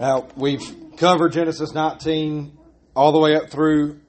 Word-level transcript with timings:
Now, 0.00 0.28
we've 0.34 0.96
covered 0.96 1.32
Genesis 1.32 1.74
19 1.74 2.56
all 2.96 3.12
the 3.12 3.18
way 3.18 3.36
up 3.36 3.50
through 3.50 4.00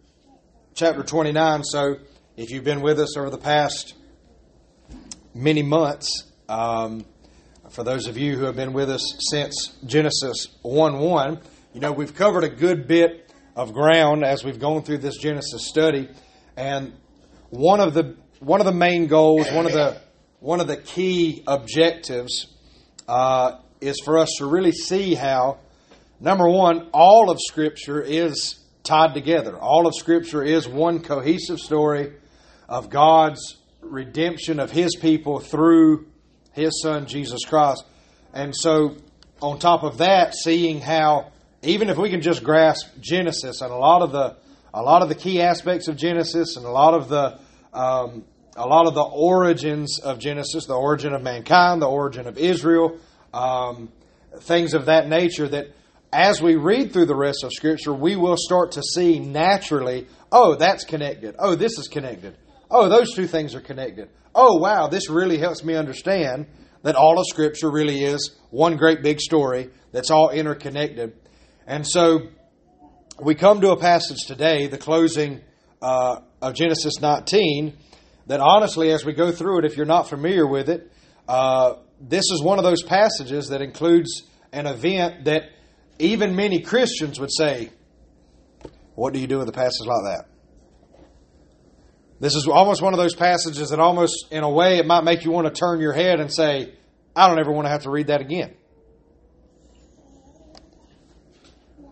chapter 0.74 1.04
29. 1.04 1.66
So, 1.66 1.98
if 2.38 2.50
you've 2.50 2.64
been 2.64 2.80
with 2.80 2.98
us 2.98 3.18
over 3.18 3.30
the 3.30 3.38
past 3.38 3.94
many 5.36 5.64
months, 5.64 6.32
um, 6.48 7.04
for 7.72 7.84
those 7.84 8.08
of 8.08 8.18
you 8.18 8.38
who 8.38 8.46
have 8.46 8.56
been 8.56 8.72
with 8.72 8.90
us 8.90 9.18
since 9.32 9.76
Genesis 9.86 10.48
1 10.62 10.98
1, 10.98 11.40
you 11.74 11.82
know, 11.82 11.92
we've 11.92 12.16
covered 12.16 12.46
a 12.46 12.50
good 12.50 12.88
bit 12.88 13.30
of 13.58 13.74
ground 13.74 14.24
as 14.24 14.46
we've 14.46 14.62
gone 14.62 14.84
through 14.84 15.00
this 15.00 15.18
Genesis 15.18 15.68
study. 15.68 16.08
And 16.56 16.94
one 17.50 17.82
of 17.82 17.94
the 17.94 18.16
one 18.40 18.62
of 18.62 18.66
the 18.66 18.72
main 18.72 19.08
goals, 19.08 19.52
one 19.52 19.66
of 19.66 19.74
the 19.74 20.00
one 20.40 20.62
of 20.62 20.68
the 20.68 20.78
key 20.78 21.44
objectives 21.46 22.48
uh, 23.10 23.60
is 23.82 24.00
for 24.06 24.20
us 24.20 24.30
to 24.38 24.46
really 24.46 24.72
see 24.72 25.16
how, 25.16 25.60
number 26.22 26.48
one, 26.48 26.90
all 26.94 27.30
of 27.30 27.38
Scripture 27.42 28.02
is 28.02 28.60
tied 28.84 29.14
together. 29.14 29.58
All 29.58 29.88
of 29.88 29.96
Scripture 29.96 30.44
is 30.44 30.68
one 30.68 31.02
cohesive 31.02 31.60
story 31.60 32.14
of 32.70 32.90
God's 32.90 33.58
redemption 33.82 34.60
of 34.60 34.72
His 34.72 34.96
people 34.96 35.40
through 35.40 36.08
His 36.54 36.82
Son, 36.82 37.08
Jesus 37.08 37.42
Christ. 37.46 37.84
And 38.34 38.56
so, 38.56 38.96
on 39.42 39.60
top 39.60 39.84
of 39.84 39.98
that, 39.98 40.36
seeing 40.36 40.80
how, 40.80 41.32
even 41.64 41.90
if 41.90 41.98
we 41.98 42.10
can 42.10 42.22
just 42.22 42.44
grasp 42.44 42.88
Genesis 43.00 43.62
and 43.62 43.72
a 43.72 43.76
lot 43.76 44.02
of 44.02 44.12
the 44.12 44.38
a 44.74 44.82
lot 44.82 45.02
of 45.02 45.10
the 45.10 45.16
key 45.16 45.42
aspects 45.42 45.90
of 45.90 45.98
Genesis 45.98 46.56
and 46.56 46.66
a 46.66 46.72
lot 46.72 46.94
of 46.94 47.10
the 47.10 47.40
um, 47.74 48.24
a 48.56 48.66
lot 48.66 48.88
of 48.88 48.94
the 48.94 49.04
origins 49.04 50.00
of 50.00 50.20
Genesis, 50.20 50.66
the 50.66 50.74
origin 50.74 51.14
of 51.14 51.22
mankind, 51.22 51.82
the 51.82 51.90
origin 51.90 52.28
of 52.28 52.38
Israel, 52.38 52.98
um, 53.34 53.90
things 54.42 54.74
of 54.74 54.86
that 54.86 55.08
nature, 55.08 55.48
that 55.48 55.74
as 56.14 56.42
we 56.42 56.56
read 56.56 56.92
through 56.92 57.06
the 57.06 57.16
rest 57.16 57.44
of 57.44 57.52
Scripture, 57.54 57.94
we 57.94 58.16
will 58.16 58.36
start 58.38 58.74
to 58.74 58.84
see 58.84 59.20
naturally, 59.20 60.08
oh, 60.32 60.56
that's 60.56 60.84
connected. 60.84 61.36
Oh, 61.40 61.56
this 61.56 61.78
is 61.78 61.88
connected. 61.88 62.38
Oh, 62.70 62.90
those 62.90 63.14
two 63.14 63.28
things 63.28 63.56
are 63.56 63.62
connected. 63.62 64.10
Oh, 64.36 64.58
wow, 64.58 64.88
this 64.88 65.10
really 65.10 65.38
helps 65.38 65.64
me 65.64 65.76
understand 65.76 66.48
that 66.84 66.96
all 66.96 67.20
of 67.20 67.26
Scripture 67.28 67.70
really 67.70 68.04
is 68.04 68.36
one 68.50 68.76
great 68.78 69.02
big 69.02 69.20
story 69.20 69.70
that's 69.92 70.10
all 70.10 70.30
interconnected. 70.30 71.14
And 71.66 71.88
so 71.88 72.28
we 73.22 73.36
come 73.36 73.62
to 73.62 73.72
a 73.72 73.78
passage 73.78 74.26
today, 74.28 74.68
the 74.68 74.78
closing 74.78 75.42
uh, 75.82 76.22
of 76.42 76.56
Genesis 76.56 77.00
19 77.02 77.78
that 78.28 78.40
honestly, 78.40 78.92
as 78.92 79.06
we 79.06 79.14
go 79.14 79.32
through 79.32 79.60
it, 79.60 79.66
if 79.66 79.78
you're 79.78 79.86
not 79.86 80.10
familiar 80.10 80.48
with 80.48 80.70
it, 80.70 80.92
uh, 81.28 81.76
this 82.00 82.26
is 82.32 82.42
one 82.42 82.58
of 82.58 82.64
those 82.64 82.84
passages 82.84 83.50
that 83.50 83.62
includes 83.62 84.24
an 84.52 84.68
event 84.68 85.26
that 85.26 85.44
even 86.02 86.36
many 86.36 86.62
Christians 86.62 87.20
would 87.20 87.32
say, 87.32 87.70
What 88.96 89.14
do 89.14 89.20
you 89.20 89.28
do 89.28 89.40
with 89.40 89.50
a 89.50 89.54
passage 89.54 89.86
like 89.86 90.04
that? 90.04 90.26
This 92.20 92.36
is 92.36 92.48
almost 92.48 92.82
one 92.82 92.94
of 92.94 93.00
those 93.00 93.16
passages 93.16 93.70
that 93.70 93.80
almost, 93.80 94.28
in 94.32 94.44
a 94.44 94.50
way, 94.50 94.78
it 94.78 94.86
might 94.86 95.04
make 95.04 95.26
you 95.26 95.32
want 95.32 95.48
to 95.48 95.60
turn 95.60 95.80
your 95.80 95.94
head 95.94 96.20
and 96.20 96.32
say, 96.32 96.74
I 97.16 97.28
don't 97.28 97.40
ever 97.40 97.52
want 97.52 97.66
to 97.66 97.72
have 97.72 97.84
to 97.84 97.90
read 97.90 98.08
that 98.08 98.22
again. 98.22 98.54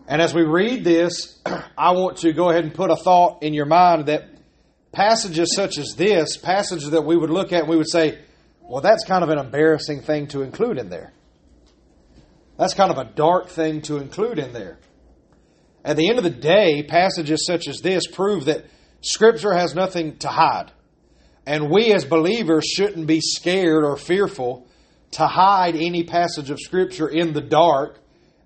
And 0.06 0.20
as 0.20 0.34
we 0.34 0.42
read 0.42 0.84
this, 0.84 1.40
I 1.78 1.92
want 1.92 2.18
to 2.18 2.32
go 2.32 2.50
ahead 2.50 2.64
and 2.64 2.74
put 2.74 2.90
a 2.90 2.96
thought 2.96 3.42
in 3.42 3.54
your 3.54 3.66
mind 3.66 4.06
that 4.06 4.28
passages 4.92 5.54
such 5.54 5.78
as 5.78 5.94
this, 5.96 6.36
passages 6.36 6.90
that 6.90 7.02
we 7.02 7.16
would 7.16 7.30
look 7.30 7.52
at 7.52 7.60
and 7.60 7.68
we 7.68 7.76
would 7.76 7.90
say, 7.90 8.18
well, 8.62 8.80
that's 8.80 9.04
kind 9.04 9.24
of 9.24 9.30
an 9.30 9.38
embarrassing 9.38 10.02
thing 10.02 10.28
to 10.28 10.42
include 10.42 10.78
in 10.78 10.90
there. 10.90 11.12
That's 12.60 12.74
kind 12.74 12.90
of 12.90 12.98
a 12.98 13.04
dark 13.04 13.48
thing 13.48 13.80
to 13.82 13.96
include 13.96 14.38
in 14.38 14.52
there. 14.52 14.78
At 15.82 15.96
the 15.96 16.10
end 16.10 16.18
of 16.18 16.24
the 16.24 16.28
day, 16.28 16.82
passages 16.82 17.46
such 17.46 17.66
as 17.66 17.80
this 17.80 18.06
prove 18.06 18.44
that 18.44 18.66
Scripture 19.00 19.54
has 19.54 19.74
nothing 19.74 20.18
to 20.18 20.28
hide. 20.28 20.70
And 21.46 21.70
we 21.70 21.94
as 21.94 22.04
believers 22.04 22.66
shouldn't 22.66 23.06
be 23.06 23.22
scared 23.22 23.82
or 23.82 23.96
fearful 23.96 24.68
to 25.12 25.26
hide 25.26 25.74
any 25.74 26.04
passage 26.04 26.50
of 26.50 26.60
Scripture 26.60 27.08
in 27.08 27.32
the 27.32 27.40
dark 27.40 27.98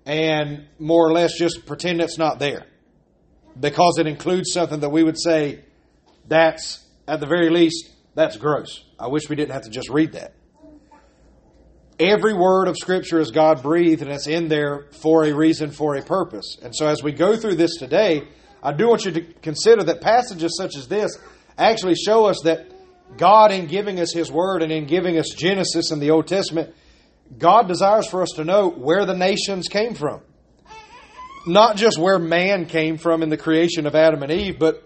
and 0.05 0.65
more 0.79 1.05
or 1.05 1.11
less 1.11 1.37
just 1.37 1.65
pretend 1.65 1.99
it's 1.99 2.17
not 2.17 2.39
there. 2.39 2.67
Because 3.59 3.97
it 3.99 4.07
includes 4.07 4.53
something 4.53 4.79
that 4.79 4.91
we 4.91 5.03
would 5.03 5.19
say 5.19 5.65
that's, 6.25 6.81
at 7.05 7.19
the 7.19 7.27
very 7.27 7.49
least, 7.49 7.91
that's 8.13 8.37
gross. 8.37 8.81
I 8.97 9.07
wish 9.07 9.27
we 9.27 9.35
didn't 9.35 9.51
have 9.51 9.63
to 9.63 9.69
just 9.69 9.89
read 9.89 10.13
that. 10.13 10.35
Every 11.99 12.33
word 12.33 12.67
of 12.67 12.75
Scripture 12.77 13.19
is 13.19 13.31
God 13.31 13.63
breathed 13.63 14.01
and 14.01 14.11
it's 14.11 14.27
in 14.27 14.49
there 14.49 14.87
for 15.01 15.23
a 15.23 15.33
reason, 15.33 15.71
for 15.71 15.95
a 15.95 16.01
purpose. 16.01 16.57
And 16.61 16.75
so 16.75 16.87
as 16.87 17.01
we 17.01 17.13
go 17.13 17.37
through 17.37 17.55
this 17.55 17.77
today, 17.77 18.27
I 18.61 18.73
do 18.73 18.89
want 18.89 19.05
you 19.05 19.11
to 19.11 19.21
consider 19.21 19.83
that 19.83 20.01
passages 20.01 20.57
such 20.57 20.75
as 20.75 20.87
this 20.87 21.17
actually 21.57 21.95
show 21.95 22.25
us 22.25 22.41
that 22.43 22.67
God, 23.17 23.51
in 23.51 23.67
giving 23.67 23.99
us 23.99 24.11
His 24.11 24.31
Word 24.31 24.61
and 24.61 24.71
in 24.71 24.87
giving 24.87 25.17
us 25.17 25.29
Genesis 25.29 25.91
in 25.91 25.99
the 25.99 26.11
Old 26.11 26.27
Testament, 26.27 26.75
God 27.37 27.67
desires 27.67 28.07
for 28.07 28.21
us 28.21 28.31
to 28.35 28.43
know 28.43 28.69
where 28.69 29.05
the 29.05 29.15
nations 29.15 29.67
came 29.67 29.93
from. 29.93 30.21
Not 31.47 31.77
just 31.77 31.97
where 31.97 32.19
man 32.19 32.65
came 32.65 32.97
from 32.97 33.23
in 33.23 33.29
the 33.29 33.37
creation 33.37 33.85
of 33.85 33.95
Adam 33.95 34.23
and 34.23 34.31
Eve, 34.31 34.57
but 34.59 34.83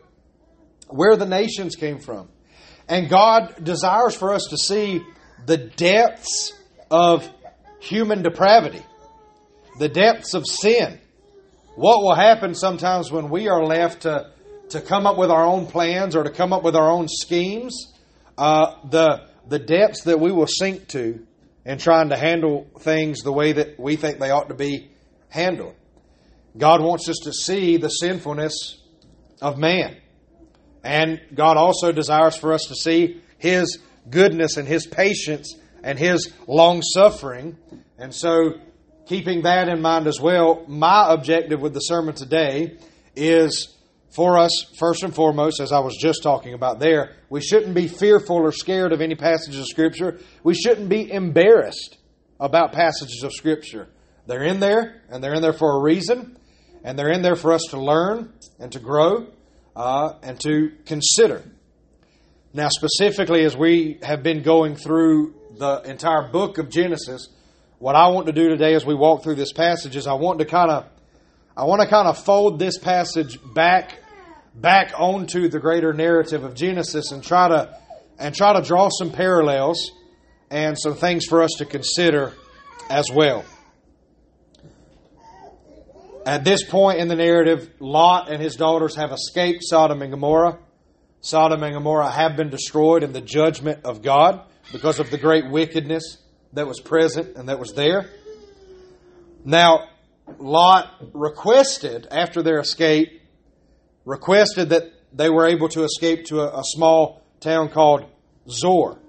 where 0.90 1.16
the 1.16 1.26
nations 1.26 1.76
came 1.76 2.00
from. 2.00 2.30
And 2.88 3.09
God 3.09 3.64
desires 3.64 4.16
for 4.16 4.34
us 4.34 4.46
to 4.50 4.58
see 4.58 5.02
the 5.46 5.58
depths 5.58 6.53
of 6.91 7.29
human 7.79 8.22
depravity, 8.22 8.83
the 9.79 9.89
depths 9.89 10.33
of 10.33 10.45
sin. 10.45 11.00
What 11.75 12.01
will 12.01 12.16
happen 12.16 12.55
sometimes 12.55 13.11
when 13.11 13.29
we 13.29 13.47
are 13.47 13.63
left 13.63 14.01
to, 14.01 14.31
to 14.69 14.81
come 14.81 15.07
up 15.07 15.17
with 15.17 15.31
our 15.31 15.45
own 15.45 15.66
plans 15.66 16.16
or 16.16 16.23
to 16.23 16.29
come 16.29 16.51
up 16.51 16.63
with 16.63 16.75
our 16.75 16.89
own 16.89 17.07
schemes? 17.07 17.94
Uh, 18.38 18.75
the, 18.89 19.28
the 19.47 19.59
depths 19.59 20.03
that 20.03 20.19
we 20.19 20.31
will 20.31 20.47
sink 20.47 20.88
to 20.89 21.25
in 21.66 21.78
trying 21.78 22.09
to 22.09 22.17
handle 22.17 22.67
things 22.79 23.22
the 23.22 23.31
way 23.31 23.53
that 23.53 23.79
we 23.79 23.95
think 23.95 24.19
they 24.19 24.31
ought 24.31 24.49
to 24.49 24.55
be 24.55 24.89
handled. 25.29 25.75
God 26.57 26.81
wants 26.81 27.07
us 27.07 27.17
to 27.23 27.33
see 27.33 27.78
the 27.78 27.89
sinfulness 27.89 28.81
of 29.41 29.57
man. 29.57 29.97
And 30.83 31.22
God 31.33 31.57
also 31.57 31.91
desires 31.91 32.35
for 32.35 32.53
us 32.53 32.66
to 32.69 32.75
see 32.75 33.22
His 33.38 33.79
goodness 34.09 34.57
and 34.57 34.67
His 34.67 34.88
patience 34.88 35.55
and 35.84 35.97
His 35.97 36.31
long 36.47 36.81
suffering. 36.81 37.57
And 37.97 38.13
so, 38.13 38.53
keeping 39.07 39.44
that 39.44 39.67
in 39.69 39.81
mind 39.81 40.07
as 40.07 40.19
well, 40.19 40.63
my 40.67 41.12
objective 41.13 41.62
with 41.62 41.73
the 41.73 41.79
sermon 41.79 42.16
today 42.16 42.78
is 43.16 43.75
for 44.16 44.38
us, 44.38 44.66
first 44.78 45.03
and 45.03 45.13
foremost, 45.13 45.59
as 45.59 45.72
I 45.72 45.79
was 45.79 45.95
just 46.00 46.23
talking 46.23 46.53
about 46.53 46.79
there, 46.79 47.16
we 47.29 47.41
shouldn't 47.41 47.75
be 47.75 47.88
fearful 47.88 48.38
or 48.38 48.51
scared 48.51 48.91
of 48.91 49.01
any 49.01 49.16
passages 49.16 49.59
of 49.59 49.67
Scripture. 49.67 50.19
We 50.44 50.56
shouldn't 50.56 50.90
be 50.90 51.12
embarrassed 51.12 51.97
about 52.40 52.72
passages 52.72 53.22
of 53.23 53.34
Scripture. 53.34 53.88
They're 54.25 54.44
in 54.44 54.59
there, 54.59 55.01
and 55.09 55.23
they're 55.23 55.34
in 55.34 55.41
there 55.41 55.53
for 55.53 55.78
a 55.78 55.81
reason, 55.81 56.38
and 56.84 56.97
they're 56.97 57.11
in 57.11 57.22
there 57.22 57.35
for 57.35 57.53
us 57.53 57.63
to 57.69 57.79
learn 57.79 58.34
and 58.59 58.72
to 58.72 58.79
grow 58.79 59.28
uh, 59.75 60.13
and 60.23 60.40
to 60.41 60.72
consider. 60.85 61.44
Now, 62.53 62.69
specifically, 62.69 63.44
as 63.44 63.56
we 63.56 64.00
have 64.01 64.23
been 64.23 64.41
going 64.41 64.75
through 64.75 65.35
the 65.59 65.81
entire 65.81 66.24
book 66.24 66.58
of 66.58 66.70
Genesis, 66.70 67.28
what 67.80 67.96
I 67.96 68.08
want 68.08 68.28
to 68.28 68.31
do 68.31 68.47
today 68.47 68.74
as 68.74 68.86
we 68.86 68.96
walk 68.96 69.24
through 69.24 69.36
this 69.36 69.52
passage 69.52 69.96
is 69.97 70.08
I 70.08 70.14
want 70.14 70.40
to 70.40 70.46
kind 70.46 70.72
of 70.72 70.86
I 71.56 71.66
want 71.66 71.81
to 71.81 71.88
kind 71.88 72.08
of 72.08 72.18
fold 72.18 72.58
this 72.58 72.78
passage 72.78 73.38
back 73.53 74.00
back 74.56 74.94
onto 74.97 75.50
the 75.50 75.59
greater 75.59 75.92
narrative 75.92 76.46
of 76.46 76.56
Genesis 76.56 77.12
and 77.12 77.22
try 77.22 77.50
to 77.50 77.78
and 78.18 78.34
try 78.34 78.53
to 78.53 78.66
draw 78.66 78.90
some 78.90 79.12
parallels 79.12 79.92
and 80.50 80.80
some 80.80 80.96
things 80.96 81.25
for 81.25 81.44
us 81.44 81.52
to 81.58 81.66
consider 81.66 82.34
as 82.90 83.12
well. 83.14 83.44
At 86.26 86.46
this 86.46 86.64
point 86.64 87.00
in 87.00 87.09
the 87.09 87.16
narrative, 87.16 87.70
Lot 87.79 88.32
and 88.32 88.41
his 88.41 88.55
daughters 88.55 88.96
have 88.96 89.12
escaped 89.12 89.64
Sodom 89.64 90.02
and 90.02 90.12
Gomorrah. 90.12 90.58
Sodom 91.22 91.64
and 91.64 91.73
Gomorrah 91.73 92.12
have 92.12 92.38
been 92.38 92.50
destroyed 92.50 93.03
in 93.03 93.12
the 93.12 93.22
judgment 93.22 93.82
of 93.84 94.02
God 94.02 94.46
because 94.71 94.99
of 94.99 95.09
the 95.09 95.17
great 95.17 95.49
wickedness 95.49 96.17
that 96.53 96.67
was 96.67 96.79
present 96.79 97.35
and 97.35 97.49
that 97.49 97.59
was 97.59 97.73
there. 97.73 98.09
Now, 99.43 99.89
Lot 100.37 100.93
requested, 101.13 102.07
after 102.11 102.43
their 102.43 102.59
escape, 102.59 103.21
requested 104.05 104.69
that 104.69 104.83
they 105.13 105.29
were 105.29 105.47
able 105.47 105.69
to 105.69 105.83
escape 105.83 106.25
to 106.25 106.41
a, 106.41 106.59
a 106.59 106.63
small 106.63 107.23
town 107.39 107.69
called 107.69 108.05
Zoar. 108.47 108.99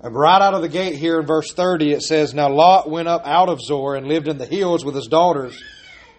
And 0.00 0.14
right 0.14 0.40
out 0.40 0.54
of 0.54 0.62
the 0.62 0.68
gate 0.68 0.94
here 0.94 1.18
in 1.18 1.26
verse 1.26 1.52
30, 1.52 1.92
it 1.92 2.02
says, 2.02 2.32
Now 2.32 2.48
Lot 2.48 2.88
went 2.88 3.08
up 3.08 3.26
out 3.26 3.48
of 3.48 3.60
Zoar 3.60 3.96
and 3.96 4.06
lived 4.06 4.28
in 4.28 4.38
the 4.38 4.46
hills 4.46 4.84
with 4.84 4.94
his 4.94 5.08
daughters, 5.08 5.60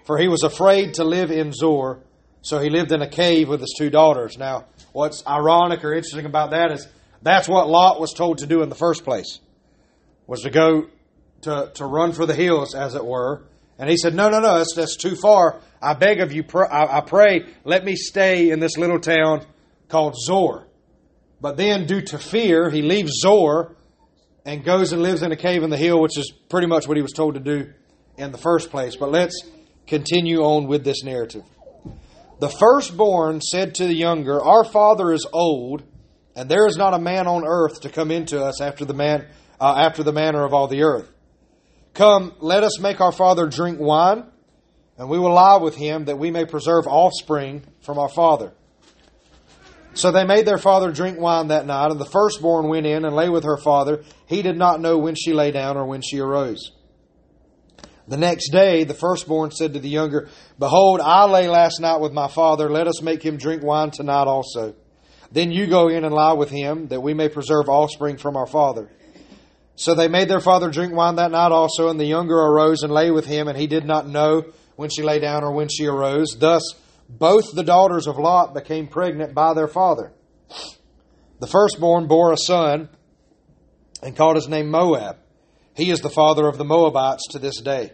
for 0.05 0.17
he 0.17 0.27
was 0.27 0.43
afraid 0.43 0.95
to 0.95 1.05
live 1.05 1.31
in 1.31 1.53
Zoar, 1.53 2.01
so 2.41 2.59
he 2.59 2.69
lived 2.69 2.91
in 2.91 3.01
a 3.01 3.09
cave 3.09 3.47
with 3.47 3.61
his 3.61 3.73
two 3.77 3.89
daughters. 3.89 4.37
Now, 4.37 4.65
what's 4.91 5.25
ironic 5.25 5.83
or 5.83 5.93
interesting 5.93 6.25
about 6.25 6.51
that 6.51 6.71
is 6.71 6.87
that's 7.21 7.47
what 7.47 7.67
Lot 7.67 7.99
was 7.99 8.13
told 8.13 8.39
to 8.39 8.47
do 8.47 8.61
in 8.61 8.69
the 8.69 8.75
first 8.75 9.03
place, 9.03 9.39
was 10.27 10.41
to 10.41 10.49
go 10.49 10.87
to, 11.41 11.71
to 11.75 11.85
run 11.85 12.11
for 12.13 12.25
the 12.25 12.35
hills, 12.35 12.75
as 12.75 12.95
it 12.95 13.05
were, 13.05 13.43
And 13.77 13.89
he 13.89 13.97
said, 13.97 14.13
No, 14.13 14.29
no, 14.29 14.39
no, 14.39 14.57
that's, 14.57 14.75
that's 14.75 14.97
too 14.97 15.15
far. 15.15 15.61
I 15.81 15.93
beg 15.93 16.19
of 16.19 16.33
you, 16.33 16.43
pr- 16.43 16.65
I, 16.65 16.97
I 16.97 17.01
pray, 17.01 17.45
let 17.63 17.85
me 17.85 17.95
stay 17.95 18.51
in 18.51 18.59
this 18.59 18.77
little 18.77 18.99
town 18.99 19.45
called 19.87 20.15
Zoar. 20.17 20.67
But 21.41 21.55
then, 21.55 21.85
due 21.85 22.01
to 22.01 22.17
fear, 22.17 22.69
he 22.69 22.81
leaves 22.81 23.13
Zoar 23.21 23.75
and 24.45 24.65
goes 24.65 24.91
and 24.91 25.01
lives 25.01 25.23
in 25.23 25.31
a 25.31 25.37
cave 25.37 25.63
in 25.63 25.69
the 25.69 25.77
hill, 25.77 26.01
which 26.01 26.17
is 26.17 26.31
pretty 26.49 26.67
much 26.67 26.87
what 26.87 26.97
he 26.97 27.03
was 27.03 27.13
told 27.13 27.35
to 27.35 27.39
do 27.39 27.71
in 28.17 28.33
the 28.33 28.37
first 28.37 28.69
place. 28.69 28.97
But 28.97 29.11
let's 29.11 29.41
continue 29.87 30.39
on 30.39 30.67
with 30.67 30.83
this 30.83 31.03
narrative. 31.03 31.43
The 32.39 32.49
firstborn 32.49 33.41
said 33.41 33.75
to 33.75 33.87
the 33.87 33.95
younger, 33.95 34.41
Our 34.41 34.65
father 34.65 35.13
is 35.13 35.25
old, 35.31 35.83
and 36.39 36.49
there 36.49 36.65
is 36.67 36.77
not 36.77 36.93
a 36.93 36.99
man 36.99 37.27
on 37.27 37.43
earth 37.45 37.81
to 37.81 37.89
come 37.89 38.11
into 38.11 38.41
us 38.41 38.61
after 38.61 38.85
the 38.85 38.93
man 38.93 39.27
uh, 39.59 39.75
after 39.77 40.03
the 40.03 40.13
manner 40.13 40.45
of 40.45 40.53
all 40.53 40.69
the 40.69 40.83
earth. 40.83 41.11
Come, 41.93 42.33
let 42.39 42.63
us 42.63 42.79
make 42.79 43.01
our 43.01 43.11
father 43.11 43.45
drink 43.47 43.77
wine, 43.77 44.23
and 44.97 45.09
we 45.09 45.19
will 45.19 45.33
lie 45.33 45.57
with 45.57 45.75
him 45.75 46.05
that 46.05 46.17
we 46.17 46.31
may 46.31 46.45
preserve 46.45 46.87
offspring 46.87 47.65
from 47.81 47.99
our 47.99 48.07
father. 48.07 48.53
So 49.95 50.13
they 50.13 50.23
made 50.23 50.45
their 50.45 50.57
father 50.57 50.93
drink 50.93 51.19
wine 51.19 51.49
that 51.49 51.65
night, 51.65 51.91
and 51.91 51.99
the 51.99 52.05
firstborn 52.05 52.69
went 52.69 52.85
in 52.85 53.03
and 53.03 53.13
lay 53.13 53.27
with 53.27 53.43
her 53.43 53.57
father. 53.57 54.05
He 54.25 54.41
did 54.41 54.55
not 54.55 54.79
know 54.79 54.97
when 54.97 55.15
she 55.15 55.33
lay 55.33 55.51
down 55.51 55.75
or 55.75 55.87
when 55.87 56.01
she 56.01 56.19
arose. 56.19 56.71
The 58.07 58.15
next 58.15 58.51
day, 58.53 58.85
the 58.85 58.93
firstborn 58.93 59.51
said 59.51 59.73
to 59.73 59.79
the 59.79 59.89
younger, 59.89 60.29
Behold, 60.57 61.01
I 61.01 61.25
lay 61.25 61.49
last 61.49 61.81
night 61.81 61.99
with 61.99 62.13
my 62.13 62.29
father. 62.29 62.69
Let 62.69 62.87
us 62.87 63.01
make 63.01 63.21
him 63.21 63.35
drink 63.35 63.61
wine 63.61 63.91
tonight 63.91 64.27
also. 64.27 64.75
Then 65.31 65.51
you 65.51 65.67
go 65.67 65.89
in 65.89 66.03
and 66.03 66.13
lie 66.13 66.33
with 66.33 66.49
him, 66.49 66.87
that 66.87 67.01
we 67.01 67.13
may 67.13 67.29
preserve 67.29 67.69
offspring 67.69 68.17
from 68.17 68.35
our 68.35 68.47
father. 68.47 68.89
So 69.75 69.93
they 69.93 70.07
made 70.07 70.27
their 70.27 70.39
father 70.39 70.69
drink 70.69 70.93
wine 70.93 71.15
that 71.15 71.31
night 71.31 71.51
also, 71.51 71.89
and 71.89 71.99
the 71.99 72.05
younger 72.05 72.35
arose 72.35 72.81
and 72.83 72.91
lay 72.91 73.11
with 73.11 73.25
him, 73.25 73.47
and 73.47 73.57
he 73.57 73.67
did 73.67 73.85
not 73.85 74.07
know 74.07 74.45
when 74.75 74.89
she 74.89 75.03
lay 75.03 75.19
down 75.19 75.43
or 75.43 75.51
when 75.51 75.69
she 75.69 75.85
arose. 75.85 76.35
Thus, 76.39 76.63
both 77.07 77.53
the 77.53 77.63
daughters 77.63 78.07
of 78.07 78.17
Lot 78.17 78.53
became 78.53 78.87
pregnant 78.87 79.33
by 79.33 79.53
their 79.53 79.67
father. 79.67 80.11
The 81.39 81.47
firstborn 81.47 82.07
bore 82.07 82.33
a 82.33 82.37
son 82.37 82.89
and 84.01 84.15
called 84.15 84.35
his 84.35 84.47
name 84.47 84.69
Moab. 84.69 85.17
He 85.75 85.91
is 85.91 85.99
the 85.99 86.09
father 86.09 86.47
of 86.47 86.57
the 86.57 86.65
Moabites 86.65 87.27
to 87.31 87.39
this 87.39 87.61
day. 87.61 87.91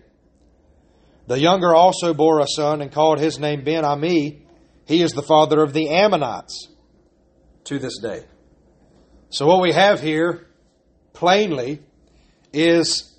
The 1.28 1.40
younger 1.40 1.74
also 1.74 2.14
bore 2.14 2.40
a 2.40 2.48
son 2.48 2.81
and 2.81 2.92
called 2.92 3.20
his 3.20 3.40
name 3.40 3.64
Ben 3.64 3.84
Ami. 3.86 4.42
He 4.86 5.02
is 5.02 5.12
the 5.12 5.22
father 5.22 5.62
of 5.62 5.74
the 5.74 5.90
Ammonites 5.90 6.70
to 7.66 7.80
this 7.80 8.00
day. 8.02 8.24
So, 9.30 9.48
what 9.48 9.62
we 9.62 9.74
have 9.74 10.02
here 10.02 10.48
plainly 11.14 11.82
is 12.54 13.14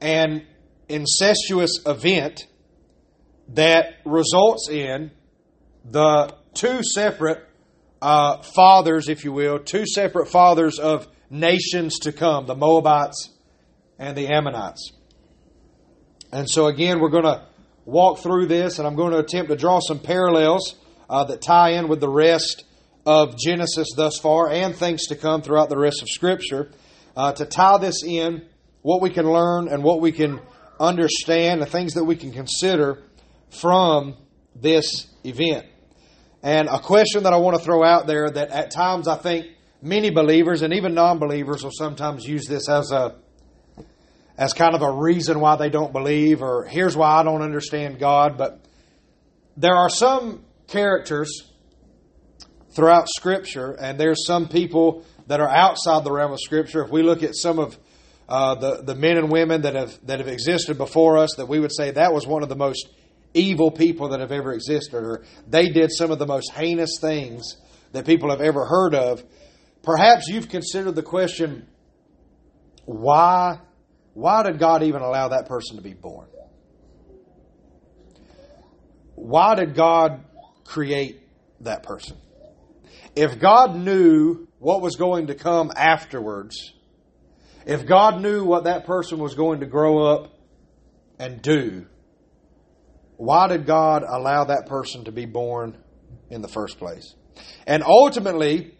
an 0.00 0.46
incestuous 0.88 1.80
event 1.86 2.46
that 3.48 3.94
results 4.04 4.68
in 4.70 5.10
the 5.84 6.34
two 6.54 6.82
separate 6.82 7.46
uh, 8.00 8.42
fathers, 8.42 9.08
if 9.08 9.24
you 9.24 9.32
will, 9.32 9.58
two 9.58 9.86
separate 9.86 10.28
fathers 10.28 10.78
of 10.78 11.08
nations 11.30 11.98
to 12.00 12.12
come 12.12 12.46
the 12.46 12.54
Moabites 12.54 13.30
and 13.98 14.16
the 14.16 14.28
Ammonites. 14.28 14.92
And 16.32 16.48
so, 16.48 16.66
again, 16.66 17.00
we're 17.00 17.10
going 17.10 17.24
to 17.24 17.46
walk 17.84 18.20
through 18.20 18.46
this, 18.46 18.78
and 18.78 18.86
I'm 18.86 18.96
going 18.96 19.12
to 19.12 19.18
attempt 19.18 19.50
to 19.50 19.56
draw 19.56 19.80
some 19.80 19.98
parallels 19.98 20.76
uh, 21.10 21.24
that 21.24 21.42
tie 21.42 21.72
in 21.72 21.88
with 21.88 22.00
the 22.00 22.08
rest 22.08 22.64
of 23.04 23.36
Genesis 23.38 23.88
thus 23.96 24.18
far 24.18 24.50
and 24.50 24.76
things 24.76 25.06
to 25.06 25.16
come 25.16 25.42
throughout 25.42 25.68
the 25.68 25.78
rest 25.78 26.02
of 26.02 26.08
Scripture. 26.08 26.70
Uh, 27.16 27.32
to 27.32 27.44
tie 27.44 27.78
this 27.78 28.02
in, 28.04 28.46
what 28.82 29.00
we 29.00 29.10
can 29.10 29.26
learn 29.26 29.68
and 29.68 29.82
what 29.82 30.00
we 30.00 30.12
can 30.12 30.40
understand, 30.80 31.60
the 31.60 31.66
things 31.66 31.94
that 31.94 32.04
we 32.04 32.16
can 32.16 32.32
consider 32.32 33.02
from 33.50 34.16
this 34.54 35.06
event. 35.24 35.66
And 36.42 36.68
a 36.68 36.78
question 36.78 37.22
that 37.24 37.32
I 37.32 37.36
want 37.36 37.56
to 37.56 37.62
throw 37.62 37.84
out 37.84 38.06
there 38.06 38.28
that 38.28 38.50
at 38.50 38.70
times 38.70 39.06
I 39.06 39.16
think 39.16 39.46
many 39.80 40.10
believers 40.10 40.62
and 40.62 40.74
even 40.74 40.94
non 40.94 41.18
believers 41.18 41.62
will 41.62 41.70
sometimes 41.72 42.26
use 42.26 42.46
this 42.46 42.68
as 42.68 42.90
a 42.90 43.16
as 44.36 44.54
kind 44.54 44.74
of 44.74 44.82
a 44.82 44.90
reason 44.90 45.40
why 45.40 45.56
they 45.56 45.68
don't 45.68 45.92
believe 45.92 46.42
or 46.42 46.64
here's 46.64 46.96
why 46.96 47.20
I 47.20 47.22
don't 47.22 47.42
understand 47.42 47.98
God. 47.98 48.36
But 48.38 48.64
there 49.56 49.76
are 49.76 49.90
some 49.90 50.44
characters 50.66 51.51
throughout 52.74 53.08
Scripture, 53.08 53.72
and 53.72 53.98
there's 53.98 54.26
some 54.26 54.48
people 54.48 55.04
that 55.26 55.40
are 55.40 55.48
outside 55.48 56.04
the 56.04 56.12
realm 56.12 56.32
of 56.32 56.40
Scripture. 56.40 56.82
If 56.82 56.90
we 56.90 57.02
look 57.02 57.22
at 57.22 57.34
some 57.36 57.58
of 57.58 57.78
uh, 58.28 58.54
the 58.54 58.82
the 58.82 58.94
men 58.94 59.16
and 59.18 59.30
women 59.30 59.62
that 59.62 59.74
have 59.74 59.98
that 60.06 60.18
have 60.18 60.28
existed 60.28 60.78
before 60.78 61.18
us, 61.18 61.34
that 61.36 61.46
we 61.46 61.60
would 61.60 61.72
say 61.74 61.90
that 61.90 62.12
was 62.12 62.26
one 62.26 62.42
of 62.42 62.48
the 62.48 62.56
most 62.56 62.88
evil 63.34 63.70
people 63.70 64.10
that 64.10 64.20
have 64.20 64.32
ever 64.32 64.52
existed, 64.52 65.02
or 65.02 65.24
they 65.48 65.68
did 65.68 65.90
some 65.90 66.10
of 66.10 66.18
the 66.18 66.26
most 66.26 66.52
heinous 66.52 66.98
things 67.00 67.56
that 67.92 68.06
people 68.06 68.30
have 68.30 68.40
ever 68.40 68.66
heard 68.66 68.94
of. 68.94 69.22
Perhaps 69.82 70.28
you've 70.28 70.48
considered 70.48 70.94
the 70.94 71.02
question, 71.02 71.66
why, 72.84 73.58
why 74.14 74.42
did 74.42 74.58
God 74.58 74.82
even 74.82 75.02
allow 75.02 75.28
that 75.28 75.48
person 75.48 75.76
to 75.76 75.82
be 75.82 75.94
born? 75.94 76.28
Why 79.14 79.54
did 79.54 79.74
God 79.74 80.24
create 80.64 81.20
that 81.60 81.82
person? 81.82 82.16
If 83.14 83.38
God 83.38 83.76
knew 83.76 84.48
what 84.58 84.80
was 84.80 84.96
going 84.96 85.26
to 85.26 85.34
come 85.34 85.70
afterwards, 85.76 86.72
if 87.66 87.86
God 87.86 88.20
knew 88.22 88.44
what 88.44 88.64
that 88.64 88.86
person 88.86 89.18
was 89.18 89.34
going 89.34 89.60
to 89.60 89.66
grow 89.66 90.06
up 90.06 90.32
and 91.18 91.42
do, 91.42 91.86
why 93.16 93.48
did 93.48 93.66
God 93.66 94.02
allow 94.02 94.44
that 94.44 94.66
person 94.66 95.04
to 95.04 95.12
be 95.12 95.26
born 95.26 95.76
in 96.30 96.42
the 96.42 96.48
first 96.48 96.78
place? 96.78 97.14
And 97.66 97.82
ultimately, 97.82 98.74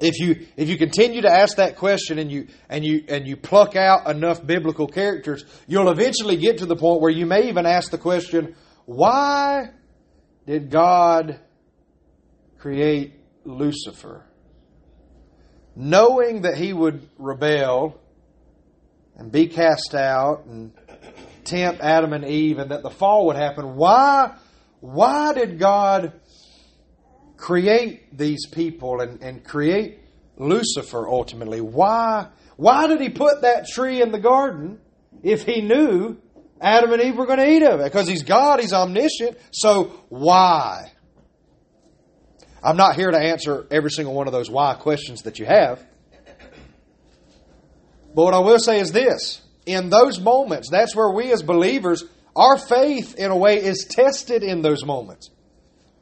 if 0.00 0.18
you 0.18 0.46
if 0.56 0.68
you 0.68 0.76
continue 0.76 1.22
to 1.22 1.32
ask 1.32 1.56
that 1.56 1.76
question 1.76 2.18
and 2.18 2.30
you 2.30 2.48
and 2.68 2.84
you 2.84 3.04
and 3.08 3.26
you 3.26 3.36
pluck 3.36 3.74
out 3.74 4.08
enough 4.08 4.44
biblical 4.44 4.86
characters, 4.86 5.44
you'll 5.66 5.90
eventually 5.90 6.36
get 6.36 6.58
to 6.58 6.66
the 6.66 6.76
point 6.76 7.00
where 7.00 7.10
you 7.10 7.26
may 7.26 7.48
even 7.48 7.66
ask 7.66 7.90
the 7.90 7.98
question, 7.98 8.54
why 8.84 9.70
did 10.46 10.70
God 10.70 11.40
create 12.58 13.17
Lucifer? 13.48 14.24
Knowing 15.74 16.42
that 16.42 16.56
he 16.56 16.72
would 16.72 17.08
rebel 17.18 18.00
and 19.16 19.30
be 19.30 19.46
cast 19.46 19.94
out 19.94 20.44
and 20.46 20.72
tempt 21.44 21.80
Adam 21.80 22.12
and 22.12 22.24
Eve 22.24 22.58
and 22.58 22.70
that 22.70 22.82
the 22.82 22.90
fall 22.90 23.26
would 23.26 23.36
happen, 23.36 23.76
why, 23.76 24.34
why 24.80 25.32
did 25.32 25.58
God 25.58 26.12
create 27.36 28.16
these 28.16 28.46
people 28.46 29.00
and, 29.00 29.22
and 29.22 29.44
create 29.44 30.00
Lucifer 30.36 31.08
ultimately? 31.08 31.60
Why, 31.60 32.28
why 32.56 32.86
did 32.86 33.00
he 33.00 33.08
put 33.08 33.42
that 33.42 33.66
tree 33.66 34.02
in 34.02 34.12
the 34.12 34.18
garden 34.18 34.78
if 35.22 35.44
he 35.44 35.60
knew 35.60 36.16
Adam 36.60 36.92
and 36.92 37.02
Eve 37.02 37.16
were 37.16 37.26
going 37.26 37.38
to 37.38 37.48
eat 37.48 37.62
of 37.62 37.80
it? 37.80 37.84
Because 37.84 38.08
he's 38.08 38.22
God, 38.22 38.60
he's 38.60 38.72
omniscient. 38.72 39.38
So 39.52 39.92
why? 40.08 40.92
I'm 42.62 42.76
not 42.76 42.96
here 42.96 43.10
to 43.10 43.18
answer 43.18 43.66
every 43.70 43.90
single 43.90 44.14
one 44.14 44.26
of 44.26 44.32
those 44.32 44.50
why 44.50 44.74
questions 44.74 45.22
that 45.22 45.38
you 45.38 45.46
have. 45.46 45.84
But 48.14 48.24
what 48.24 48.34
I 48.34 48.40
will 48.40 48.58
say 48.58 48.80
is 48.80 48.90
this 48.90 49.40
in 49.64 49.90
those 49.90 50.18
moments, 50.18 50.70
that's 50.70 50.96
where 50.96 51.10
we 51.10 51.30
as 51.30 51.42
believers, 51.42 52.04
our 52.34 52.58
faith 52.58 53.14
in 53.16 53.30
a 53.30 53.36
way 53.36 53.62
is 53.62 53.86
tested 53.88 54.42
in 54.42 54.62
those 54.62 54.84
moments. 54.84 55.30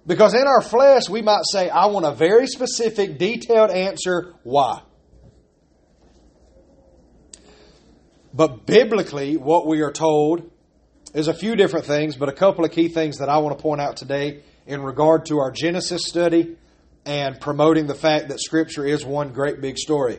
Because 0.07 0.35
in 0.35 0.47
our 0.47 0.63
flesh, 0.63 1.09
we 1.09 1.21
might 1.21 1.43
say, 1.51 1.69
I 1.69 1.87
want 1.87 2.07
a 2.07 2.13
very 2.13 2.47
specific, 2.47 3.19
detailed 3.19 3.71
answer. 3.71 4.35
Why? 4.45 4.83
But 8.33 8.67
biblically, 8.67 9.37
what 9.37 9.67
we 9.67 9.81
are 9.81 9.91
told 9.91 10.49
is 11.13 11.27
a 11.27 11.35
few 11.35 11.57
different 11.57 11.87
things, 11.87 12.17
but 12.17 12.29
a 12.29 12.33
couple 12.33 12.65
of 12.65 12.71
key 12.71 12.89
things 12.89 13.19
that 13.19 13.29
I 13.29 13.39
want 13.39 13.59
to 13.59 13.63
point 13.63 13.81
out 13.81 13.97
today 13.97 14.43
in 14.67 14.83
regard 14.83 15.27
to 15.27 15.39
our 15.39 15.51
Genesis 15.51 16.03
study 16.07 16.57
and 17.05 17.41
promoting 17.41 17.87
the 17.87 17.95
fact 17.95 18.29
that 18.29 18.41
Scripture 18.41 18.85
is 18.85 19.05
one 19.05 19.33
great 19.33 19.61
big 19.61 19.79
story. 19.79 20.19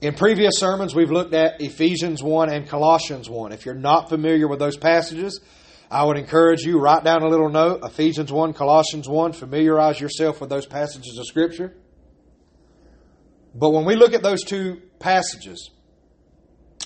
In 0.00 0.14
previous 0.14 0.58
sermons, 0.58 0.94
we've 0.94 1.10
looked 1.10 1.34
at 1.34 1.60
Ephesians 1.60 2.22
1 2.22 2.50
and 2.50 2.68
Colossians 2.68 3.28
1. 3.28 3.52
If 3.52 3.66
you're 3.66 3.74
not 3.74 4.08
familiar 4.08 4.46
with 4.46 4.60
those 4.60 4.76
passages, 4.76 5.40
I 5.90 6.04
would 6.04 6.18
encourage 6.18 6.62
you, 6.62 6.78
write 6.78 7.02
down 7.02 7.22
a 7.22 7.28
little 7.28 7.48
note 7.48 7.80
Ephesians 7.82 8.30
1, 8.30 8.52
Colossians 8.52 9.08
1, 9.08 9.32
familiarize 9.32 10.00
yourself 10.00 10.40
with 10.40 10.50
those 10.50 10.66
passages 10.66 11.18
of 11.18 11.26
Scripture. 11.26 11.74
But 13.54 13.70
when 13.70 13.86
we 13.86 13.96
look 13.96 14.12
at 14.12 14.22
those 14.22 14.44
two 14.44 14.82
passages, 14.98 15.70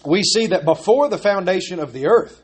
we 0.06 0.22
see 0.22 0.46
that 0.48 0.64
before 0.64 1.08
the 1.08 1.18
foundation 1.18 1.80
of 1.80 1.92
the 1.92 2.06
earth, 2.06 2.41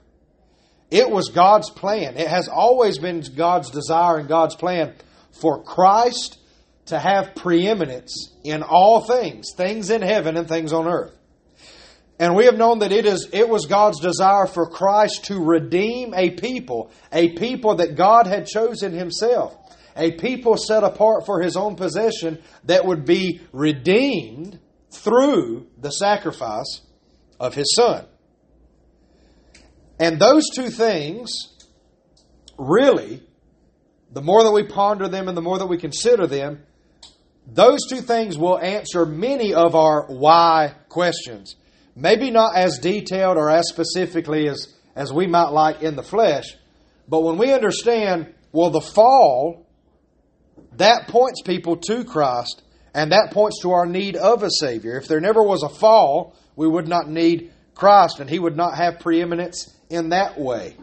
it 0.91 1.11
was 1.11 1.31
God's 1.35 1.71
plan. 1.71 2.17
It 2.17 2.29
has 2.29 2.49
always 2.49 2.99
been 2.99 3.23
God's 3.37 3.71
desire 3.71 4.19
and 4.19 4.29
God's 4.29 4.55
plan 4.55 4.95
for 5.41 5.63
Christ 5.63 6.39
to 6.87 6.99
have 6.99 7.35
preeminence 7.35 8.33
in 8.45 8.63
all 8.63 9.03
things, 9.03 9.49
things 9.57 9.91
in 9.91 10.01
heaven 10.01 10.37
and 10.37 10.49
things 10.49 10.73
on 10.73 10.87
earth. 10.87 11.15
And 12.19 12.35
we 12.35 12.47
have 12.47 12.57
known 12.57 12.81
that 12.81 12.91
it 12.91 13.07
is 13.07 13.29
it 13.33 13.49
was 13.49 13.67
God's 13.67 14.01
desire 14.01 14.47
for 14.47 14.69
Christ 14.69 15.27
to 15.27 15.39
redeem 15.39 16.15
a 16.15 16.31
people, 16.31 16.91
a 17.13 17.31
people 17.37 17.77
that 17.77 17.97
God 17.97 18.27
had 18.27 18.47
chosen 18.47 18.93
himself, 18.93 19.57
a 19.97 20.13
people 20.13 20.57
set 20.57 20.83
apart 20.83 21.27
for 21.27 21.41
his 21.43 21.57
own 21.57 21.77
possession 21.77 22.39
that 22.65 22.85
would 22.87 23.05
be 23.05 23.41
redeemed 23.53 24.59
through 24.91 25.67
the 25.79 25.91
sacrifice 25.91 26.81
of 27.39 27.55
his 27.55 27.73
son. 27.77 28.07
And 30.01 30.19
those 30.19 30.45
two 30.55 30.71
things 30.71 31.31
really 32.57 33.23
the 34.11 34.23
more 34.23 34.43
that 34.43 34.53
we 34.53 34.65
ponder 34.65 35.09
them 35.09 35.29
and 35.29 35.37
the 35.37 35.43
more 35.43 35.59
that 35.59 35.67
we 35.67 35.77
consider 35.77 36.27
them, 36.27 36.63
those 37.47 37.81
two 37.89 38.01
things 38.01 38.39
will 38.39 38.59
answer 38.59 39.05
many 39.05 39.55
of 39.55 39.75
our 39.75 40.07
why 40.07 40.75
questions. 40.89 41.57
Maybe 41.95 42.31
not 42.31 42.57
as 42.57 42.79
detailed 42.79 43.37
or 43.37 43.51
as 43.51 43.69
specifically 43.69 44.49
as, 44.49 44.75
as 44.95 45.13
we 45.13 45.27
might 45.27 45.51
like 45.51 45.83
in 45.83 45.97
the 45.97 46.03
flesh, 46.03 46.47
but 47.09 47.23
when 47.23 47.39
we 47.39 47.53
understand, 47.53 48.35
well, 48.53 48.71
the 48.71 48.81
fall, 48.81 49.67
that 50.77 51.09
points 51.09 51.43
people 51.43 51.77
to 51.77 52.05
Christ, 52.05 52.63
and 52.95 53.13
that 53.13 53.31
points 53.33 53.63
to 53.63 53.73
our 53.73 53.87
need 53.87 54.17
of 54.17 54.43
a 54.43 54.51
Savior. 54.51 54.99
If 54.99 55.09
there 55.09 55.21
never 55.21 55.43
was 55.43 55.63
a 55.63 55.69
fall, 55.69 56.37
we 56.55 56.69
would 56.69 56.87
not 56.87 57.09
need 57.09 57.53
Christ, 57.75 58.21
and 58.21 58.29
He 58.29 58.39
would 58.39 58.57
not 58.57 58.77
have 58.77 59.01
preeminence 59.01 59.75
in 59.91 60.11
that 60.11 60.39
way. 60.39 60.77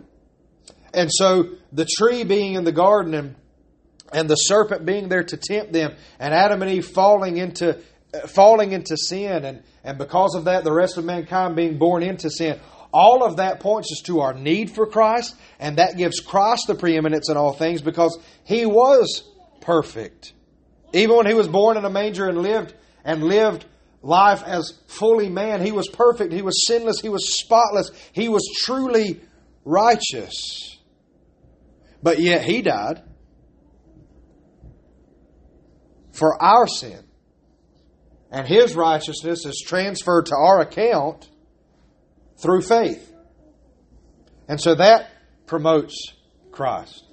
And 0.93 1.09
so 1.11 1.49
the 1.71 1.85
tree 1.85 2.23
being 2.23 2.53
in 2.53 2.63
the 2.63 2.71
garden 2.71 3.13
and, 3.13 3.35
and 4.13 4.29
the 4.29 4.35
serpent 4.35 4.85
being 4.85 5.09
there 5.09 5.23
to 5.23 5.37
tempt 5.37 5.73
them, 5.73 5.95
and 6.19 6.33
Adam 6.33 6.61
and 6.61 6.71
Eve 6.71 6.87
falling 6.87 7.37
into 7.37 7.79
falling 8.27 8.71
into 8.71 8.95
sin, 8.97 9.43
and, 9.43 9.63
and 9.83 9.97
because 9.97 10.35
of 10.35 10.45
that, 10.45 10.63
the 10.63 10.71
rest 10.71 10.97
of 10.97 11.05
mankind 11.05 11.55
being 11.55 11.77
born 11.77 12.03
into 12.03 12.29
sin. 12.29 12.59
All 12.93 13.23
of 13.25 13.37
that 13.37 13.59
points 13.59 13.91
us 13.91 14.01
to 14.05 14.21
our 14.21 14.33
need 14.33 14.71
for 14.71 14.85
Christ, 14.85 15.35
and 15.59 15.77
that 15.77 15.97
gives 15.97 16.21
Christ 16.21 16.67
the 16.67 16.75
preeminence 16.75 17.29
in 17.29 17.35
all 17.35 17.53
things 17.53 17.81
because 17.81 18.17
He 18.45 18.65
was 18.65 19.29
perfect. 19.59 20.31
Even 20.93 21.17
when 21.17 21.25
He 21.25 21.33
was 21.33 21.49
born 21.49 21.75
in 21.75 21.83
a 21.83 21.89
manger 21.89 22.29
and 22.29 22.37
lived 22.37 22.73
and 23.03 23.23
lived 23.23 23.65
life 24.05 24.43
as 24.43 24.73
fully 24.87 25.29
man, 25.29 25.61
He 25.61 25.71
was 25.71 25.89
perfect. 25.89 26.31
He 26.31 26.41
was 26.41 26.65
sinless. 26.67 27.01
He 27.01 27.09
was 27.09 27.37
spotless. 27.39 27.91
He 28.13 28.29
was 28.29 28.47
truly 28.63 29.21
righteous. 29.63 30.77
But 32.01 32.19
yet 32.19 32.43
He 32.43 32.61
died 32.61 33.01
for 36.11 36.41
our 36.41 36.67
sin 36.67 37.05
and 38.35 38.45
his 38.45 38.75
righteousness 38.75 39.45
is 39.45 39.63
transferred 39.65 40.25
to 40.25 40.35
our 40.35 40.59
account 40.59 41.29
through 42.37 42.61
faith. 42.61 43.13
And 44.49 44.59
so 44.59 44.75
that 44.75 45.09
promotes 45.45 45.95
Christ. 46.51 47.04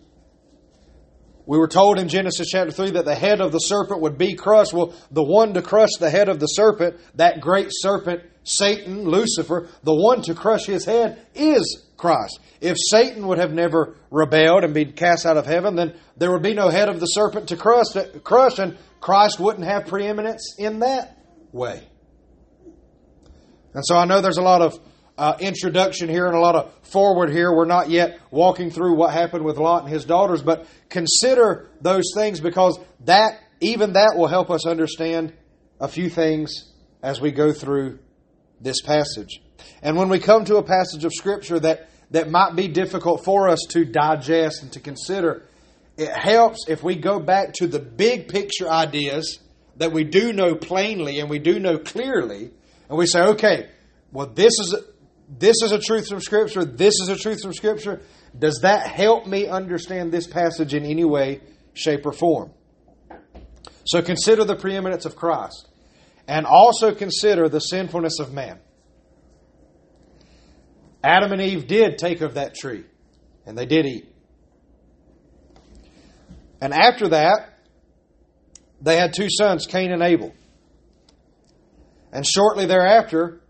We 1.52 1.58
were 1.58 1.68
told 1.68 1.98
in 1.98 2.08
Genesis 2.08 2.48
chapter 2.48 2.70
3 2.70 2.92
that 2.92 3.04
the 3.04 3.14
head 3.14 3.42
of 3.42 3.52
the 3.52 3.58
serpent 3.58 4.00
would 4.00 4.16
be 4.16 4.32
crushed. 4.36 4.72
Well, 4.72 4.94
the 5.10 5.22
one 5.22 5.52
to 5.52 5.60
crush 5.60 5.90
the 6.00 6.08
head 6.08 6.30
of 6.30 6.40
the 6.40 6.46
serpent, 6.46 6.98
that 7.16 7.42
great 7.42 7.66
serpent, 7.68 8.22
Satan, 8.42 9.04
Lucifer, 9.04 9.68
the 9.82 9.94
one 9.94 10.22
to 10.22 10.34
crush 10.34 10.64
his 10.64 10.86
head 10.86 11.26
is 11.34 11.84
Christ. 11.98 12.40
If 12.62 12.78
Satan 12.88 13.26
would 13.26 13.36
have 13.36 13.52
never 13.52 13.96
rebelled 14.10 14.64
and 14.64 14.72
been 14.72 14.92
cast 14.92 15.26
out 15.26 15.36
of 15.36 15.44
heaven, 15.44 15.76
then 15.76 15.94
there 16.16 16.32
would 16.32 16.42
be 16.42 16.54
no 16.54 16.70
head 16.70 16.88
of 16.88 17.00
the 17.00 17.06
serpent 17.06 17.48
to 17.50 17.58
crush, 17.58 17.88
crush 18.24 18.58
and 18.58 18.78
Christ 19.02 19.38
wouldn't 19.38 19.66
have 19.66 19.88
preeminence 19.88 20.54
in 20.58 20.78
that 20.78 21.18
way. 21.52 21.82
And 23.74 23.84
so 23.84 23.98
I 23.98 24.06
know 24.06 24.22
there's 24.22 24.38
a 24.38 24.42
lot 24.42 24.62
of 24.62 24.80
uh, 25.18 25.36
introduction 25.40 26.08
here 26.08 26.26
and 26.26 26.34
a 26.34 26.40
lot 26.40 26.54
of 26.54 26.72
foreword 26.82 27.30
here. 27.30 27.54
We're 27.54 27.64
not 27.66 27.90
yet 27.90 28.18
walking 28.30 28.70
through 28.70 28.96
what 28.96 29.12
happened 29.12 29.44
with 29.44 29.58
Lot 29.58 29.84
and 29.84 29.92
his 29.92 30.04
daughters, 30.04 30.42
but 30.42 30.66
consider 30.88 31.68
those 31.80 32.12
things 32.14 32.40
because 32.40 32.78
that 33.04 33.38
even 33.60 33.92
that 33.92 34.14
will 34.16 34.26
help 34.26 34.50
us 34.50 34.66
understand 34.66 35.32
a 35.80 35.88
few 35.88 36.08
things 36.08 36.72
as 37.02 37.20
we 37.20 37.30
go 37.30 37.52
through 37.52 37.98
this 38.60 38.80
passage. 38.80 39.40
And 39.82 39.96
when 39.96 40.08
we 40.08 40.18
come 40.18 40.44
to 40.46 40.56
a 40.56 40.62
passage 40.62 41.04
of 41.04 41.12
Scripture 41.12 41.60
that, 41.60 41.88
that 42.10 42.30
might 42.30 42.56
be 42.56 42.68
difficult 42.68 43.24
for 43.24 43.48
us 43.48 43.60
to 43.70 43.84
digest 43.84 44.62
and 44.62 44.72
to 44.72 44.80
consider, 44.80 45.42
it 45.96 46.10
helps 46.10 46.68
if 46.68 46.82
we 46.82 46.96
go 46.96 47.20
back 47.20 47.52
to 47.54 47.66
the 47.66 47.78
big 47.78 48.28
picture 48.28 48.68
ideas 48.68 49.38
that 49.76 49.92
we 49.92 50.04
do 50.04 50.32
know 50.32 50.54
plainly 50.54 51.20
and 51.20 51.28
we 51.28 51.38
do 51.38 51.58
know 51.58 51.78
clearly, 51.78 52.50
and 52.88 52.98
we 52.98 53.06
say, 53.06 53.20
okay, 53.20 53.70
well, 54.12 54.26
this 54.26 54.52
is 54.58 54.76
this 55.38 55.62
is 55.62 55.72
a 55.72 55.78
truth 55.78 56.08
from 56.08 56.20
Scripture. 56.20 56.64
This 56.64 56.94
is 57.00 57.08
a 57.08 57.16
truth 57.16 57.42
from 57.42 57.52
Scripture. 57.54 58.02
Does 58.38 58.60
that 58.62 58.86
help 58.86 59.26
me 59.26 59.46
understand 59.46 60.12
this 60.12 60.26
passage 60.26 60.74
in 60.74 60.84
any 60.84 61.04
way, 61.04 61.40
shape, 61.74 62.04
or 62.04 62.12
form? 62.12 62.52
So 63.84 64.02
consider 64.02 64.44
the 64.44 64.56
preeminence 64.56 65.06
of 65.06 65.16
Christ, 65.16 65.68
and 66.28 66.46
also 66.46 66.94
consider 66.94 67.48
the 67.48 67.60
sinfulness 67.60 68.20
of 68.20 68.32
man. 68.32 68.58
Adam 71.02 71.32
and 71.32 71.40
Eve 71.40 71.66
did 71.66 71.98
take 71.98 72.20
of 72.20 72.34
that 72.34 72.54
tree, 72.54 72.84
and 73.44 73.58
they 73.58 73.66
did 73.66 73.86
eat. 73.86 74.08
And 76.60 76.72
after 76.72 77.08
that, 77.08 77.58
they 78.80 78.96
had 78.96 79.14
two 79.14 79.28
sons, 79.28 79.66
Cain 79.66 79.90
and 79.90 80.02
Abel. 80.02 80.32
And 82.12 82.24
shortly 82.24 82.66
thereafter, 82.66 83.41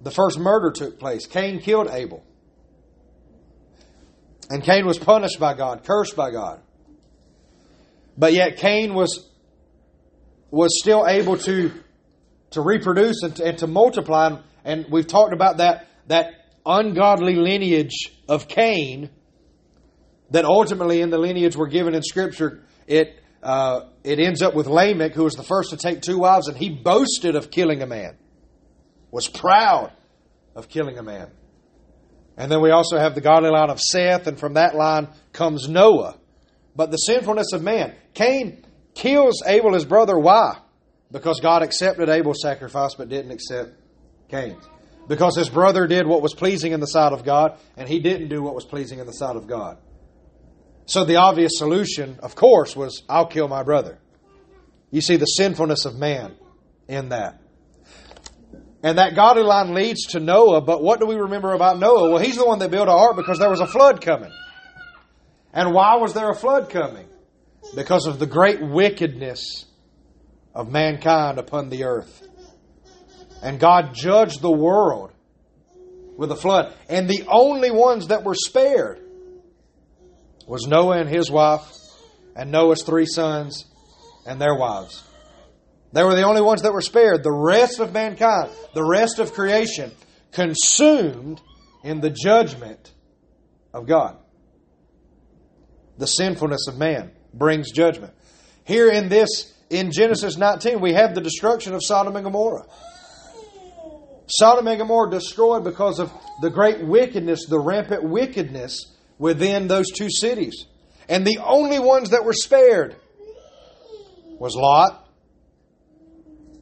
the 0.00 0.10
first 0.10 0.38
murder 0.38 0.70
took 0.70 0.98
place. 0.98 1.26
Cain 1.26 1.60
killed 1.60 1.88
Abel. 1.90 2.24
And 4.48 4.62
Cain 4.62 4.86
was 4.86 4.98
punished 4.98 5.40
by 5.40 5.54
God, 5.54 5.84
cursed 5.84 6.14
by 6.14 6.30
God. 6.30 6.60
But 8.16 8.32
yet 8.32 8.56
Cain 8.56 8.94
was 8.94 9.28
was 10.50 10.78
still 10.80 11.06
able 11.06 11.36
to 11.36 11.72
to 12.50 12.60
reproduce 12.60 13.22
and 13.22 13.36
to, 13.36 13.44
and 13.44 13.58
to 13.58 13.66
multiply. 13.66 14.38
And 14.64 14.86
we've 14.90 15.06
talked 15.06 15.32
about 15.32 15.58
that 15.58 15.88
that 16.06 16.32
ungodly 16.64 17.34
lineage 17.34 18.12
of 18.28 18.48
Cain 18.48 19.10
that 20.30 20.44
ultimately 20.44 21.00
in 21.00 21.10
the 21.10 21.18
lineage 21.18 21.56
we're 21.56 21.68
given 21.68 21.94
in 21.94 22.02
Scripture, 22.02 22.64
it, 22.86 23.20
uh, 23.42 23.82
it 24.02 24.18
ends 24.18 24.42
up 24.42 24.54
with 24.54 24.66
Lamech, 24.66 25.12
who 25.12 25.24
was 25.24 25.34
the 25.34 25.42
first 25.42 25.70
to 25.70 25.76
take 25.76 26.02
two 26.02 26.18
wives, 26.18 26.48
and 26.48 26.56
he 26.56 26.68
boasted 26.68 27.36
of 27.36 27.50
killing 27.50 27.82
a 27.82 27.86
man, 27.86 28.16
was 29.16 29.28
proud 29.28 29.92
of 30.54 30.68
killing 30.68 30.98
a 30.98 31.02
man. 31.02 31.30
And 32.36 32.52
then 32.52 32.60
we 32.60 32.70
also 32.70 32.98
have 32.98 33.14
the 33.14 33.22
godly 33.22 33.48
line 33.48 33.70
of 33.70 33.80
Seth, 33.80 34.26
and 34.26 34.38
from 34.38 34.54
that 34.54 34.76
line 34.76 35.08
comes 35.32 35.70
Noah. 35.70 36.18
But 36.76 36.90
the 36.90 36.98
sinfulness 36.98 37.54
of 37.54 37.62
man. 37.62 37.94
Cain 38.12 38.62
kills 38.94 39.42
Abel, 39.46 39.72
his 39.72 39.86
brother. 39.86 40.18
Why? 40.18 40.58
Because 41.10 41.40
God 41.40 41.62
accepted 41.62 42.10
Abel's 42.10 42.42
sacrifice 42.42 42.94
but 42.94 43.08
didn't 43.08 43.30
accept 43.30 43.70
Cain's. 44.28 44.62
Because 45.08 45.34
his 45.34 45.48
brother 45.48 45.86
did 45.86 46.06
what 46.06 46.20
was 46.20 46.34
pleasing 46.34 46.72
in 46.72 46.80
the 46.80 46.86
sight 46.86 47.14
of 47.14 47.24
God, 47.24 47.58
and 47.74 47.88
he 47.88 48.00
didn't 48.00 48.28
do 48.28 48.42
what 48.42 48.54
was 48.54 48.66
pleasing 48.66 48.98
in 48.98 49.06
the 49.06 49.14
sight 49.14 49.36
of 49.36 49.46
God. 49.46 49.78
So 50.84 51.06
the 51.06 51.16
obvious 51.16 51.52
solution, 51.54 52.18
of 52.22 52.34
course, 52.34 52.76
was 52.76 53.02
I'll 53.08 53.28
kill 53.28 53.48
my 53.48 53.62
brother. 53.62 53.96
You 54.90 55.00
see 55.00 55.16
the 55.16 55.24
sinfulness 55.24 55.86
of 55.86 55.94
man 55.94 56.36
in 56.86 57.08
that. 57.08 57.40
And 58.86 58.98
that 58.98 59.16
godly 59.16 59.42
line 59.42 59.74
leads 59.74 60.06
to 60.10 60.20
Noah, 60.20 60.60
but 60.60 60.80
what 60.80 61.00
do 61.00 61.06
we 61.06 61.16
remember 61.16 61.54
about 61.54 61.80
Noah? 61.80 62.08
Well, 62.08 62.22
he's 62.22 62.36
the 62.36 62.46
one 62.46 62.60
that 62.60 62.70
built 62.70 62.86
an 62.86 62.94
ark 62.94 63.16
because 63.16 63.40
there 63.40 63.50
was 63.50 63.58
a 63.58 63.66
flood 63.66 64.00
coming. 64.00 64.30
And 65.52 65.74
why 65.74 65.96
was 65.96 66.14
there 66.14 66.30
a 66.30 66.36
flood 66.36 66.70
coming? 66.70 67.08
Because 67.74 68.06
of 68.06 68.20
the 68.20 68.26
great 68.26 68.62
wickedness 68.62 69.64
of 70.54 70.70
mankind 70.70 71.40
upon 71.40 71.68
the 71.68 71.82
earth. 71.82 72.28
And 73.42 73.58
God 73.58 73.92
judged 73.92 74.40
the 74.40 74.52
world 74.52 75.10
with 76.16 76.30
a 76.30 76.36
flood. 76.36 76.72
And 76.88 77.10
the 77.10 77.24
only 77.26 77.72
ones 77.72 78.06
that 78.06 78.22
were 78.22 78.36
spared 78.36 79.00
was 80.46 80.68
Noah 80.68 81.00
and 81.00 81.10
his 81.10 81.28
wife, 81.28 81.68
and 82.36 82.52
Noah's 82.52 82.84
three 82.84 83.06
sons 83.06 83.64
and 84.24 84.40
their 84.40 84.54
wives. 84.54 85.02
They 85.96 86.04
were 86.04 86.14
the 86.14 86.24
only 86.24 86.42
ones 86.42 86.60
that 86.60 86.74
were 86.74 86.82
spared. 86.82 87.22
The 87.22 87.32
rest 87.32 87.80
of 87.80 87.94
mankind, 87.94 88.50
the 88.74 88.84
rest 88.84 89.18
of 89.18 89.32
creation, 89.32 89.90
consumed 90.30 91.40
in 91.82 92.02
the 92.02 92.10
judgment 92.10 92.92
of 93.72 93.86
God. 93.86 94.18
The 95.96 96.06
sinfulness 96.06 96.68
of 96.68 96.76
man 96.76 97.12
brings 97.32 97.72
judgment. 97.72 98.12
Here 98.64 98.90
in 98.90 99.08
this, 99.08 99.54
in 99.70 99.90
Genesis 99.90 100.36
19, 100.36 100.82
we 100.82 100.92
have 100.92 101.14
the 101.14 101.22
destruction 101.22 101.72
of 101.72 101.80
Sodom 101.82 102.14
and 102.14 102.24
Gomorrah. 102.26 102.66
Sodom 104.26 104.66
and 104.66 104.78
Gomorrah 104.78 105.10
destroyed 105.10 105.64
because 105.64 105.98
of 105.98 106.12
the 106.42 106.50
great 106.50 106.86
wickedness, 106.86 107.46
the 107.46 107.58
rampant 107.58 108.04
wickedness 108.04 108.94
within 109.16 109.66
those 109.66 109.90
two 109.92 110.10
cities. 110.10 110.66
And 111.08 111.26
the 111.26 111.38
only 111.38 111.78
ones 111.78 112.10
that 112.10 112.22
were 112.22 112.34
spared 112.34 112.96
was 114.38 114.54
Lot 114.54 115.04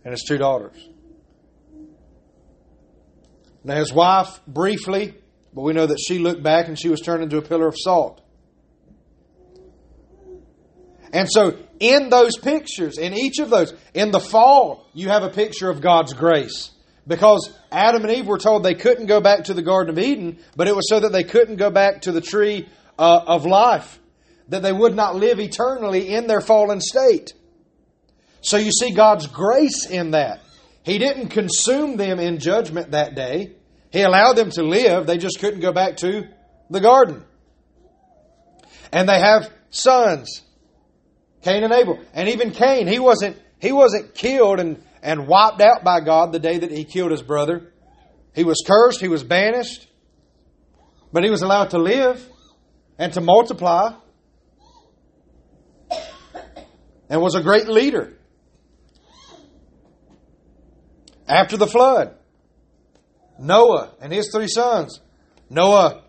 and 0.05 0.13
his 0.13 0.23
two 0.23 0.39
daughters. 0.39 0.77
Now, 3.65 3.77
his 3.77 3.93
wife, 3.93 4.41
briefly, 4.47 5.15
but 5.55 5.63
we 5.63 5.73
know 5.73 5.87
that 5.87 5.99
she 5.99 6.19
looked 6.19 6.43
back 6.43 6.69
and 6.69 6.79
she 6.79 6.91
was 6.91 7.01
turned 7.01 7.23
into 7.23 7.39
a 7.39 7.43
pillar 7.43 7.67
of 7.67 7.75
salt. 7.77 8.21
And 11.15 11.29
so, 11.31 11.57
in 11.81 12.11
those 12.11 12.37
pictures, 12.37 12.99
in 12.99 13.15
each 13.15 13.39
of 13.39 13.49
those, 13.49 13.73
in 13.95 14.11
the 14.11 14.21
fall, 14.21 14.87
you 14.93 15.09
have 15.09 15.23
a 15.23 15.31
picture 15.31 15.71
of 15.71 15.81
God's 15.81 16.13
grace. 16.13 16.73
Because 17.07 17.57
Adam 17.71 18.03
and 18.03 18.13
Eve 18.13 18.27
were 18.27 18.39
told 18.39 18.65
they 18.65 18.75
couldn't 18.75 19.07
go 19.07 19.21
back 19.21 19.45
to 19.45 19.55
the 19.55 19.63
Garden 19.63 19.97
of 19.97 20.03
Eden, 20.03 20.39
but 20.57 20.69
it 20.69 20.75
was 20.75 20.89
so 20.89 21.01
that 21.01 21.13
they 21.13 21.23
couldn't 21.23 21.57
go 21.57 21.71
back 21.71 22.03
to 22.03 22.13
the 22.13 22.21
tree 22.21 22.69
uh, 22.99 23.21
of 23.27 23.47
life, 23.47 23.99
that 24.49 24.63
they 24.63 24.73
would 24.73 24.95
not 24.95 25.15
live 25.15 25.39
eternally 25.39 26.15
in 26.15 26.27
their 26.27 26.41
fallen 26.41 26.81
state. 26.81 27.33
So 28.45 28.59
you 28.59 28.71
see 28.71 28.91
God's 28.91 29.27
grace 29.27 29.87
in 29.87 30.11
that. 30.11 30.41
He 30.83 30.99
didn't 30.99 31.29
consume 31.29 31.97
them 31.97 32.21
in 32.21 32.39
judgment 32.39 32.91
that 32.91 33.15
day. 33.15 33.53
He 33.91 34.03
allowed 34.03 34.35
them 34.35 34.51
to 34.51 34.63
live, 34.63 35.07
they 35.07 35.17
just 35.17 35.41
couldn't 35.41 35.61
go 35.61 35.73
back 35.73 35.97
to 35.99 36.29
the 36.69 36.81
garden. 36.81 37.25
And 38.93 39.09
they 39.09 39.19
have 39.19 39.51
sons, 39.71 40.43
Cain 41.43 41.65
and 41.65 41.73
Abel. 41.73 41.99
And 42.13 42.29
even 42.29 42.51
Cain, 42.51 42.87
he 42.87 42.99
wasn't 42.99 43.41
he 43.61 43.73
wasn't 43.73 44.15
killed 44.15 44.61
and 44.61 44.83
and 45.03 45.27
wiped 45.27 45.63
out 45.63 45.83
by 45.83 46.01
God 46.01 46.33
the 46.33 46.39
day 46.39 46.59
that 46.59 46.71
he 46.71 46.85
killed 46.85 47.13
his 47.13 47.23
brother. 47.23 47.73
He 48.35 48.45
was 48.45 48.63
cursed, 48.67 49.01
he 49.01 49.09
was 49.09 49.25
banished, 49.25 49.87
but 51.13 51.25
he 51.25 51.31
was 51.31 51.41
allowed 51.41 51.71
to 51.71 51.79
live 51.79 52.23
and 52.99 53.11
to 53.15 53.23
multiply 53.23 53.95
and 57.09 57.23
was 57.23 57.35
a 57.35 57.43
great 57.43 57.69
leader. 57.69 58.19
After 61.27 61.57
the 61.57 61.67
flood, 61.67 62.15
Noah 63.39 63.95
and 64.01 64.13
his 64.13 64.31
three 64.33 64.49
sons. 64.49 65.01
Noah 65.51 66.03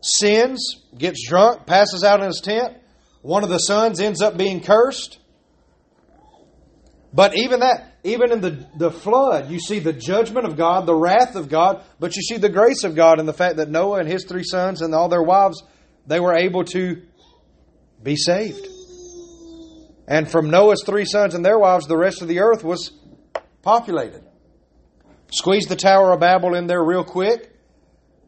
sins, 0.00 0.84
gets 0.96 1.28
drunk, 1.28 1.66
passes 1.66 2.04
out 2.04 2.20
in 2.20 2.26
his 2.26 2.40
tent. 2.40 2.76
One 3.22 3.42
of 3.42 3.48
the 3.48 3.58
sons 3.58 4.00
ends 4.00 4.22
up 4.22 4.36
being 4.36 4.60
cursed. 4.60 5.18
But 7.12 7.36
even 7.36 7.60
that, 7.60 7.96
even 8.04 8.30
in 8.30 8.40
the, 8.40 8.66
the 8.76 8.90
flood, 8.90 9.50
you 9.50 9.58
see 9.58 9.78
the 9.78 9.92
judgment 9.92 10.46
of 10.46 10.56
God, 10.56 10.86
the 10.86 10.94
wrath 10.94 11.34
of 11.34 11.48
God, 11.48 11.82
but 11.98 12.14
you 12.14 12.22
see 12.22 12.36
the 12.36 12.50
grace 12.50 12.84
of 12.84 12.94
God 12.94 13.18
in 13.18 13.26
the 13.26 13.32
fact 13.32 13.56
that 13.56 13.70
Noah 13.70 14.00
and 14.00 14.08
his 14.08 14.26
three 14.26 14.44
sons 14.44 14.82
and 14.82 14.94
all 14.94 15.08
their 15.08 15.22
wives, 15.22 15.62
they 16.06 16.20
were 16.20 16.34
able 16.34 16.64
to 16.64 17.02
be 18.02 18.16
saved. 18.16 18.68
And 20.06 20.30
from 20.30 20.50
Noah's 20.50 20.84
three 20.84 21.06
sons 21.06 21.34
and 21.34 21.44
their 21.44 21.58
wives, 21.58 21.86
the 21.86 21.96
rest 21.96 22.22
of 22.22 22.28
the 22.28 22.40
earth 22.40 22.62
was 22.62 22.92
populated. 23.62 24.25
Squeeze 25.30 25.66
the 25.66 25.76
Tower 25.76 26.12
of 26.12 26.20
Babel 26.20 26.54
in 26.54 26.66
there 26.66 26.82
real 26.82 27.04
quick. 27.04 27.52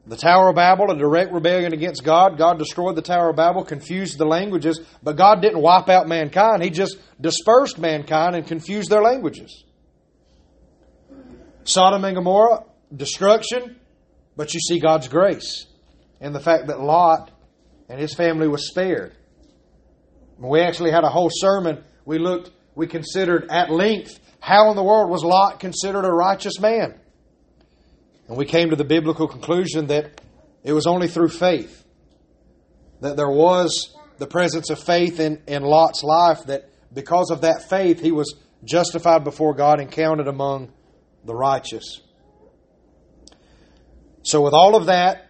The 0.06 0.16
Tower 0.16 0.48
of 0.48 0.56
Babel, 0.56 0.90
a 0.90 0.96
direct 0.96 1.32
rebellion 1.32 1.72
against 1.74 2.02
God. 2.02 2.38
God 2.38 2.58
destroyed 2.58 2.96
the 2.96 3.02
Tower 3.02 3.30
of 3.30 3.36
Babel, 3.36 3.62
confused 3.62 4.16
the 4.18 4.24
languages, 4.24 4.80
but 5.02 5.16
God 5.16 5.42
didn't 5.42 5.60
wipe 5.60 5.88
out 5.88 6.08
mankind. 6.08 6.62
He 6.62 6.70
just 6.70 6.96
dispersed 7.20 7.78
mankind 7.78 8.34
and 8.34 8.46
confused 8.46 8.90
their 8.90 9.02
languages. 9.02 9.64
Sodom 11.64 12.04
and 12.04 12.16
Gomorrah, 12.16 12.64
destruction, 12.94 13.78
but 14.34 14.54
you 14.54 14.60
see 14.60 14.80
God's 14.80 15.08
grace 15.08 15.66
in 16.20 16.32
the 16.32 16.40
fact 16.40 16.68
that 16.68 16.80
Lot 16.80 17.30
and 17.90 18.00
his 18.00 18.14
family 18.14 18.48
was 18.48 18.68
spared. 18.68 19.14
We 20.38 20.60
actually 20.60 20.92
had 20.92 21.04
a 21.04 21.10
whole 21.10 21.30
sermon. 21.30 21.84
We 22.06 22.18
looked, 22.18 22.50
we 22.74 22.86
considered 22.86 23.48
at 23.50 23.70
length 23.70 24.18
how 24.40 24.70
in 24.70 24.76
the 24.76 24.82
world 24.82 25.10
was 25.10 25.24
Lot 25.24 25.60
considered 25.60 26.04
a 26.04 26.12
righteous 26.12 26.60
man. 26.60 26.98
And 28.28 28.36
we 28.36 28.44
came 28.44 28.70
to 28.70 28.76
the 28.76 28.84
biblical 28.84 29.26
conclusion 29.26 29.86
that 29.86 30.20
it 30.62 30.72
was 30.72 30.86
only 30.86 31.08
through 31.08 31.30
faith 31.30 31.84
that 33.00 33.16
there 33.16 33.30
was 33.30 33.94
the 34.18 34.26
presence 34.26 34.70
of 34.70 34.78
faith 34.78 35.20
in, 35.20 35.40
in 35.46 35.62
Lot's 35.62 36.02
life, 36.02 36.44
that 36.46 36.68
because 36.92 37.30
of 37.30 37.42
that 37.42 37.68
faith, 37.68 38.00
he 38.00 38.12
was 38.12 38.34
justified 38.64 39.24
before 39.24 39.54
God 39.54 39.80
and 39.80 39.90
counted 39.90 40.26
among 40.26 40.72
the 41.24 41.34
righteous. 41.34 42.00
So, 44.22 44.42
with 44.42 44.52
all 44.52 44.74
of 44.74 44.86
that 44.86 45.27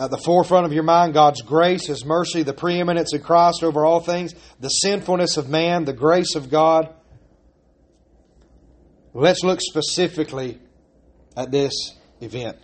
at 0.00 0.10
the 0.10 0.16
forefront 0.16 0.64
of 0.64 0.72
your 0.72 0.82
mind, 0.82 1.12
God's 1.12 1.42
grace, 1.42 1.86
His 1.86 2.06
mercy, 2.06 2.42
the 2.42 2.54
preeminence 2.54 3.12
of 3.12 3.22
Christ 3.22 3.62
over 3.62 3.84
all 3.84 4.00
things, 4.00 4.34
the 4.58 4.68
sinfulness 4.68 5.36
of 5.36 5.50
man, 5.50 5.84
the 5.84 5.92
grace 5.92 6.34
of 6.36 6.50
God. 6.50 6.94
Let's 9.12 9.44
look 9.44 9.60
specifically 9.60 10.58
at 11.36 11.50
this 11.50 11.72
event. 12.22 12.56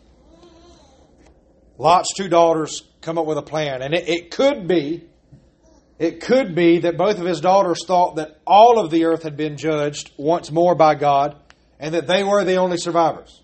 Lot's 1.77 2.15
two 2.17 2.29
daughters 2.29 2.83
come 3.03 3.19
up 3.19 3.27
with 3.27 3.37
a 3.37 3.43
plan, 3.43 3.83
and 3.83 3.93
it, 3.93 4.09
it 4.09 4.31
could 4.31 4.67
be, 4.67 5.05
it 5.99 6.23
could 6.23 6.55
be 6.55 6.79
that 6.79 6.97
both 6.97 7.19
of 7.19 7.27
his 7.27 7.43
daughters 7.43 7.85
thought 7.85 8.17
that 8.17 8.41
all 8.47 8.83
of 8.83 8.91
the 8.91 9.05
earth 9.05 9.25
had 9.25 9.37
been 9.37 9.59
judged 9.59 10.11
once 10.17 10.51
more 10.51 10.75
by 10.75 10.95
God, 10.95 11.37
and 11.79 11.93
that 11.93 12.07
they 12.07 12.25
were 12.25 12.45
the 12.45 12.57
only 12.57 12.79
survivors. 12.79 13.43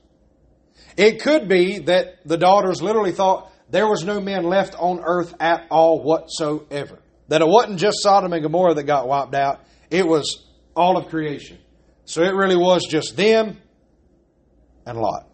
It 0.97 1.21
could 1.21 1.47
be 1.47 1.81
that 1.81 2.27
the 2.27 2.39
daughters 2.39 2.81
literally 2.81 3.13
thought 3.13 3.52
there 3.73 3.89
was 3.89 4.05
no 4.05 4.21
men 4.21 4.45
left 4.45 4.75
on 4.79 5.01
earth 5.03 5.35
at 5.41 5.67
all 5.71 6.03
whatsoever. 6.03 6.99
That 7.29 7.41
it 7.41 7.49
wasn't 7.49 7.81
just 7.81 8.03
Sodom 8.03 8.35
and 8.35 8.43
Gomorrah 8.43 8.75
that 8.75 8.83
got 8.83 9.09
wiped 9.09 9.35
out, 9.35 9.61
it 9.91 10.07
was 10.07 10.47
all 10.77 10.99
of 10.99 11.09
creation. 11.09 11.59
So 12.05 12.23
it 12.23 12.35
really 12.35 12.57
was 12.57 12.87
just 12.87 13.17
them 13.17 13.57
and 14.85 14.99
Lot. 14.99 15.27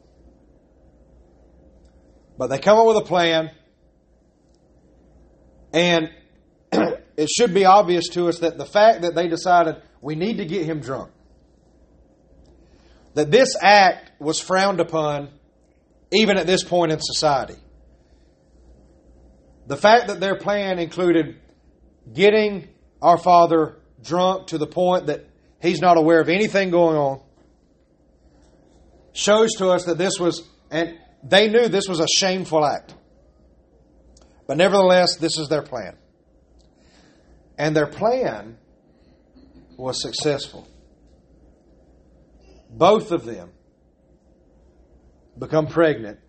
But 2.38 2.46
they 2.46 2.60
come 2.60 2.78
up 2.78 2.86
with 2.86 2.98
a 2.98 3.06
plan, 3.06 3.50
and 5.72 6.08
it 6.72 7.28
should 7.28 7.52
be 7.52 7.64
obvious 7.64 8.08
to 8.10 8.28
us 8.28 8.38
that 8.38 8.56
the 8.56 8.66
fact 8.66 9.02
that 9.02 9.16
they 9.16 9.26
decided 9.26 9.82
we 10.00 10.14
need 10.14 10.36
to 10.36 10.44
get 10.44 10.64
him 10.64 10.78
drunk, 10.78 11.10
that 13.14 13.32
this 13.32 13.56
act 13.60 14.12
was 14.20 14.38
frowned 14.38 14.78
upon 14.78 15.30
even 16.12 16.36
at 16.36 16.46
this 16.46 16.62
point 16.62 16.92
in 16.92 17.00
society. 17.00 17.56
The 19.68 19.76
fact 19.76 20.06
that 20.08 20.18
their 20.18 20.34
plan 20.34 20.78
included 20.78 21.36
getting 22.10 22.68
our 23.02 23.18
father 23.18 23.76
drunk 24.02 24.48
to 24.48 24.56
the 24.56 24.66
point 24.66 25.08
that 25.08 25.26
he's 25.60 25.80
not 25.80 25.98
aware 25.98 26.20
of 26.20 26.30
anything 26.30 26.70
going 26.70 26.96
on 26.96 27.20
shows 29.12 29.52
to 29.58 29.68
us 29.68 29.84
that 29.84 29.98
this 29.98 30.18
was, 30.18 30.48
and 30.70 30.96
they 31.22 31.48
knew 31.48 31.68
this 31.68 31.86
was 31.86 32.00
a 32.00 32.06
shameful 32.08 32.64
act. 32.64 32.94
But 34.46 34.56
nevertheless, 34.56 35.18
this 35.18 35.38
is 35.38 35.50
their 35.50 35.60
plan. 35.60 35.98
And 37.58 37.76
their 37.76 37.88
plan 37.88 38.56
was 39.76 40.00
successful. 40.00 40.66
Both 42.70 43.12
of 43.12 43.26
them 43.26 43.50
become 45.38 45.66
pregnant 45.66 46.20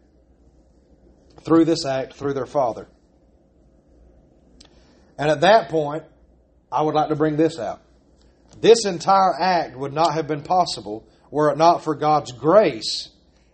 through 1.45 1.63
this 1.63 1.85
act, 1.85 2.15
through 2.15 2.33
their 2.33 2.45
father. 2.45 2.89
And 5.19 5.29
at 5.29 5.41
that 5.41 5.69
point, 5.69 6.03
I 6.71 6.81
would 6.81 6.95
like 6.95 7.09
to 7.09 7.15
bring 7.15 7.35
this 7.35 7.59
out. 7.59 7.81
This 8.61 8.85
entire 8.85 9.39
act 9.39 9.77
would 9.77 9.93
not 9.93 10.13
have 10.13 10.27
been 10.27 10.41
possible 10.41 11.05
were 11.29 11.51
it 11.51 11.57
not 11.57 11.83
for 11.83 11.93
God's 11.93 12.31
grace 12.31 13.09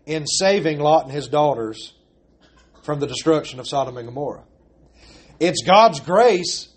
in 0.05 0.27
saving 0.27 0.79
Lot 0.79 1.05
and 1.05 1.11
his 1.11 1.27
daughters 1.27 1.93
from 2.83 2.99
the 2.99 3.07
destruction 3.07 3.59
of 3.59 3.67
Sodom 3.67 3.97
and 3.97 4.07
Gomorrah. 4.07 4.43
It's 5.39 5.63
God's 5.63 5.99
grace 5.99 6.69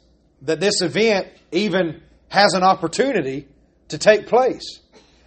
that 0.42 0.58
this 0.58 0.80
event 0.80 1.28
even 1.52 2.02
has 2.28 2.54
an 2.54 2.62
opportunity 2.62 3.46
to 3.88 3.98
take 3.98 4.26
place. 4.26 4.80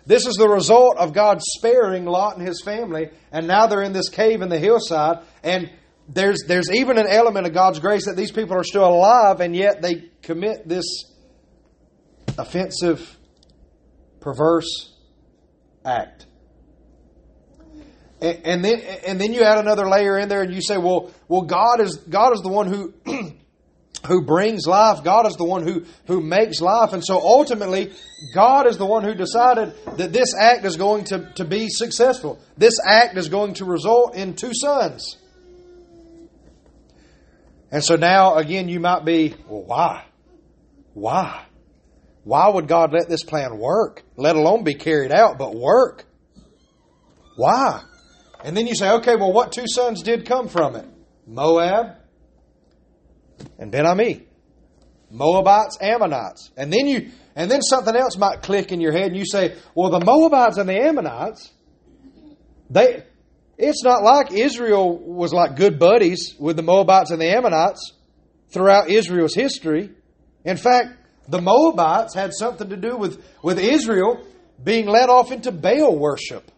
This 0.08 0.26
is 0.26 0.36
the 0.36 0.50
result 0.50 0.98
of 0.98 1.14
God 1.14 1.40
sparing 1.40 2.06
Lot 2.06 2.36
and 2.38 2.46
his 2.46 2.62
family, 2.64 3.12
and 3.32 3.48
now 3.48 3.68
they're 3.68 3.84
in 3.84 3.94
this 3.94 4.10
cave 4.10 4.42
in 4.42 4.50
the 4.50 4.60
hillside, 4.60 5.20
and 5.44 5.70
there's 6.14 6.44
there's 6.48 6.72
even 6.72 6.98
an 6.98 7.08
element 7.08 7.48
of 7.48 7.54
God's 7.54 7.80
grace 7.80 8.06
that 8.06 8.16
these 8.16 8.32
people 8.32 8.56
are 8.56 8.64
still 8.64 8.86
alive, 8.86 9.40
and 9.40 9.56
yet 9.56 9.82
they 9.82 10.10
commit 10.22 10.68
this 10.68 10.86
offensive, 12.38 13.18
perverse 14.20 14.94
act. 15.86 16.26
And, 18.22 18.40
and 18.46 18.66
then 18.66 18.80
and 19.08 19.22
then 19.22 19.34
you 19.34 19.42
add 19.44 19.58
another 19.58 19.88
layer 19.88 20.18
in 20.18 20.30
there 20.30 20.42
and 20.42 20.54
you 20.54 20.62
say, 20.62 20.78
well, 20.78 21.12
well, 21.28 21.42
God 21.42 21.80
is 21.82 21.98
God 21.98 22.34
is 22.34 22.42
the 22.42 22.50
one 22.50 22.68
who 22.68 22.94
who 24.08 24.24
brings 24.24 24.66
life. 24.66 25.04
God 25.04 25.28
is 25.28 25.36
the 25.36 25.46
one 25.46 25.66
who, 25.66 25.86
who 26.08 26.22
makes 26.22 26.60
life. 26.60 26.94
And 26.94 27.04
so 27.06 27.20
ultimately, 27.20 27.92
God 28.34 28.68
is 28.68 28.78
the 28.78 28.86
one 28.86 29.04
who 29.04 29.14
decided 29.14 29.76
that 29.98 30.12
this 30.12 30.34
act 30.36 30.66
is 30.66 30.76
going 30.76 31.06
to, 31.06 31.32
to 31.36 31.46
be 31.46 31.68
successful. 31.70 32.40
This 32.58 32.80
act 32.84 33.18
is 33.18 33.30
going 33.30 33.56
to 33.56 33.66
result 33.66 34.16
in 34.16 34.36
two 34.36 34.54
sons. 34.54 35.18
And 37.72 37.84
so 37.84 37.96
now, 37.96 38.36
again, 38.36 38.68
you 38.68 38.80
might 38.80 39.06
be, 39.06 39.34
well, 39.48 39.64
why? 39.64 40.06
Why? 40.94 41.46
Why 42.24 42.50
would 42.50 42.68
God 42.68 42.94
let 42.94 43.10
this 43.10 43.24
plan 43.24 43.58
work, 43.58 44.04
let 44.18 44.36
alone 44.36 44.64
be 44.64 44.76
carried 44.76 45.12
out, 45.12 45.38
but 45.38 45.56
work? 45.56 46.06
Why? 47.38 47.82
And 48.44 48.56
then 48.56 48.68
you 48.68 48.76
say, 48.76 48.92
okay, 48.92 49.16
well, 49.16 49.32
what 49.32 49.52
two 49.52 49.66
sons 49.68 50.04
did 50.04 50.26
come 50.26 50.48
from 50.48 50.76
it? 50.76 50.86
Moab 51.26 51.96
and 53.58 53.72
Ben 53.72 53.86
Ami. 53.86 54.28
Moabites, 55.10 55.78
Ammonites. 55.82 56.52
And 56.56 56.72
then 56.72 56.88
you 56.88 57.12
and 57.36 57.50
then 57.50 57.62
something 57.62 57.96
else 57.96 58.18
might 58.18 58.42
click 58.42 58.72
in 58.72 58.82
your 58.82 58.92
head 58.92 59.08
and 59.08 59.18
you 59.18 59.26
say, 59.26 59.56
well, 59.76 59.90
the 59.90 60.04
Moabites 60.04 60.58
and 60.58 60.68
the 60.68 60.80
Ammonites, 60.80 61.52
they 62.70 63.04
it's 63.62 63.84
not 63.84 64.02
like 64.02 64.32
Israel 64.32 64.98
was 64.98 65.34
like 65.34 65.56
good 65.56 65.78
buddies 65.78 66.36
with 66.40 66.56
the 66.56 66.64
Moabites 66.64 67.12
and 67.12 67.22
the 67.22 67.30
Ammonites 67.30 67.94
throughout 68.50 68.90
Israel's 68.90 69.36
history. 69.36 69.92
In 70.44 70.58
fact, 70.58 70.90
the 71.28 71.40
Moabites 71.40 72.16
had 72.16 72.34
something 72.34 72.70
to 72.70 72.76
do 72.76 72.98
with, 72.98 73.24
with 73.44 73.60
Israel 73.60 74.26
being 74.64 74.88
led 74.88 75.10
off 75.10 75.32
into 75.32 75.52
Baal 75.52 75.96
worship. 75.96 76.52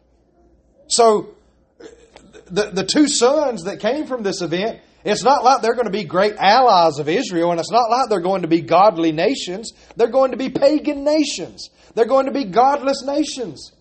So, 0.87 1.35
the, 2.45 2.71
the 2.71 2.85
two 2.85 3.07
sons 3.07 3.63
that 3.63 3.79
came 3.79 4.05
from 4.05 4.23
this 4.23 4.41
event, 4.41 4.79
it's 5.03 5.23
not 5.23 5.43
like 5.43 5.61
they're 5.61 5.73
going 5.73 5.87
to 5.87 5.91
be 5.91 6.05
great 6.05 6.35
allies 6.37 6.99
of 6.99 7.09
Israel, 7.09 7.51
and 7.51 7.59
it's 7.59 7.71
not 7.71 7.89
like 7.89 8.09
they're 8.09 8.21
going 8.21 8.43
to 8.43 8.47
be 8.47 8.61
godly 8.61 9.11
nations. 9.11 9.73
They're 9.97 10.07
going 10.07 10.31
to 10.31 10.37
be 10.37 10.49
pagan 10.49 11.03
nations. 11.03 11.69
They're 11.95 12.05
going 12.05 12.27
to 12.27 12.31
be 12.31 12.45
godless 12.45 13.03
nations. 13.03 13.72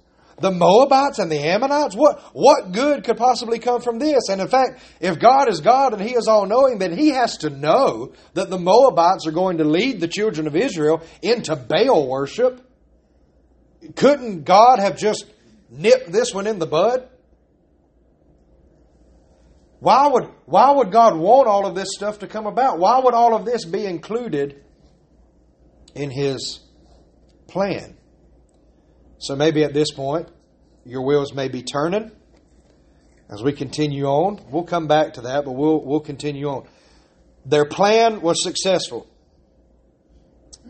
The 0.42 0.50
Moabites 0.50 1.18
and 1.18 1.31
the 1.31 1.38
Ammonites? 1.38 1.94
What, 1.94 2.20
what 2.33 2.72
good 2.72 3.05
could 3.05 3.16
possibly 3.16 3.59
come 3.59 3.81
from 3.81 3.98
this? 3.98 4.28
And 4.28 4.40
in 4.40 4.48
fact, 4.48 4.83
if 5.00 5.18
God 5.18 5.48
is 5.48 5.61
God 5.61 5.92
and 5.92 6.02
He 6.02 6.14
is 6.14 6.28
all 6.28 6.46
knowing, 6.46 6.78
then 6.78 6.96
He 6.96 7.09
has 7.11 7.38
to 7.38 7.50
know 7.50 8.12
that 8.35 8.50
the 8.50 8.59
Moabites 8.59 9.26
are 9.26 9.33
going 9.33 9.59
to 9.59 9.64
lead 9.64 10.00
the 10.00 10.09
children 10.09 10.46
of 10.46 10.57
Israel 10.57 11.02
into 11.22 11.57
Baal 11.57 12.09
worship. 12.09 12.61
Couldn't 13.96 14.44
God 14.44 14.78
have 14.78 14.98
just 14.98 15.24
nipped 15.70 16.12
this 16.12 16.35
one 16.35 16.46
in 16.46 16.59
the 16.59 16.66
bud? 16.66 17.09
Why 19.81 20.07
would, 20.07 20.28
why 20.44 20.70
would 20.70 20.92
God 20.92 21.16
want 21.16 21.48
all 21.48 21.66
of 21.66 21.74
this 21.74 21.88
stuff 21.96 22.20
to 22.20 22.28
come 22.28 22.46
about? 22.46 22.78
Why 22.78 23.00
would 23.00 23.14
all 23.14 23.35
of 23.35 23.44
this 23.44 23.64
be 23.64 23.85
included 23.85 24.64
in 25.94 26.11
His 26.11 26.61
plan? 27.48 27.96
So 29.22 29.37
maybe 29.37 29.62
at 29.62 29.72
this 29.72 29.92
point, 29.92 30.28
your 30.85 31.02
wheels 31.02 31.32
may 31.32 31.46
be 31.46 31.62
turning 31.62 32.11
as 33.30 33.40
we 33.40 33.52
continue 33.52 34.06
on. 34.06 34.40
We'll 34.50 34.64
come 34.64 34.88
back 34.88 35.12
to 35.14 35.20
that, 35.22 35.44
but 35.44 35.52
we'll, 35.52 35.80
we'll 35.80 36.00
continue 36.00 36.48
on. 36.48 36.66
Their 37.46 37.64
plan 37.64 38.20
was 38.20 38.42
successful. 38.42 39.06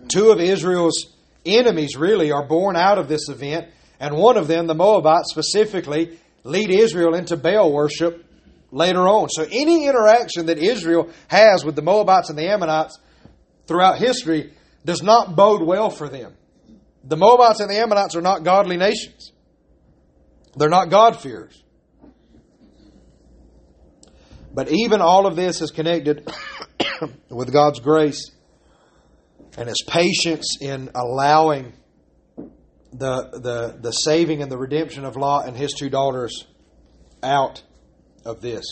Two 0.09 0.31
of 0.33 0.39
Israel's 0.39 1.17
enemies 1.47 1.97
really 1.97 2.31
are 2.31 2.47
born 2.47 2.77
out 2.77 2.99
of 2.99 3.09
this 3.09 3.31
event, 3.31 3.69
and 3.99 4.17
one 4.17 4.37
of 4.37 4.49
them, 4.49 4.67
the 4.67 4.75
Moabites 4.75 5.31
specifically, 5.31 6.19
lead 6.45 6.69
Israel 6.69 7.15
into 7.15 7.39
Baal 7.39 7.73
worship 7.73 8.23
later 8.71 9.09
on. 9.09 9.31
So 9.31 9.47
any 9.51 9.87
interaction 9.87 10.47
that 10.47 10.59
Israel 10.59 11.09
has 11.29 11.65
with 11.65 11.75
the 11.75 11.83
Moabites 11.83 12.29
and 12.29 12.39
the 12.39 12.51
Ammonites 12.51 12.99
throughout 13.67 13.97
history 13.97 14.53
does 14.85 15.03
not 15.03 15.37
bode 15.37 15.63
well 15.63 15.89
for 15.89 16.11
them. 16.11 16.35
The 17.05 17.17
Moabites 17.17 17.61
and 17.61 17.71
the 17.71 17.79
Ammonites 17.79 18.15
are 18.17 18.23
not 18.23 18.45
godly 18.45 18.77
nations. 18.77 19.33
They're 20.57 20.69
not 20.69 20.91
God-fearers. 20.91 21.63
But 24.55 24.71
even 24.71 25.01
all 25.01 25.27
of 25.27 25.35
this 25.35 25.61
is 25.63 25.71
connected 25.71 26.31
with 27.31 27.53
God's 27.53 27.81
grace 27.81 28.31
and 29.57 29.69
His 29.69 29.83
patience 29.87 30.59
in 30.61 30.91
allowing 30.95 31.73
the, 32.93 33.31
the, 33.33 33.79
the 33.81 33.91
saving 33.91 34.43
and 34.43 34.53
the 34.53 34.59
redemption 34.59 35.05
of 35.05 35.17
Lot 35.17 35.49
and 35.49 35.57
his 35.57 35.73
two 35.73 35.89
daughters 35.89 36.47
out 37.23 37.63
of 38.25 38.41
this. 38.41 38.65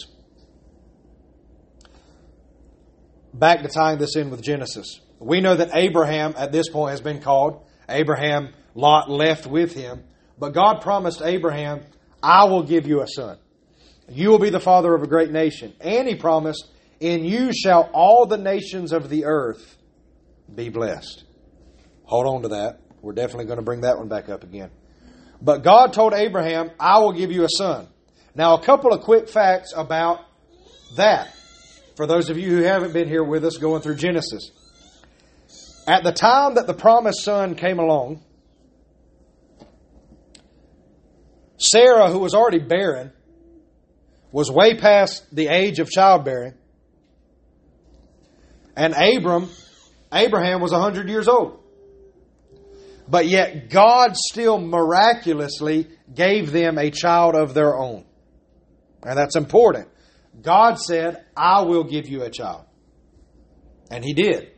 Back 3.32 3.62
to 3.62 3.68
tying 3.68 3.98
this 3.98 4.16
in 4.16 4.30
with 4.30 4.42
Genesis. 4.42 5.00
We 5.18 5.40
know 5.40 5.54
that 5.54 5.70
Abraham 5.74 6.34
at 6.36 6.52
this 6.52 6.68
point 6.68 6.90
has 6.90 7.00
been 7.00 7.20
called. 7.20 7.64
Abraham, 7.90 8.52
Lot 8.74 9.10
left 9.10 9.46
with 9.46 9.74
him. 9.74 10.04
But 10.38 10.54
God 10.54 10.80
promised 10.80 11.22
Abraham, 11.22 11.82
I 12.22 12.44
will 12.44 12.62
give 12.62 12.86
you 12.86 13.02
a 13.02 13.06
son. 13.06 13.38
You 14.08 14.30
will 14.30 14.38
be 14.38 14.50
the 14.50 14.60
father 14.60 14.94
of 14.94 15.02
a 15.02 15.06
great 15.06 15.30
nation. 15.30 15.74
And 15.80 16.08
he 16.08 16.14
promised, 16.14 16.68
In 16.98 17.24
you 17.24 17.52
shall 17.52 17.90
all 17.92 18.26
the 18.26 18.38
nations 18.38 18.92
of 18.92 19.08
the 19.08 19.24
earth 19.26 19.76
be 20.52 20.68
blessed. 20.68 21.24
Hold 22.04 22.26
on 22.26 22.42
to 22.42 22.48
that. 22.48 22.80
We're 23.02 23.12
definitely 23.12 23.46
going 23.46 23.58
to 23.58 23.64
bring 23.64 23.82
that 23.82 23.98
one 23.98 24.08
back 24.08 24.28
up 24.28 24.42
again. 24.42 24.70
But 25.40 25.62
God 25.62 25.92
told 25.92 26.12
Abraham, 26.12 26.70
I 26.78 26.98
will 26.98 27.12
give 27.12 27.30
you 27.30 27.44
a 27.44 27.48
son. 27.48 27.88
Now, 28.34 28.54
a 28.54 28.62
couple 28.62 28.92
of 28.92 29.02
quick 29.02 29.28
facts 29.28 29.72
about 29.76 30.20
that 30.96 31.34
for 31.96 32.06
those 32.06 32.30
of 32.30 32.38
you 32.38 32.50
who 32.50 32.62
haven't 32.62 32.92
been 32.92 33.08
here 33.08 33.24
with 33.24 33.44
us 33.44 33.56
going 33.56 33.82
through 33.82 33.96
Genesis. 33.96 34.50
At 35.86 36.04
the 36.04 36.12
time 36.12 36.54
that 36.54 36.66
the 36.66 36.74
promised 36.74 37.22
son 37.22 37.54
came 37.54 37.78
along, 37.78 38.22
Sarah, 41.58 42.10
who 42.10 42.18
was 42.18 42.34
already 42.34 42.58
barren, 42.58 43.12
was 44.32 44.50
way 44.50 44.78
past 44.78 45.24
the 45.34 45.48
age 45.48 45.78
of 45.78 45.90
childbearing. 45.90 46.54
And 48.76 48.94
Abram, 48.94 49.48
Abraham 50.12 50.60
was 50.60 50.72
100 50.72 51.08
years 51.08 51.28
old. 51.28 51.60
But 53.08 53.26
yet 53.26 53.68
God 53.70 54.16
still 54.16 54.58
miraculously 54.58 55.88
gave 56.14 56.52
them 56.52 56.78
a 56.78 56.90
child 56.90 57.34
of 57.34 57.54
their 57.54 57.76
own. 57.76 58.04
And 59.02 59.18
that's 59.18 59.36
important. 59.36 59.88
God 60.40 60.78
said, 60.78 61.24
I 61.36 61.62
will 61.62 61.84
give 61.84 62.08
you 62.08 62.22
a 62.22 62.30
child. 62.30 62.64
And 63.90 64.04
He 64.04 64.14
did. 64.14 64.49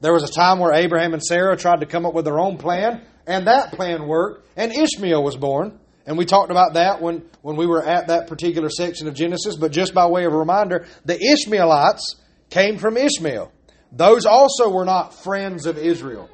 There 0.00 0.12
was 0.12 0.22
a 0.22 0.32
time 0.32 0.58
where 0.58 0.72
Abraham 0.72 1.12
and 1.12 1.22
Sarah 1.22 1.56
tried 1.56 1.80
to 1.80 1.86
come 1.86 2.06
up 2.06 2.14
with 2.14 2.24
their 2.24 2.38
own 2.38 2.56
plan, 2.56 3.02
and 3.26 3.46
that 3.46 3.72
plan 3.72 4.06
worked, 4.06 4.46
and 4.56 4.72
Ishmael 4.72 5.22
was 5.22 5.36
born. 5.36 5.78
And 6.06 6.16
we 6.16 6.24
talked 6.24 6.50
about 6.50 6.74
that 6.74 7.02
when, 7.02 7.22
when 7.42 7.56
we 7.56 7.66
were 7.66 7.84
at 7.84 8.06
that 8.08 8.28
particular 8.28 8.70
section 8.70 9.08
of 9.08 9.14
Genesis, 9.14 9.56
but 9.56 9.72
just 9.72 9.92
by 9.92 10.06
way 10.06 10.24
of 10.24 10.32
reminder, 10.32 10.86
the 11.04 11.22
Ishmaelites 11.22 12.16
came 12.48 12.78
from 12.78 12.96
Ishmael. 12.96 13.52
Those 13.92 14.24
also 14.24 14.70
were 14.70 14.86
not 14.86 15.14
friends 15.14 15.66
of 15.66 15.76
Israel. 15.76 16.30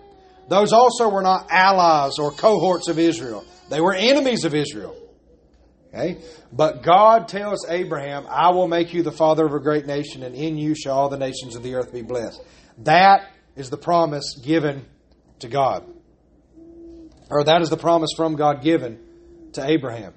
Those 0.48 0.72
also 0.72 1.08
were 1.08 1.22
not 1.22 1.48
allies 1.50 2.18
or 2.18 2.30
cohorts 2.30 2.88
of 2.88 2.98
Israel. 2.98 3.44
They 3.70 3.80
were 3.80 3.94
enemies 3.94 4.44
of 4.44 4.54
Israel. 4.54 4.94
Okay? 5.88 6.20
But 6.52 6.82
God 6.82 7.28
tells 7.28 7.66
Abraham, 7.68 8.26
I 8.28 8.50
will 8.50 8.68
make 8.68 8.92
you 8.92 9.02
the 9.02 9.12
father 9.12 9.46
of 9.46 9.54
a 9.54 9.60
great 9.60 9.86
nation, 9.86 10.22
and 10.22 10.34
in 10.34 10.58
you 10.58 10.74
shall 10.74 10.96
all 10.98 11.08
the 11.08 11.18
nations 11.18 11.56
of 11.56 11.62
the 11.62 11.74
earth 11.74 11.92
be 11.92 12.02
blessed. 12.02 12.40
That 12.78 13.30
is 13.56 13.70
the 13.70 13.76
promise 13.76 14.38
given 14.42 14.84
to 15.40 15.48
God. 15.48 15.84
Or 17.30 17.44
that 17.44 17.62
is 17.62 17.70
the 17.70 17.76
promise 17.76 18.10
from 18.16 18.36
God 18.36 18.62
given 18.62 18.98
to 19.52 19.64
Abraham. 19.64 20.14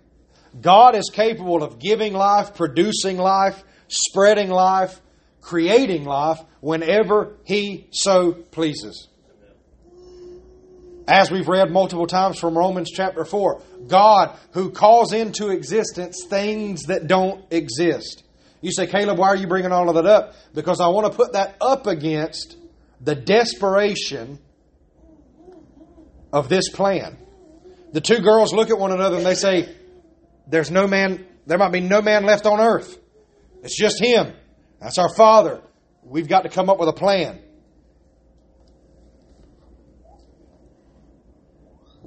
God 0.60 0.96
is 0.96 1.10
capable 1.12 1.64
of 1.64 1.80
giving 1.80 2.14
life, 2.14 2.56
producing 2.56 3.18
life, 3.18 3.64
spreading 3.88 4.50
life, 4.50 5.00
creating 5.42 6.04
life 6.04 6.40
whenever 6.62 7.38
He 7.44 7.88
so 7.92 8.34
pleases. 8.34 9.08
As 11.08 11.32
we've 11.32 11.48
read 11.48 11.72
multiple 11.72 12.08
times 12.08 12.38
from 12.38 12.58
Romans 12.58 12.92
chapter 12.94 13.24
4, 13.24 13.62
God 13.88 14.38
who 14.52 14.72
calls 14.72 15.14
into 15.14 15.50
existence 15.50 16.26
things 16.30 16.84
that 16.84 17.08
don't 17.08 17.46
exist. 17.50 18.24
You 18.60 18.72
say, 18.74 18.88
Caleb, 18.88 19.18
why 19.18 19.28
are 19.28 19.36
you 19.36 19.48
bringing 19.48 19.72
all 19.72 19.88
of 19.88 19.96
that 19.96 20.06
up? 20.06 20.34
Because 20.54 20.82
I 20.82 20.88
want 20.88 21.10
to 21.10 21.16
put 21.16 21.34
that 21.34 21.56
up 21.62 21.88
against 21.88 22.58
the 23.02 23.16
desperation 23.16 24.40
of 26.34 26.50
this 26.50 26.70
plan. 26.70 27.18
The 27.94 28.02
two 28.02 28.20
girls 28.20 28.54
look 28.54 28.70
at 28.70 28.78
one 28.78 28.92
another 28.92 29.18
and 29.18 29.26
they 29.26 29.36
say, 29.36 29.74
There's 30.48 30.72
no 30.72 30.88
man, 30.88 31.26
there 31.46 31.58
might 31.58 31.72
be 31.72 31.80
no 31.80 32.02
man 32.02 32.26
left 32.26 32.46
on 32.46 32.60
earth. 32.60 32.98
It's 33.64 33.78
just 33.78 34.04
him. 34.04 34.34
That's 34.80 34.98
our 34.98 35.14
father. 35.16 35.62
We've 36.04 36.28
got 36.28 36.42
to 36.42 36.50
come 36.50 36.70
up 36.70 36.80
with 36.80 36.90
a 36.90 36.94
plan. 36.94 37.42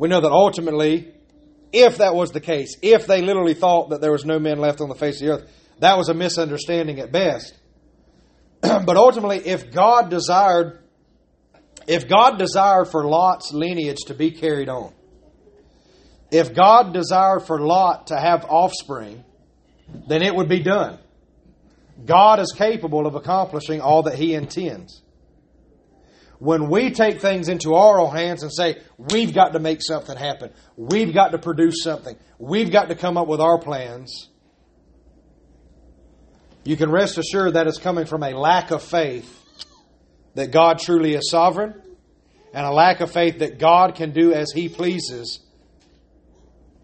we 0.00 0.08
know 0.08 0.22
that 0.22 0.32
ultimately, 0.32 1.12
if 1.74 1.98
that 1.98 2.14
was 2.14 2.30
the 2.30 2.40
case, 2.40 2.74
if 2.80 3.06
they 3.06 3.20
literally 3.20 3.52
thought 3.52 3.90
that 3.90 4.00
there 4.00 4.10
was 4.10 4.24
no 4.24 4.38
men 4.38 4.58
left 4.58 4.80
on 4.80 4.88
the 4.88 4.94
face 4.94 5.20
of 5.20 5.26
the 5.26 5.32
earth, 5.34 5.52
that 5.80 5.98
was 5.98 6.08
a 6.08 6.14
misunderstanding 6.14 7.00
at 7.00 7.12
best. 7.12 7.54
but 8.86 8.96
ultimately, 8.96 9.38
if 9.38 9.70
God 9.70 10.10
desired, 10.10 10.82
if 11.86 12.08
God 12.08 12.38
desired 12.38 12.86
for 12.86 13.06
Lot's 13.06 13.52
lineage 13.52 14.04
to 14.06 14.14
be 14.14 14.30
carried 14.30 14.68
on, 14.68 14.92
if 16.30 16.54
God 16.54 16.92
desired 16.92 17.40
for 17.40 17.60
Lot 17.60 18.08
to 18.08 18.18
have 18.18 18.44
offspring, 18.44 19.24
then 20.08 20.22
it 20.22 20.34
would 20.34 20.48
be 20.48 20.62
done. 20.62 20.98
God 22.04 22.40
is 22.40 22.52
capable 22.56 23.06
of 23.06 23.14
accomplishing 23.14 23.80
all 23.80 24.04
that 24.04 24.16
he 24.16 24.34
intends. 24.34 25.02
when 26.38 26.70
we 26.70 26.90
take 26.90 27.20
things 27.20 27.50
into 27.50 27.74
our 27.74 28.00
own 28.00 28.16
hands 28.16 28.42
and 28.42 28.50
say, 28.50 28.78
we've 28.96 29.34
got 29.34 29.52
to 29.52 29.58
make 29.58 29.82
something 29.82 30.16
happen, 30.16 30.50
we've 30.74 31.12
got 31.12 31.32
to 31.32 31.38
produce 31.38 31.82
something, 31.82 32.16
we've 32.38 32.72
got 32.72 32.88
to 32.88 32.94
come 32.94 33.18
up 33.18 33.28
with 33.28 33.42
our 33.42 33.58
plans, 33.58 34.29
you 36.64 36.76
can 36.76 36.90
rest 36.90 37.18
assured 37.18 37.54
that 37.54 37.66
it's 37.66 37.78
coming 37.78 38.06
from 38.06 38.22
a 38.22 38.30
lack 38.30 38.70
of 38.70 38.82
faith 38.82 39.36
that 40.34 40.50
God 40.50 40.78
truly 40.78 41.14
is 41.14 41.30
sovereign 41.30 41.80
and 42.52 42.66
a 42.66 42.70
lack 42.70 43.00
of 43.00 43.10
faith 43.10 43.38
that 43.38 43.58
God 43.58 43.94
can 43.94 44.12
do 44.12 44.32
as 44.32 44.52
He 44.52 44.68
pleases 44.68 45.40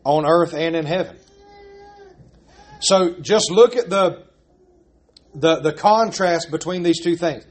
on 0.05 0.25
earth 0.25 0.55
and 0.55 0.77
in 0.77 0.87
heaven. 0.87 1.17
So 2.81 3.15
just 3.21 3.51
look 3.51 3.77
at 3.77 3.91
the, 3.91 4.25
the, 5.35 5.61
the 5.61 5.73
contrast 5.73 6.51
between 6.51 6.83
these 6.83 7.03
two 7.03 7.17
things. 7.17 7.45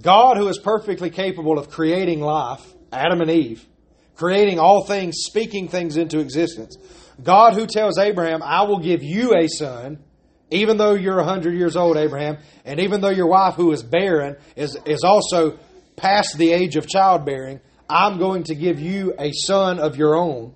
God, 0.00 0.36
who 0.36 0.48
is 0.48 0.58
perfectly 0.58 1.10
capable 1.10 1.58
of 1.58 1.70
creating 1.70 2.20
life, 2.20 2.62
Adam 2.92 3.20
and 3.20 3.30
Eve, 3.30 3.66
creating 4.14 4.58
all 4.58 4.84
things, 4.84 5.16
speaking 5.20 5.68
things 5.68 5.96
into 5.96 6.18
existence. 6.18 6.76
God, 7.22 7.54
who 7.54 7.66
tells 7.66 7.98
Abraham, 7.98 8.42
I 8.42 8.62
will 8.62 8.78
give 8.78 9.02
you 9.02 9.34
a 9.34 9.46
son, 9.48 10.02
even 10.50 10.76
though 10.76 10.94
you're 10.94 11.16
100 11.16 11.54
years 11.54 11.76
old, 11.76 11.96
Abraham, 11.96 12.38
and 12.64 12.80
even 12.80 13.00
though 13.00 13.10
your 13.10 13.28
wife, 13.28 13.54
who 13.54 13.70
is 13.72 13.82
barren, 13.82 14.36
is, 14.56 14.76
is 14.84 15.04
also 15.04 15.58
past 15.96 16.36
the 16.38 16.52
age 16.52 16.76
of 16.76 16.88
childbearing, 16.88 17.60
I'm 17.88 18.18
going 18.18 18.44
to 18.44 18.54
give 18.54 18.80
you 18.80 19.14
a 19.18 19.32
son 19.32 19.78
of 19.78 19.96
your 19.96 20.16
own. 20.16 20.54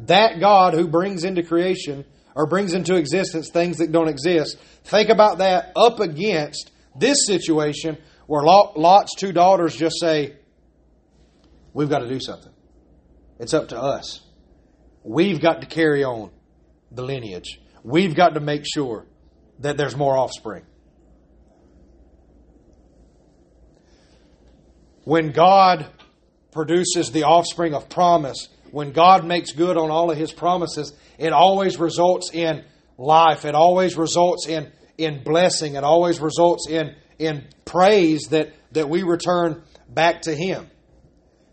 That 0.00 0.40
God 0.40 0.74
who 0.74 0.88
brings 0.88 1.24
into 1.24 1.42
creation 1.42 2.04
or 2.34 2.46
brings 2.46 2.72
into 2.72 2.96
existence 2.96 3.50
things 3.50 3.78
that 3.78 3.92
don't 3.92 4.08
exist, 4.08 4.58
think 4.84 5.10
about 5.10 5.38
that 5.38 5.72
up 5.76 6.00
against 6.00 6.70
this 6.96 7.26
situation 7.26 7.98
where 8.26 8.42
Lot's 8.42 9.14
two 9.16 9.32
daughters 9.32 9.74
just 9.74 9.96
say, 10.00 10.36
We've 11.72 11.88
got 11.88 12.00
to 12.00 12.08
do 12.08 12.18
something. 12.18 12.52
It's 13.38 13.54
up 13.54 13.68
to 13.68 13.80
us. 13.80 14.20
We've 15.04 15.40
got 15.40 15.60
to 15.60 15.66
carry 15.66 16.02
on 16.02 16.30
the 16.90 17.02
lineage. 17.02 17.60
We've 17.82 18.14
got 18.14 18.34
to 18.34 18.40
make 18.40 18.64
sure 18.64 19.06
that 19.60 19.76
there's 19.76 19.96
more 19.96 20.16
offspring. 20.16 20.64
When 25.04 25.32
God 25.32 25.86
produces 26.52 27.10
the 27.10 27.24
offspring 27.24 27.74
of 27.74 27.88
promise, 27.88 28.48
when 28.70 28.92
God 28.92 29.24
makes 29.24 29.52
good 29.52 29.76
on 29.76 29.90
all 29.90 30.10
of 30.10 30.18
his 30.18 30.32
promises, 30.32 30.92
it 31.18 31.32
always 31.32 31.78
results 31.78 32.30
in 32.32 32.64
life. 32.98 33.44
It 33.44 33.54
always 33.54 33.96
results 33.96 34.46
in, 34.46 34.70
in 34.98 35.22
blessing. 35.24 35.74
It 35.74 35.84
always 35.84 36.20
results 36.20 36.68
in, 36.68 36.94
in 37.18 37.46
praise 37.64 38.28
that, 38.30 38.54
that 38.72 38.88
we 38.88 39.02
return 39.02 39.62
back 39.88 40.22
to 40.22 40.34
him. 40.34 40.70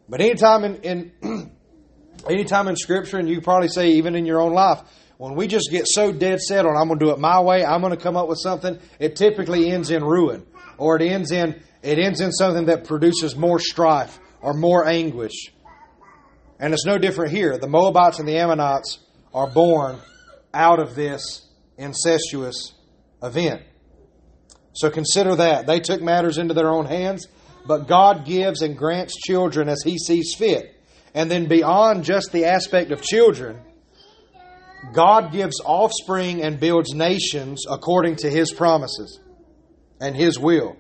But 0.10 0.22
anytime 0.22 0.64
in, 0.64 0.76
in 1.22 1.52
anytime 2.30 2.68
in 2.68 2.76
Scripture, 2.76 3.18
and 3.18 3.30
you 3.30 3.42
probably 3.42 3.68
say 3.70 3.92
even 3.92 4.16
in 4.16 4.26
your 4.26 4.40
own 4.40 4.54
life, 4.54 4.82
when 5.18 5.36
we 5.36 5.48
just 5.48 5.70
get 5.72 5.88
so 5.88 6.12
dead 6.12 6.40
set 6.40 6.66
on 6.66 6.78
I'm 6.78 6.88
going 6.88 7.00
to 7.00 7.06
do 7.06 7.12
it 7.12 7.20
my 7.20 7.42
way, 7.42 7.66
I'm 7.66 7.82
going 7.82 7.96
to 7.96 8.02
come 8.02 8.16
up 8.16 8.28
with 8.28 8.40
something, 8.40 8.80
it 9.00 9.16
typically 9.16 9.72
ends 9.72 9.90
in 9.90 10.04
ruin, 10.04 10.46
or 10.78 10.96
it 10.96 11.02
ends 11.02 11.32
in 11.32 11.62
it 11.84 12.00
ends 12.00 12.22
in 12.22 12.32
something 12.32 12.66
that 12.66 12.86
produces 12.86 13.36
more 13.36 13.60
strife 13.60 14.20
or 14.42 14.54
more 14.54 14.88
anguish. 14.88 15.52
And 16.60 16.74
it's 16.74 16.86
no 16.86 16.98
different 16.98 17.32
here. 17.32 17.58
The 17.58 17.68
Moabites 17.68 18.20
and 18.20 18.28
the 18.28 18.38
Ammonites 18.38 19.00
are 19.34 19.48
born 19.48 19.98
out 20.54 20.80
of 20.80 20.96
this 20.96 21.48
incestuous 21.78 22.74
event. 23.22 23.62
So 24.74 24.90
consider 24.90 25.36
that. 25.36 25.68
They 25.68 25.80
took 25.80 26.02
matters 26.02 26.38
into 26.38 26.54
their 26.54 26.70
own 26.70 26.86
hands, 26.86 27.28
but 27.66 27.88
God 27.88 28.26
gives 28.26 28.62
and 28.62 28.78
grants 28.78 29.16
children 29.16 29.70
as 29.70 29.82
He 29.84 29.98
sees 29.98 30.36
fit. 30.36 30.76
And 31.14 31.32
then 31.32 31.48
beyond 31.48 32.04
just 32.04 32.32
the 32.32 32.46
aspect 32.46 32.92
of 32.92 33.02
children, 33.02 33.60
God 34.94 35.32
gives 35.32 35.60
offspring 35.64 36.42
and 36.44 36.60
builds 36.60 36.94
nations 36.94 37.66
according 37.70 38.18
to 38.18 38.30
His 38.30 38.52
promises 38.52 39.20
and 40.00 40.16
His 40.16 40.40
will. 40.40 40.76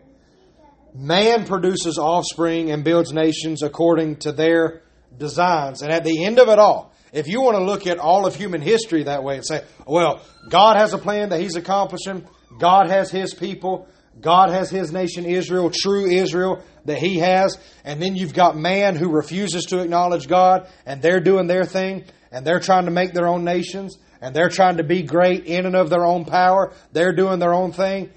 Man 0.93 1.45
produces 1.45 1.97
offspring 1.97 2.71
and 2.71 2.83
builds 2.83 3.13
nations 3.13 3.61
according 3.61 4.17
to 4.17 4.31
their 4.31 4.81
designs. 5.15 5.81
And 5.81 5.91
at 5.91 6.03
the 6.03 6.25
end 6.25 6.39
of 6.39 6.49
it 6.49 6.59
all, 6.59 6.93
if 7.13 7.27
you 7.27 7.41
want 7.41 7.57
to 7.57 7.63
look 7.63 7.87
at 7.87 7.99
all 7.99 8.25
of 8.25 8.35
human 8.35 8.61
history 8.61 9.03
that 9.03 9.23
way 9.23 9.35
and 9.35 9.45
say, 9.45 9.63
well, 9.85 10.21
God 10.49 10.77
has 10.77 10.93
a 10.93 10.97
plan 10.97 11.29
that 11.29 11.39
He's 11.39 11.55
accomplishing, 11.55 12.27
God 12.59 12.89
has 12.89 13.11
His 13.11 13.33
people, 13.33 13.87
God 14.19 14.49
has 14.49 14.69
His 14.69 14.91
nation 14.91 15.25
Israel, 15.25 15.71
true 15.73 16.09
Israel 16.09 16.63
that 16.85 16.97
He 16.97 17.19
has, 17.19 17.57
and 17.83 18.01
then 18.01 18.15
you've 18.15 18.33
got 18.33 18.57
man 18.57 18.95
who 18.95 19.09
refuses 19.11 19.65
to 19.65 19.79
acknowledge 19.79 20.27
God, 20.27 20.67
and 20.85 21.01
they're 21.01 21.19
doing 21.19 21.47
their 21.47 21.65
thing, 21.65 22.05
and 22.31 22.45
they're 22.45 22.59
trying 22.59 22.85
to 22.85 22.91
make 22.91 23.13
their 23.13 23.27
own 23.27 23.43
nations, 23.43 23.97
and 24.21 24.35
they're 24.35 24.49
trying 24.49 24.77
to 24.77 24.83
be 24.83 25.03
great 25.03 25.45
in 25.45 25.65
and 25.65 25.75
of 25.75 25.89
their 25.89 26.05
own 26.05 26.25
power, 26.25 26.73
they're 26.91 27.15
doing 27.15 27.39
their 27.39 27.53
own 27.53 27.71
thing. 27.71 28.09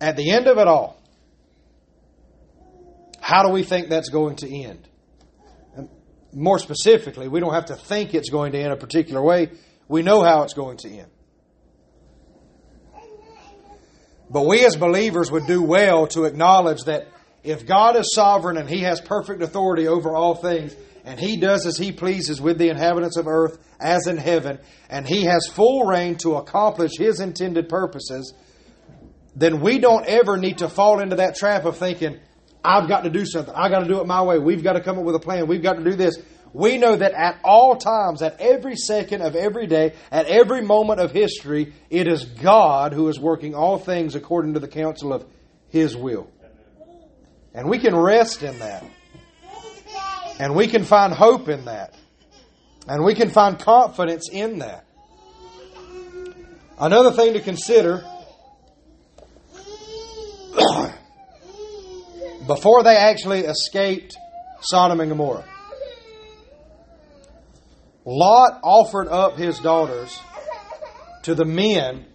At 0.00 0.16
the 0.16 0.30
end 0.30 0.46
of 0.46 0.58
it 0.58 0.68
all, 0.68 1.00
how 3.20 3.42
do 3.42 3.50
we 3.50 3.62
think 3.62 3.88
that's 3.88 4.08
going 4.08 4.36
to 4.36 4.48
end? 4.48 4.88
more 6.32 6.58
specifically, 6.58 7.28
we 7.28 7.40
don't 7.40 7.54
have 7.54 7.66
to 7.66 7.76
think 7.76 8.14
it's 8.14 8.30
going 8.30 8.52
to 8.52 8.58
end 8.58 8.72
a 8.72 8.76
particular 8.76 9.22
way. 9.22 9.50
We 9.88 10.02
know 10.02 10.22
how 10.22 10.42
it's 10.42 10.54
going 10.54 10.76
to 10.78 10.88
end. 10.88 11.10
But 14.30 14.46
we 14.46 14.64
as 14.66 14.76
believers 14.76 15.30
would 15.30 15.46
do 15.46 15.62
well 15.62 16.06
to 16.08 16.24
acknowledge 16.24 16.82
that 16.84 17.08
if 17.42 17.66
God 17.66 17.96
is 17.96 18.14
sovereign 18.14 18.58
and 18.58 18.68
He 18.68 18.80
has 18.80 19.00
perfect 19.00 19.42
authority 19.42 19.88
over 19.88 20.14
all 20.14 20.34
things, 20.34 20.76
and 21.08 21.18
He 21.18 21.38
does 21.38 21.64
as 21.64 21.78
He 21.78 21.90
pleases 21.90 22.38
with 22.38 22.58
the 22.58 22.68
inhabitants 22.68 23.16
of 23.16 23.26
earth 23.26 23.58
as 23.80 24.06
in 24.06 24.18
heaven, 24.18 24.58
and 24.90 25.06
He 25.06 25.24
has 25.24 25.46
full 25.46 25.86
reign 25.86 26.16
to 26.16 26.36
accomplish 26.36 26.98
His 26.98 27.20
intended 27.20 27.70
purposes, 27.70 28.34
then 29.34 29.62
we 29.62 29.78
don't 29.78 30.04
ever 30.04 30.36
need 30.36 30.58
to 30.58 30.68
fall 30.68 31.00
into 31.00 31.16
that 31.16 31.34
trap 31.34 31.64
of 31.64 31.78
thinking, 31.78 32.20
I've 32.62 32.88
got 32.88 33.04
to 33.04 33.10
do 33.10 33.24
something. 33.24 33.54
I've 33.54 33.70
got 33.70 33.80
to 33.80 33.88
do 33.88 34.00
it 34.00 34.06
my 34.06 34.22
way. 34.22 34.38
We've 34.38 34.62
got 34.62 34.74
to 34.74 34.82
come 34.82 34.98
up 34.98 35.04
with 35.04 35.14
a 35.14 35.20
plan. 35.20 35.46
We've 35.46 35.62
got 35.62 35.74
to 35.74 35.84
do 35.84 35.94
this. 35.94 36.18
We 36.52 36.76
know 36.76 36.94
that 36.94 37.12
at 37.12 37.40
all 37.42 37.76
times, 37.76 38.20
at 38.20 38.38
every 38.38 38.76
second 38.76 39.22
of 39.22 39.34
every 39.34 39.66
day, 39.66 39.94
at 40.10 40.26
every 40.26 40.60
moment 40.60 41.00
of 41.00 41.12
history, 41.12 41.72
it 41.88 42.06
is 42.06 42.24
God 42.24 42.92
who 42.92 43.08
is 43.08 43.18
working 43.18 43.54
all 43.54 43.78
things 43.78 44.14
according 44.14 44.54
to 44.54 44.60
the 44.60 44.68
counsel 44.68 45.14
of 45.14 45.24
His 45.68 45.96
will. 45.96 46.28
And 47.54 47.70
we 47.70 47.78
can 47.78 47.96
rest 47.96 48.42
in 48.42 48.58
that. 48.58 48.84
And 50.38 50.54
we 50.54 50.68
can 50.68 50.84
find 50.84 51.12
hope 51.12 51.48
in 51.48 51.64
that. 51.64 51.94
And 52.86 53.04
we 53.04 53.14
can 53.14 53.30
find 53.30 53.58
confidence 53.58 54.28
in 54.30 54.60
that. 54.60 54.84
Another 56.78 57.10
thing 57.12 57.32
to 57.32 57.40
consider 57.40 58.04
before 62.46 62.84
they 62.84 62.96
actually 62.96 63.40
escaped 63.40 64.16
Sodom 64.60 65.00
and 65.00 65.10
Gomorrah. 65.10 65.44
Lot 68.04 68.60
offered 68.62 69.08
up 69.08 69.36
his 69.36 69.58
daughters 69.58 70.18
to 71.24 71.34
the 71.34 71.44
men 71.44 72.06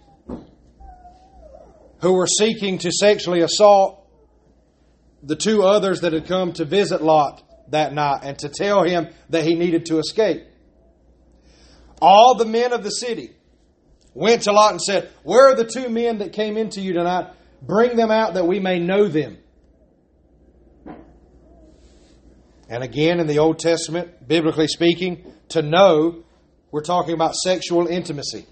who 2.00 2.14
were 2.14 2.26
seeking 2.26 2.78
to 2.78 2.90
sexually 2.90 3.42
assault 3.42 4.04
the 5.22 5.36
two 5.36 5.62
others 5.62 6.00
that 6.00 6.12
had 6.12 6.26
come 6.26 6.52
to 6.54 6.64
visit 6.64 7.00
Lot 7.02 7.42
that 7.68 7.92
night 7.92 8.20
and 8.22 8.38
to 8.38 8.48
tell 8.48 8.82
him 8.84 9.08
that 9.30 9.44
he 9.44 9.54
needed 9.54 9.86
to 9.86 9.98
escape. 9.98 10.42
All 12.00 12.34
the 12.36 12.44
men 12.44 12.72
of 12.72 12.82
the 12.82 12.90
city 12.90 13.30
went 14.12 14.42
to 14.42 14.52
Lot 14.52 14.72
and 14.72 14.80
said, 14.80 15.10
Where 15.22 15.50
are 15.50 15.54
the 15.54 15.64
two 15.64 15.88
men 15.88 16.18
that 16.18 16.32
came 16.32 16.56
into 16.56 16.80
you 16.80 16.92
tonight? 16.92 17.32
Bring 17.62 17.96
them 17.96 18.10
out 18.10 18.34
that 18.34 18.46
we 18.46 18.60
may 18.60 18.78
know 18.78 19.08
them. 19.08 19.38
And 22.68 22.82
again, 22.82 23.20
in 23.20 23.26
the 23.26 23.38
Old 23.38 23.58
Testament, 23.58 24.26
biblically 24.26 24.68
speaking, 24.68 25.32
to 25.50 25.62
know, 25.62 26.24
we're 26.70 26.82
talking 26.82 27.14
about 27.14 27.34
sexual 27.34 27.86
intimacy. 27.86 28.46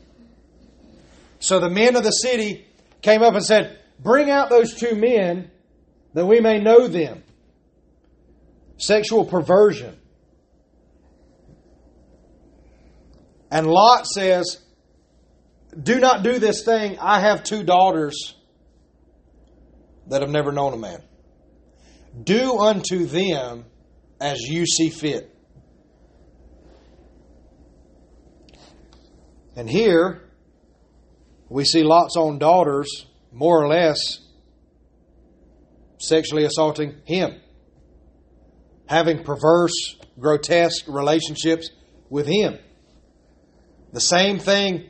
So 1.38 1.58
the 1.58 1.70
men 1.70 1.96
of 1.96 2.04
the 2.04 2.10
city 2.10 2.66
came 3.00 3.22
up 3.22 3.34
and 3.34 3.44
said, 3.44 3.78
Bring 3.98 4.30
out 4.30 4.50
those 4.50 4.74
two 4.74 4.94
men 4.94 5.50
that 6.14 6.26
we 6.26 6.40
may 6.40 6.60
know 6.60 6.88
them. 6.88 7.22
Sexual 8.82 9.26
perversion. 9.26 9.96
And 13.48 13.68
Lot 13.68 14.08
says, 14.08 14.60
Do 15.80 16.00
not 16.00 16.24
do 16.24 16.40
this 16.40 16.64
thing. 16.64 16.98
I 16.98 17.20
have 17.20 17.44
two 17.44 17.62
daughters 17.62 18.34
that 20.08 20.22
have 20.22 20.32
never 20.32 20.50
known 20.50 20.72
a 20.72 20.78
man. 20.78 21.00
Do 22.24 22.58
unto 22.58 23.06
them 23.06 23.66
as 24.20 24.40
you 24.40 24.66
see 24.66 24.90
fit. 24.90 25.32
And 29.54 29.70
here 29.70 30.28
we 31.48 31.64
see 31.64 31.84
Lot's 31.84 32.16
own 32.16 32.38
daughters 32.40 33.06
more 33.30 33.62
or 33.62 33.68
less 33.68 34.18
sexually 35.98 36.44
assaulting 36.44 36.96
him, 37.04 37.41
having 38.86 39.24
perverse, 39.24 39.96
grotesque 40.18 40.84
relationships 40.88 41.70
with 42.10 42.26
him. 42.26 42.58
The 43.92 44.00
same 44.00 44.38
thing 44.38 44.88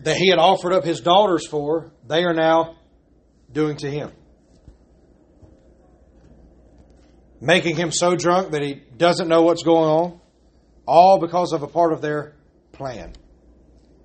that 0.00 0.16
he 0.16 0.28
had 0.28 0.38
offered 0.38 0.72
up 0.72 0.84
his 0.84 1.00
daughters 1.00 1.46
for, 1.46 1.92
they 2.06 2.24
are 2.24 2.34
now 2.34 2.76
doing 3.52 3.76
to 3.78 3.90
him. 3.90 4.12
Making 7.40 7.76
him 7.76 7.92
so 7.92 8.16
drunk 8.16 8.52
that 8.52 8.62
he 8.62 8.82
doesn't 8.96 9.28
know 9.28 9.42
what's 9.42 9.62
going 9.62 9.88
on, 9.88 10.20
all 10.86 11.18
because 11.20 11.52
of 11.52 11.62
a 11.62 11.66
part 11.66 11.92
of 11.92 12.00
their 12.00 12.34
plan. 12.72 13.12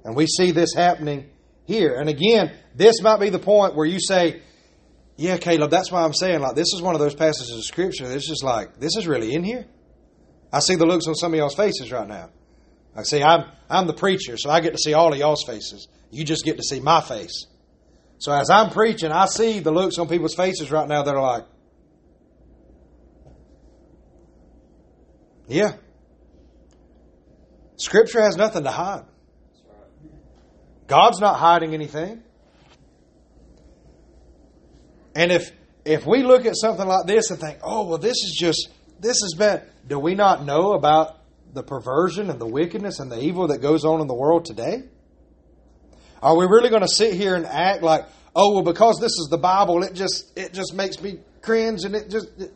And 0.04 0.16
we 0.16 0.28
see 0.28 0.52
this 0.52 0.74
happening 0.74 1.30
here. 1.66 1.96
And 2.00 2.10
again, 2.10 2.54
this 2.76 3.02
might 3.02 3.20
be 3.20 3.30
the 3.30 3.40
point 3.40 3.76
where 3.76 3.86
you 3.86 4.00
say, 4.00 4.42
Yeah, 5.20 5.36
Caleb, 5.36 5.70
that's 5.70 5.92
why 5.92 6.06
I'm 6.06 6.14
saying, 6.14 6.40
like, 6.40 6.56
this 6.56 6.74
is 6.74 6.82
one 6.82 6.96
of 6.96 7.02
those 7.02 7.14
passages 7.14 7.54
of 7.54 7.66
Scripture 7.66 8.08
that's 8.08 8.26
just 8.26 8.42
like, 8.42 8.80
this 8.80 8.96
is 8.96 9.06
really 9.06 9.34
in 9.34 9.44
here. 9.44 9.66
I 10.50 10.60
see 10.60 10.76
the 10.76 10.86
looks 10.86 11.08
on 11.08 11.16
some 11.16 11.34
of 11.34 11.38
y'all's 11.38 11.56
faces 11.56 11.92
right 11.92 12.08
now. 12.08 12.30
I 12.96 13.04
see, 13.04 13.22
I'm, 13.22 13.44
I'm 13.70 13.86
the 13.86 13.94
preacher, 13.94 14.38
so 14.38 14.50
I 14.50 14.62
get 14.62 14.72
to 14.72 14.78
see 14.78 14.94
all 14.94 15.12
of 15.12 15.20
y'all's 15.20 15.44
faces. 15.44 15.90
You 16.10 16.24
just 16.24 16.46
get 16.46 16.56
to 16.56 16.64
see 16.64 16.80
my 16.80 17.02
face. 17.02 17.48
So 18.20 18.32
as 18.32 18.50
I'm 18.50 18.70
preaching, 18.70 19.12
I 19.12 19.26
see 19.26 19.60
the 19.60 19.72
looks 19.72 19.98
on 19.98 20.08
people's 20.08 20.36
faces 20.36 20.72
right 20.72 20.88
now 20.88 21.04
that 21.04 21.14
are 21.14 21.22
like, 21.22 21.46
yeah. 25.50 25.74
Scripture 27.76 28.22
has 28.22 28.38
nothing 28.38 28.64
to 28.64 28.72
hide. 28.72 29.04
God's 30.88 31.20
not 31.20 31.36
hiding 31.40 31.74
anything. 31.74 32.24
And 35.16 35.32
if 35.32 35.52
if 35.86 36.06
we 36.06 36.24
look 36.24 36.46
at 36.46 36.56
something 36.56 36.88
like 36.88 37.06
this 37.08 37.32
and 37.32 37.40
think, 37.40 37.60
"Oh, 37.64 37.88
well 37.88 37.98
this 37.98 38.18
is 38.18 38.38
just 38.40 38.70
this 39.00 39.18
is 39.18 39.36
bad." 39.38 39.64
Do 39.88 40.00
we 40.00 40.16
not 40.16 40.46
know 40.46 40.74
about 40.74 41.18
the 41.54 41.64
perversion 41.64 42.30
and 42.30 42.40
the 42.40 42.48
wickedness 42.48 43.00
and 43.00 43.12
the 43.12 43.20
evil 43.20 43.48
that 43.48 43.60
goes 43.60 43.86
on 43.86 44.02
in 44.02 44.08
the 44.08 44.14
world 44.14 44.46
today? 44.46 44.84
Are 46.22 46.38
we 46.38 46.46
really 46.46 46.70
going 46.70 46.82
to 46.82 46.88
sit 46.88 47.14
here 47.14 47.36
and 47.36 47.46
act 47.46 47.82
like, 47.82 48.06
"Oh, 48.36 48.54
well 48.54 48.64
because 48.64 49.00
this 49.00 49.14
is 49.14 49.28
the 49.32 49.38
Bible, 49.38 49.84
it 49.84 49.94
just 49.94 50.38
it 50.38 50.54
just 50.54 50.74
makes 50.74 51.02
me 51.02 51.20
cringe 51.42 51.84
and 51.84 51.96
it 51.96 52.10
just 52.10 52.28
it... 52.38 52.54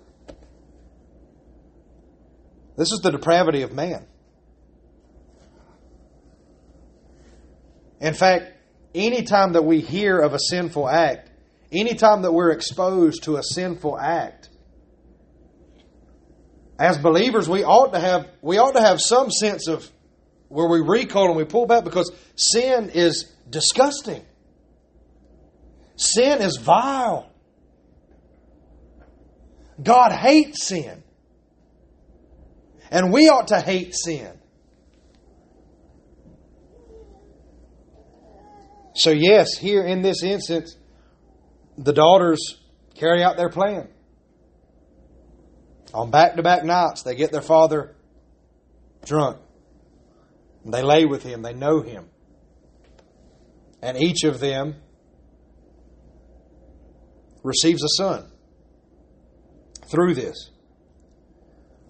This 2.75 2.91
is 2.91 2.99
the 3.01 3.11
depravity 3.11 3.61
of 3.61 3.71
man. 3.71 4.05
In 7.99 8.13
fact, 8.13 8.51
anytime 8.93 9.53
that 9.53 9.63
we 9.63 9.79
hear 9.79 10.19
of 10.19 10.33
a 10.33 10.39
sinful 10.39 10.89
act, 10.89 11.29
anytime 11.73 12.21
that 12.21 12.31
we're 12.31 12.51
exposed 12.51 13.23
to 13.23 13.37
a 13.37 13.43
sinful 13.43 13.99
act, 13.99 14.49
as 16.79 16.97
believers, 16.97 17.47
we 17.47 17.63
ought 17.63 17.93
to 17.93 17.99
have 17.99 18.27
we 18.41 18.57
ought 18.57 18.73
to 18.73 18.81
have 18.81 18.99
some 18.99 19.31
sense 19.31 19.67
of 19.67 19.89
where 20.49 20.67
we 20.67 20.81
recoil 20.81 21.27
and 21.27 21.35
we 21.35 21.45
pull 21.45 21.65
back 21.65 21.83
because 21.83 22.11
sin 22.35 22.89
is 22.93 23.31
disgusting. 23.49 24.23
Sin 25.95 26.41
is 26.41 26.57
vile. 26.57 27.31
God 29.81 30.11
hates 30.11 30.65
sin. 30.65 31.03
And 32.91 33.11
we 33.11 33.29
ought 33.29 33.47
to 33.47 33.59
hate 33.59 33.95
sin. 33.95 34.31
So, 38.95 39.09
yes, 39.09 39.57
here 39.57 39.83
in 39.83 40.03
this 40.03 40.21
instance, 40.21 40.75
the 41.77 41.93
daughters 41.93 42.59
carry 42.95 43.23
out 43.23 43.37
their 43.37 43.49
plan. 43.49 43.87
On 45.93 46.09
back 46.09 46.35
to 46.35 46.43
back 46.43 46.63
nights, 46.63 47.03
they 47.03 47.15
get 47.15 47.31
their 47.31 47.41
father 47.41 47.95
drunk. 49.05 49.39
They 50.65 50.81
lay 50.81 51.05
with 51.05 51.23
him, 51.23 51.41
they 51.41 51.53
know 51.53 51.81
him. 51.81 52.09
And 53.81 53.97
each 53.97 54.23
of 54.23 54.39
them 54.39 54.75
receives 57.43 57.83
a 57.83 57.89
son 57.97 58.31
through 59.91 60.15
this. 60.15 60.49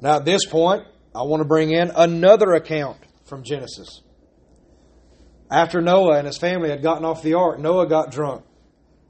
Now, 0.01 0.17
at 0.17 0.25
this 0.25 0.45
point, 0.45 0.85
I 1.15 1.21
want 1.21 1.41
to 1.41 1.47
bring 1.47 1.71
in 1.71 1.91
another 1.95 2.53
account 2.53 2.97
from 3.25 3.43
Genesis. 3.43 4.01
After 5.51 5.81
Noah 5.81 6.17
and 6.17 6.25
his 6.25 6.37
family 6.37 6.71
had 6.71 6.81
gotten 6.81 7.05
off 7.05 7.21
the 7.21 7.35
ark, 7.35 7.59
Noah 7.59 7.87
got 7.87 8.11
drunk 8.11 8.43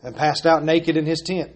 and 0.04 0.16
passed 0.16 0.46
out 0.46 0.63
naked 0.63 0.98
in 0.98 1.06
his 1.06 1.22
tent. 1.22 1.52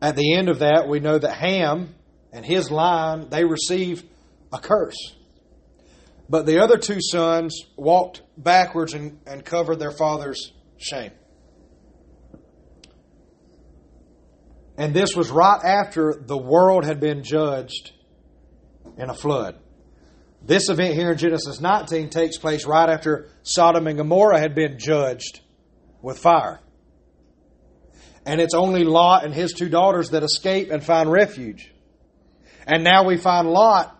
At 0.00 0.16
the 0.16 0.34
end 0.34 0.48
of 0.48 0.58
that, 0.58 0.88
we 0.88 1.00
know 1.00 1.16
that 1.16 1.32
Ham 1.32 1.94
and 2.32 2.44
his 2.44 2.70
line, 2.70 3.28
they 3.30 3.44
receive 3.44 4.04
a 4.52 4.58
curse. 4.58 5.14
But 6.28 6.44
the 6.44 6.58
other 6.58 6.76
two 6.76 6.98
sons 7.00 7.56
walked 7.76 8.22
backwards 8.36 8.94
and, 8.94 9.20
and 9.26 9.44
covered 9.44 9.78
their 9.78 9.92
father's 9.92 10.52
shame. 10.76 11.12
And 14.76 14.92
this 14.92 15.14
was 15.14 15.30
right 15.30 15.60
after 15.62 16.14
the 16.14 16.38
world 16.38 16.84
had 16.84 16.98
been 16.98 17.22
judged 17.22 17.92
in 18.98 19.08
a 19.08 19.14
flood. 19.14 19.58
This 20.44 20.68
event 20.68 20.94
here 20.94 21.12
in 21.12 21.18
Genesis 21.18 21.60
19 21.60 22.10
takes 22.10 22.36
place 22.36 22.66
right 22.66 22.88
after 22.88 23.28
Sodom 23.42 23.86
and 23.86 23.96
Gomorrah 23.96 24.40
had 24.40 24.54
been 24.54 24.78
judged 24.78 25.40
with 26.00 26.18
fire. 26.18 26.60
And 28.26 28.40
it's 28.40 28.54
only 28.54 28.84
Lot 28.84 29.24
and 29.24 29.34
his 29.34 29.52
two 29.52 29.68
daughters 29.68 30.10
that 30.10 30.22
escape 30.22 30.70
and 30.70 30.82
find 30.82 31.10
refuge. 31.10 31.72
And 32.66 32.82
now 32.82 33.04
we 33.04 33.16
find 33.16 33.48
Lot 33.48 33.96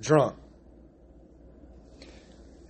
drunk. 0.00 0.36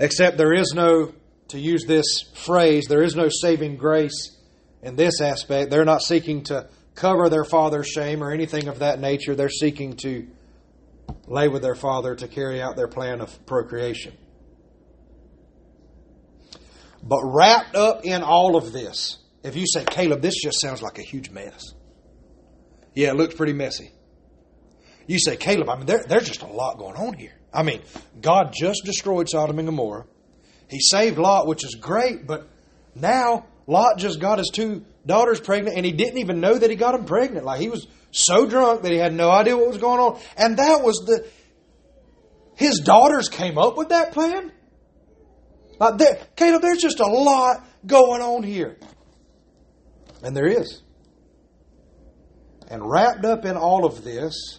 Except 0.00 0.36
there 0.36 0.52
is 0.52 0.72
no, 0.74 1.12
to 1.48 1.58
use 1.58 1.84
this 1.86 2.22
phrase, 2.34 2.86
there 2.88 3.02
is 3.02 3.16
no 3.16 3.28
saving 3.28 3.76
grace 3.76 4.36
in 4.82 4.96
this 4.96 5.20
aspect. 5.20 5.70
They're 5.70 5.84
not 5.84 6.02
seeking 6.02 6.44
to 6.44 6.68
cover 6.94 7.28
their 7.28 7.44
father's 7.44 7.88
shame 7.88 8.22
or 8.22 8.32
anything 8.32 8.68
of 8.68 8.80
that 8.80 9.00
nature. 9.00 9.34
They're 9.34 9.48
seeking 9.48 9.96
to 9.98 10.28
lay 11.28 11.48
with 11.48 11.62
their 11.62 11.74
father 11.74 12.14
to 12.14 12.28
carry 12.28 12.60
out 12.60 12.76
their 12.76 12.88
plan 12.88 13.20
of 13.20 13.46
procreation. 13.46 14.16
But 17.02 17.20
wrapped 17.24 17.76
up 17.76 18.04
in 18.04 18.22
all 18.22 18.56
of 18.56 18.72
this, 18.72 19.18
if 19.42 19.56
you 19.56 19.66
say, 19.66 19.84
Caleb, 19.84 20.20
this 20.20 20.34
just 20.42 20.60
sounds 20.60 20.82
like 20.82 20.98
a 20.98 21.02
huge 21.02 21.30
mess. 21.30 21.72
Yeah, 22.94 23.10
it 23.10 23.16
looks 23.16 23.34
pretty 23.34 23.52
messy. 23.52 23.92
You 25.06 25.18
say, 25.18 25.36
Caleb, 25.36 25.70
I 25.70 25.76
mean, 25.76 25.86
there, 25.86 26.04
there's 26.06 26.26
just 26.26 26.42
a 26.42 26.46
lot 26.46 26.78
going 26.78 26.96
on 26.96 27.14
here. 27.14 27.32
I 27.52 27.62
mean, 27.62 27.80
God 28.20 28.52
just 28.52 28.82
destroyed 28.84 29.28
Sodom 29.28 29.58
and 29.58 29.68
Gomorrah. 29.68 30.04
He 30.68 30.80
saved 30.80 31.18
Lot, 31.18 31.46
which 31.46 31.64
is 31.64 31.76
great, 31.76 32.26
but 32.26 32.46
now 32.94 33.46
Lot 33.66 33.96
just 33.96 34.20
got 34.20 34.38
his 34.38 34.50
two 34.52 34.84
daughters 35.06 35.40
pregnant, 35.40 35.76
and 35.76 35.86
he 35.86 35.92
didn't 35.92 36.18
even 36.18 36.40
know 36.40 36.58
that 36.58 36.68
he 36.68 36.76
got 36.76 36.92
them 36.92 37.06
pregnant. 37.06 37.46
Like 37.46 37.60
he 37.60 37.68
was 37.68 37.86
so 38.10 38.46
drunk 38.46 38.82
that 38.82 38.92
he 38.92 38.98
had 38.98 39.12
no 39.12 39.30
idea 39.30 39.56
what 39.56 39.68
was 39.68 39.78
going 39.78 40.00
on. 40.00 40.20
And 40.36 40.58
that 40.58 40.82
was 40.82 41.04
the. 41.06 41.26
His 42.56 42.80
daughters 42.80 43.28
came 43.28 43.56
up 43.56 43.76
with 43.76 43.90
that 43.90 44.12
plan? 44.12 44.50
Like 45.78 45.98
there, 45.98 46.18
Caleb, 46.34 46.62
there's 46.62 46.82
just 46.82 46.98
a 47.00 47.06
lot 47.06 47.64
going 47.86 48.20
on 48.20 48.42
here. 48.42 48.78
And 50.22 50.36
there 50.36 50.46
is. 50.46 50.82
And 52.68 52.88
wrapped 52.88 53.24
up 53.24 53.44
in 53.44 53.56
all 53.56 53.84
of 53.84 54.02
this, 54.02 54.58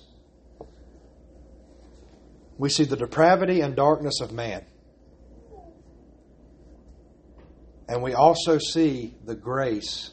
we 2.57 2.69
see 2.69 2.85
the 2.85 2.95
depravity 2.95 3.61
and 3.61 3.75
darkness 3.75 4.21
of 4.21 4.31
man. 4.31 4.65
And 7.87 8.01
we 8.01 8.13
also 8.13 8.57
see 8.57 9.15
the 9.25 9.35
grace 9.35 10.11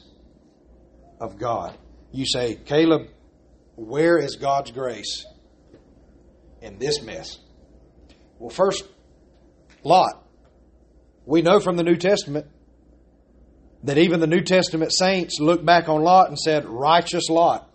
of 1.21 1.37
God. 1.37 1.77
You 2.11 2.25
say, 2.25 2.55
Caleb, 2.55 3.07
where 3.77 4.17
is 4.17 4.35
God's 4.35 4.71
grace 4.71 5.25
in 6.61 6.79
this 6.79 7.01
mess? 7.01 7.37
Well, 8.39 8.49
first, 8.49 8.83
Lot. 9.83 10.23
We 11.25 11.43
know 11.43 11.59
from 11.59 11.77
the 11.77 11.83
New 11.83 11.95
Testament 11.95 12.47
that 13.83 13.99
even 13.99 14.19
the 14.19 14.27
New 14.27 14.41
Testament 14.41 14.91
saints 14.91 15.39
looked 15.39 15.63
back 15.63 15.87
on 15.89 16.01
Lot 16.01 16.29
and 16.29 16.39
said, 16.39 16.65
Righteous 16.65 17.29
Lot. 17.29 17.69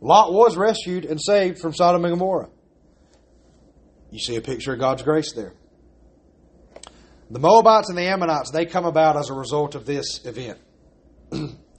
Lot 0.00 0.32
was 0.32 0.56
rescued 0.56 1.04
and 1.04 1.20
saved 1.20 1.58
from 1.58 1.74
Sodom 1.74 2.04
and 2.04 2.12
Gomorrah. 2.12 2.48
You 4.10 4.20
see 4.20 4.36
a 4.36 4.40
picture 4.40 4.74
of 4.74 4.78
God's 4.78 5.02
grace 5.02 5.32
there. 5.32 5.54
The 7.30 7.40
Moabites 7.40 7.88
and 7.88 7.98
the 7.98 8.06
Ammonites, 8.06 8.50
they 8.52 8.64
come 8.64 8.84
about 8.84 9.16
as 9.16 9.28
a 9.28 9.34
result 9.34 9.74
of 9.74 9.86
this 9.86 10.24
event. 10.24 10.58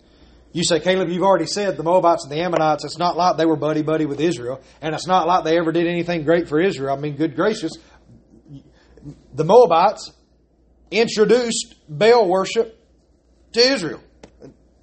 you 0.54 0.64
say, 0.64 0.80
Caleb, 0.80 1.10
you've 1.10 1.24
already 1.24 1.46
said 1.46 1.78
the 1.78 1.84
Moabites 1.84 2.24
and 2.24 2.32
the 2.32 2.42
Ammonites, 2.42 2.84
it's 2.84 2.98
not 2.98 3.16
like 3.16 3.38
they 3.38 3.46
were 3.46 3.56
buddy 3.56 3.82
buddy 3.82 4.06
with 4.06 4.20
Israel, 4.20 4.62
and 4.82 4.94
it's 4.94 5.08
not 5.08 5.28
like 5.28 5.44
they 5.44 5.58
ever 5.58 5.72
did 5.72 5.88
anything 5.88 6.24
great 6.24 6.50
for 6.50 6.60
Israel. 6.60 6.96
I 6.96 7.00
mean, 7.00 7.16
good 7.16 7.36
gracious. 7.36 7.72
The 9.34 9.46
Moabites, 9.46 10.12
introduced 10.92 11.76
Baal 11.88 12.28
worship 12.28 12.78
to 13.54 13.60
Israel, 13.62 14.02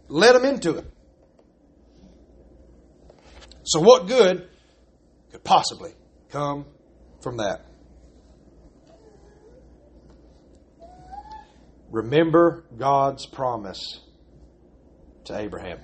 led 0.09 0.35
them 0.35 0.45
into 0.45 0.79
it. 0.79 0.87
So, 3.65 3.81
what 3.81 4.07
good 4.07 4.49
could 5.31 5.45
possibly 5.45 5.93
come 6.31 6.65
from 7.21 7.37
that? 7.37 7.67
Remember 11.91 12.65
God's 12.77 13.27
promise 13.27 14.01
to 15.29 15.39
Abraham 15.39 15.79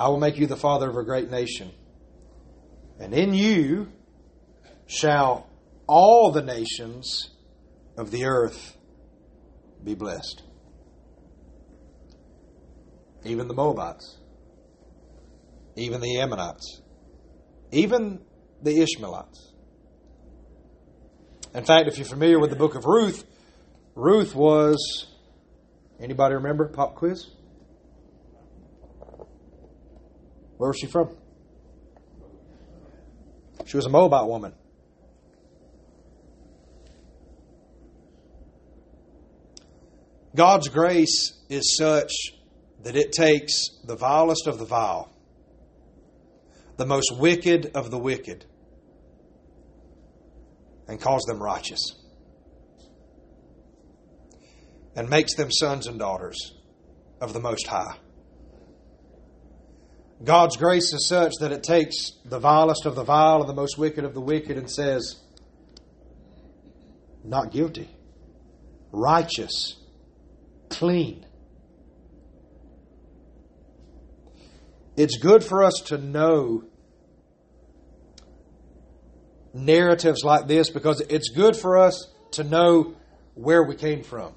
I 0.00 0.08
will 0.08 0.18
make 0.18 0.38
you 0.38 0.46
the 0.46 0.56
father 0.56 0.88
of 0.88 0.96
a 0.96 1.04
great 1.04 1.30
nation, 1.30 1.72
and 2.98 3.12
in 3.12 3.34
you 3.34 3.88
shall 4.86 5.46
all 5.86 6.30
the 6.30 6.40
nations 6.40 7.28
of 7.98 8.10
the 8.10 8.24
earth 8.24 8.78
be 9.84 9.94
blessed. 9.94 10.42
Even 13.24 13.46
the 13.46 13.52
Moabites, 13.52 14.16
even 15.76 16.00
the 16.00 16.18
Ammonites, 16.18 16.80
even 17.70 18.22
the 18.62 18.80
Ishmaelites. 18.80 19.52
In 21.54 21.64
fact, 21.66 21.88
if 21.88 21.98
you're 21.98 22.06
familiar 22.06 22.38
with 22.38 22.48
the 22.48 22.56
book 22.56 22.74
of 22.74 22.86
Ruth, 22.86 23.22
Ruth 23.94 24.34
was 24.34 25.09
anybody 26.00 26.34
remember 26.34 26.68
pop 26.68 26.94
quiz? 26.94 27.26
Where 30.56 30.68
was 30.68 30.78
she 30.78 30.86
from? 30.86 31.16
She 33.66 33.76
was 33.76 33.86
a 33.86 33.90
Moabite 33.90 34.26
woman. 34.26 34.52
God's 40.34 40.68
grace 40.68 41.32
is 41.48 41.76
such 41.76 42.12
that 42.82 42.96
it 42.96 43.12
takes 43.12 43.68
the 43.84 43.96
vilest 43.96 44.46
of 44.46 44.58
the 44.58 44.64
vile, 44.64 45.12
the 46.76 46.86
most 46.86 47.16
wicked 47.16 47.72
of 47.74 47.90
the 47.90 47.98
wicked, 47.98 48.46
and 50.88 51.00
calls 51.00 51.24
them 51.24 51.42
righteous, 51.42 51.80
and 54.96 55.08
makes 55.08 55.34
them 55.34 55.50
sons 55.50 55.86
and 55.86 55.98
daughters 55.98 56.54
of 57.20 57.32
the 57.32 57.40
Most 57.40 57.66
High. 57.66 57.96
God's 60.22 60.56
grace 60.56 60.92
is 60.92 61.06
such 61.08 61.32
that 61.40 61.52
it 61.52 61.62
takes 61.62 61.94
the 62.24 62.38
vilest 62.38 62.84
of 62.84 62.94
the 62.94 63.04
vile 63.04 63.40
and 63.40 63.48
the 63.48 63.54
most 63.54 63.78
wicked 63.78 64.04
of 64.04 64.12
the 64.12 64.20
wicked 64.20 64.58
and 64.58 64.70
says, 64.70 65.18
not 67.24 67.52
guilty, 67.52 67.88
righteous 68.92 69.76
clean. 70.68 71.24
It's 74.96 75.16
good 75.16 75.42
for 75.42 75.64
us 75.64 75.74
to 75.86 75.96
know 75.96 76.64
narratives 79.54 80.22
like 80.22 80.46
this 80.46 80.68
because 80.68 81.00
it's 81.00 81.30
good 81.30 81.56
for 81.56 81.78
us 81.78 82.12
to 82.32 82.44
know 82.44 82.94
where 83.34 83.62
we 83.62 83.74
came 83.74 84.02
from. 84.02 84.34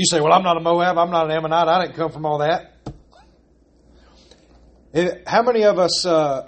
You 0.00 0.06
say, 0.06 0.18
Well, 0.18 0.32
I'm 0.32 0.42
not 0.42 0.56
a 0.56 0.60
Moab, 0.60 0.96
I'm 0.96 1.10
not 1.10 1.26
an 1.26 1.32
Ammonite, 1.32 1.68
I 1.68 1.84
didn't 1.84 1.96
come 1.96 2.10
from 2.10 2.24
all 2.24 2.38
that. 2.38 2.72
How 5.26 5.42
many 5.42 5.64
of 5.64 5.78
us 5.78 6.06
uh, 6.06 6.42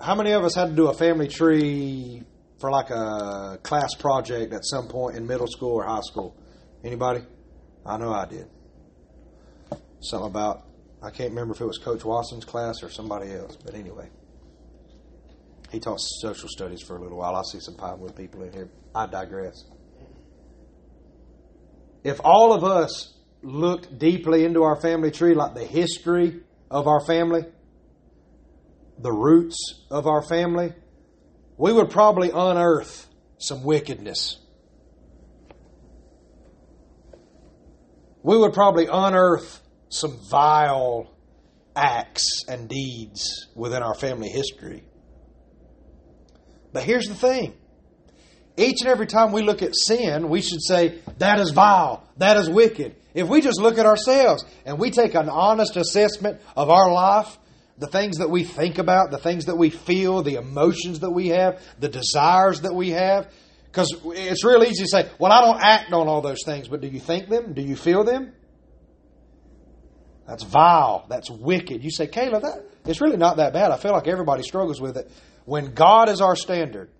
how 0.00 0.16
many 0.16 0.32
of 0.32 0.42
us 0.42 0.56
had 0.56 0.70
to 0.70 0.74
do 0.74 0.88
a 0.88 0.92
family 0.92 1.28
tree 1.28 2.24
for 2.58 2.68
like 2.68 2.90
a 2.90 3.60
class 3.62 3.94
project 3.94 4.52
at 4.52 4.64
some 4.64 4.88
point 4.88 5.16
in 5.16 5.24
middle 5.24 5.46
school 5.46 5.74
or 5.74 5.84
high 5.84 6.00
school? 6.00 6.36
Anybody? 6.82 7.20
I 7.86 7.96
know 7.96 8.12
I 8.12 8.26
did. 8.26 8.48
Something 10.00 10.26
about, 10.26 10.64
I 11.00 11.10
can't 11.10 11.30
remember 11.30 11.54
if 11.54 11.60
it 11.60 11.64
was 11.64 11.78
Coach 11.78 12.04
Watson's 12.04 12.44
class 12.44 12.82
or 12.82 12.90
somebody 12.90 13.32
else, 13.32 13.54
but 13.54 13.76
anyway. 13.76 14.10
He 15.70 15.78
taught 15.78 16.00
social 16.00 16.48
studies 16.48 16.82
for 16.82 16.96
a 16.96 17.00
little 17.00 17.18
while. 17.18 17.36
I 17.36 17.42
see 17.42 17.60
some 17.60 17.76
Pinewood 17.76 18.16
people 18.16 18.42
in 18.42 18.52
here. 18.52 18.68
I 18.96 19.06
digress. 19.06 19.62
If 22.06 22.20
all 22.24 22.52
of 22.52 22.64
us 22.64 23.12
looked 23.42 23.98
deeply 23.98 24.44
into 24.44 24.62
our 24.62 24.80
family 24.80 25.10
tree, 25.10 25.34
like 25.34 25.54
the 25.54 25.64
history 25.64 26.40
of 26.70 26.86
our 26.86 27.04
family, 27.04 27.44
the 28.98 29.12
roots 29.12 29.84
of 29.90 30.06
our 30.06 30.22
family, 30.22 30.72
we 31.56 31.72
would 31.72 31.90
probably 31.90 32.30
unearth 32.30 33.08
some 33.38 33.62
wickedness 33.64 34.38
we 38.26 38.36
would 38.36 38.52
probably 38.52 38.88
unearth 38.90 39.62
some 39.88 40.18
vile 40.28 41.14
acts 41.76 42.42
and 42.48 42.68
deeds 42.68 43.46
within 43.54 43.84
our 43.84 43.94
family 43.94 44.28
history. 44.28 44.82
But 46.72 46.82
here's 46.82 47.06
the 47.06 47.14
thing 47.14 47.54
each 48.56 48.80
and 48.80 48.88
every 48.88 49.06
time 49.06 49.32
we 49.32 49.42
look 49.42 49.62
at 49.62 49.74
sin, 49.74 50.28
we 50.28 50.40
should 50.40 50.62
say, 50.62 50.98
that 51.18 51.40
is 51.40 51.50
vile, 51.50 52.02
that 52.16 52.36
is 52.36 52.48
wicked. 52.48 52.96
If 53.14 53.28
we 53.28 53.40
just 53.40 53.60
look 53.60 53.78
at 53.78 53.86
ourselves 53.86 54.44
and 54.64 54.78
we 54.78 54.90
take 54.90 55.14
an 55.14 55.28
honest 55.28 55.76
assessment 55.76 56.40
of 56.56 56.70
our 56.70 56.92
life, 56.92 57.38
the 57.78 57.86
things 57.86 58.18
that 58.18 58.30
we 58.30 58.44
think 58.44 58.78
about, 58.78 59.10
the 59.10 59.18
things 59.18 59.46
that 59.46 59.56
we 59.56 59.70
feel, 59.70 60.22
the 60.22 60.36
emotions 60.36 61.00
that 61.00 61.10
we 61.10 61.28
have, 61.28 61.62
the 61.78 61.88
desires 61.88 62.62
that 62.62 62.74
we 62.74 62.90
have, 62.90 63.30
because 63.66 63.94
it's 64.06 64.44
real 64.44 64.62
easy 64.64 64.84
to 64.84 64.88
say, 64.88 65.10
well, 65.18 65.32
I 65.32 65.42
don't 65.42 65.60
act 65.60 65.92
on 65.92 66.08
all 66.08 66.22
those 66.22 66.42
things, 66.46 66.68
but 66.68 66.80
do 66.80 66.88
you 66.88 67.00
think 67.00 67.28
them? 67.28 67.52
Do 67.52 67.60
you 67.60 67.76
feel 67.76 68.04
them? 68.04 68.32
That's 70.26 70.42
vile. 70.42 71.06
That's 71.08 71.30
wicked. 71.30 71.84
You 71.84 71.90
say, 71.90 72.06
Caleb, 72.06 72.42
that 72.42 72.64
it's 72.86 73.00
really 73.00 73.18
not 73.18 73.36
that 73.36 73.52
bad. 73.52 73.70
I 73.70 73.76
feel 73.76 73.92
like 73.92 74.08
everybody 74.08 74.42
struggles 74.42 74.80
with 74.80 74.96
it. 74.96 75.10
When 75.44 75.74
God 75.74 76.08
is 76.08 76.20
our 76.20 76.34
standard, 76.34 76.90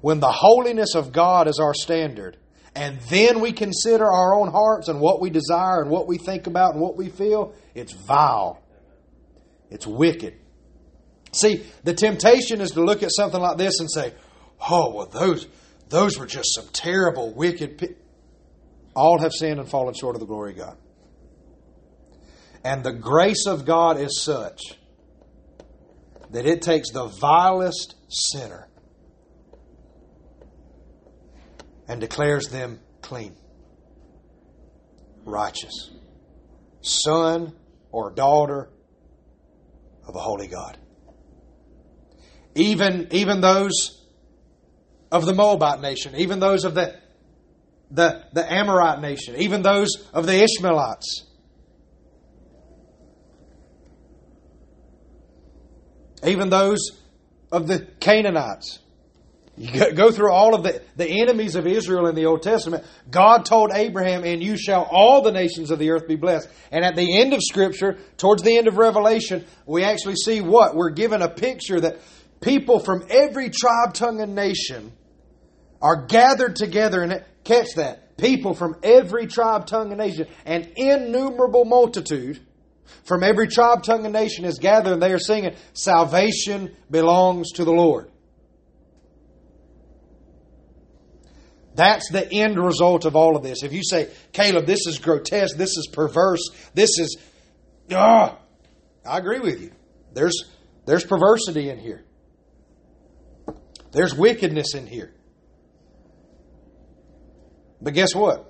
when 0.00 0.20
the 0.20 0.32
holiness 0.32 0.94
of 0.94 1.12
God 1.12 1.48
is 1.48 1.58
our 1.60 1.74
standard, 1.74 2.36
and 2.74 3.00
then 3.02 3.40
we 3.40 3.52
consider 3.52 4.10
our 4.10 4.34
own 4.34 4.50
hearts 4.50 4.88
and 4.88 5.00
what 5.00 5.20
we 5.20 5.30
desire 5.30 5.82
and 5.82 5.90
what 5.90 6.06
we 6.06 6.18
think 6.18 6.46
about 6.46 6.72
and 6.72 6.80
what 6.80 6.96
we 6.96 7.08
feel, 7.08 7.54
it's 7.74 7.92
vile. 7.92 8.62
It's 9.70 9.86
wicked. 9.86 10.34
See, 11.32 11.64
the 11.84 11.94
temptation 11.94 12.60
is 12.60 12.72
to 12.72 12.82
look 12.82 13.02
at 13.02 13.10
something 13.12 13.40
like 13.40 13.56
this 13.56 13.80
and 13.80 13.90
say, 13.90 14.14
oh, 14.68 14.92
well, 14.94 15.06
those, 15.06 15.46
those 15.88 16.18
were 16.18 16.26
just 16.26 16.54
some 16.54 16.68
terrible, 16.72 17.32
wicked 17.34 17.78
people. 17.78 17.96
All 18.94 19.20
have 19.20 19.32
sinned 19.32 19.60
and 19.60 19.68
fallen 19.68 19.94
short 19.94 20.16
of 20.16 20.20
the 20.20 20.26
glory 20.26 20.52
of 20.52 20.58
God. 20.58 20.76
And 22.64 22.82
the 22.82 22.92
grace 22.92 23.46
of 23.46 23.64
God 23.64 23.98
is 23.98 24.22
such 24.22 24.60
that 26.30 26.46
it 26.46 26.62
takes 26.62 26.90
the 26.90 27.06
vilest 27.06 27.94
sinner 28.08 28.68
and 31.90 32.00
declares 32.00 32.46
them 32.50 32.78
clean, 33.02 33.34
righteous, 35.24 35.90
son 36.82 37.52
or 37.90 38.12
daughter 38.12 38.70
of 40.06 40.14
a 40.14 40.20
holy 40.20 40.46
God. 40.46 40.78
Even, 42.54 43.08
even 43.10 43.40
those 43.40 44.06
of 45.10 45.26
the 45.26 45.34
Moabite 45.34 45.80
nation, 45.80 46.14
even 46.14 46.38
those 46.38 46.64
of 46.64 46.76
the, 46.76 46.94
the, 47.90 48.24
the 48.34 48.52
Amorite 48.52 49.00
nation, 49.00 49.34
even 49.38 49.62
those 49.62 49.88
of 50.14 50.26
the 50.26 50.44
Ishmaelites. 50.44 51.26
Even 56.24 56.50
those 56.50 56.78
of 57.50 57.66
the 57.66 57.80
Canaanites. 57.98 58.78
You 59.60 59.92
go 59.92 60.10
through 60.10 60.32
all 60.32 60.54
of 60.54 60.62
the, 60.62 60.80
the 60.96 61.20
enemies 61.20 61.54
of 61.54 61.66
Israel 61.66 62.06
in 62.06 62.14
the 62.14 62.24
Old 62.24 62.42
Testament. 62.42 62.82
God 63.10 63.44
told 63.44 63.72
Abraham, 63.74 64.24
and 64.24 64.42
you 64.42 64.56
shall 64.56 64.88
all 64.90 65.20
the 65.20 65.32
nations 65.32 65.70
of 65.70 65.78
the 65.78 65.90
earth 65.90 66.08
be 66.08 66.16
blessed. 66.16 66.48
And 66.72 66.82
at 66.82 66.96
the 66.96 67.20
end 67.20 67.34
of 67.34 67.40
Scripture, 67.42 67.98
towards 68.16 68.42
the 68.42 68.56
end 68.56 68.68
of 68.68 68.78
Revelation, 68.78 69.44
we 69.66 69.84
actually 69.84 70.14
see 70.14 70.40
what? 70.40 70.74
We're 70.74 70.88
given 70.88 71.20
a 71.20 71.28
picture 71.28 71.78
that 71.78 71.98
people 72.40 72.78
from 72.80 73.04
every 73.10 73.50
tribe, 73.50 73.92
tongue, 73.92 74.22
and 74.22 74.34
nation 74.34 74.92
are 75.82 76.06
gathered 76.06 76.56
together 76.56 77.02
and 77.02 77.22
catch 77.44 77.74
that 77.76 78.16
people 78.16 78.54
from 78.54 78.76
every 78.82 79.26
tribe, 79.26 79.66
tongue, 79.66 79.92
and 79.92 79.98
nation, 79.98 80.26
an 80.46 80.72
innumerable 80.74 81.66
multitude 81.66 82.40
from 83.04 83.22
every 83.22 83.48
tribe, 83.48 83.82
tongue, 83.82 84.06
and 84.06 84.14
nation 84.14 84.46
is 84.46 84.58
gathered, 84.58 84.94
and 84.94 85.02
they 85.02 85.12
are 85.12 85.18
singing, 85.18 85.54
Salvation 85.74 86.74
belongs 86.90 87.52
to 87.52 87.64
the 87.66 87.72
Lord. 87.72 88.10
That's 91.74 92.10
the 92.10 92.30
end 92.32 92.58
result 92.58 93.04
of 93.04 93.16
all 93.16 93.36
of 93.36 93.42
this. 93.42 93.62
If 93.62 93.72
you 93.72 93.82
say, 93.82 94.08
Caleb, 94.32 94.66
this 94.66 94.86
is 94.86 94.98
grotesque, 94.98 95.56
this 95.56 95.76
is 95.76 95.88
perverse, 95.92 96.48
this 96.74 96.98
is. 96.98 97.16
Ah, 97.92 98.38
I 99.06 99.18
agree 99.18 99.40
with 99.40 99.60
you. 99.60 99.72
There's, 100.12 100.50
there's 100.86 101.04
perversity 101.04 101.70
in 101.70 101.78
here, 101.78 102.04
there's 103.92 104.14
wickedness 104.14 104.74
in 104.74 104.86
here. 104.86 105.14
But 107.80 107.94
guess 107.94 108.14
what? 108.14 108.46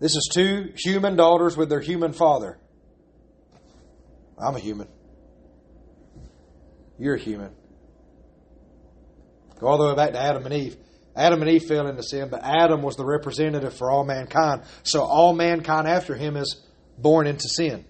This 0.00 0.16
is 0.16 0.30
two 0.32 0.72
human 0.76 1.16
daughters 1.16 1.56
with 1.56 1.68
their 1.68 1.80
human 1.80 2.12
father. 2.12 2.58
I'm 4.38 4.56
a 4.56 4.58
human. 4.58 4.88
You're 6.98 7.16
a 7.16 7.18
human. 7.18 7.54
Go 9.60 9.66
all 9.66 9.78
the 9.78 9.88
way 9.88 9.94
back 9.94 10.12
to 10.12 10.18
Adam 10.18 10.44
and 10.46 10.54
Eve. 10.54 10.76
Adam 11.14 11.42
and 11.42 11.50
Eve 11.50 11.64
fell 11.64 11.86
into 11.86 12.02
sin, 12.02 12.28
but 12.30 12.40
Adam 12.42 12.82
was 12.82 12.96
the 12.96 13.04
representative 13.04 13.74
for 13.76 13.90
all 13.90 14.04
mankind. 14.04 14.62
So 14.84 15.02
all 15.02 15.34
mankind 15.34 15.86
after 15.86 16.14
him 16.14 16.36
is 16.36 16.62
born 16.96 17.26
into 17.26 17.46
sin. 17.48 17.84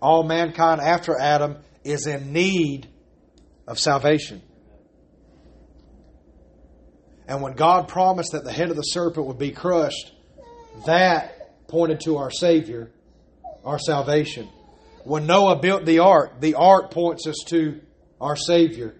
All 0.00 0.22
mankind 0.22 0.80
after 0.80 1.18
Adam 1.20 1.58
is 1.84 2.06
in 2.06 2.32
need 2.32 2.88
of 3.66 3.78
salvation. 3.78 4.40
And 7.26 7.42
when 7.42 7.54
God 7.54 7.88
promised 7.88 8.32
that 8.32 8.44
the 8.44 8.52
head 8.52 8.70
of 8.70 8.76
the 8.76 8.82
serpent 8.82 9.26
would 9.26 9.38
be 9.38 9.50
crushed, 9.50 10.12
that 10.86 11.66
pointed 11.68 12.00
to 12.00 12.16
our 12.16 12.30
Savior, 12.30 12.90
our 13.64 13.78
salvation. 13.78 14.48
When 15.08 15.26
Noah 15.26 15.56
built 15.56 15.86
the 15.86 16.00
ark, 16.00 16.38
the 16.38 16.56
ark 16.56 16.90
points 16.90 17.26
us 17.26 17.36
to 17.46 17.80
our 18.20 18.36
Savior, 18.36 18.94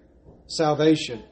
salvation. 0.46 1.22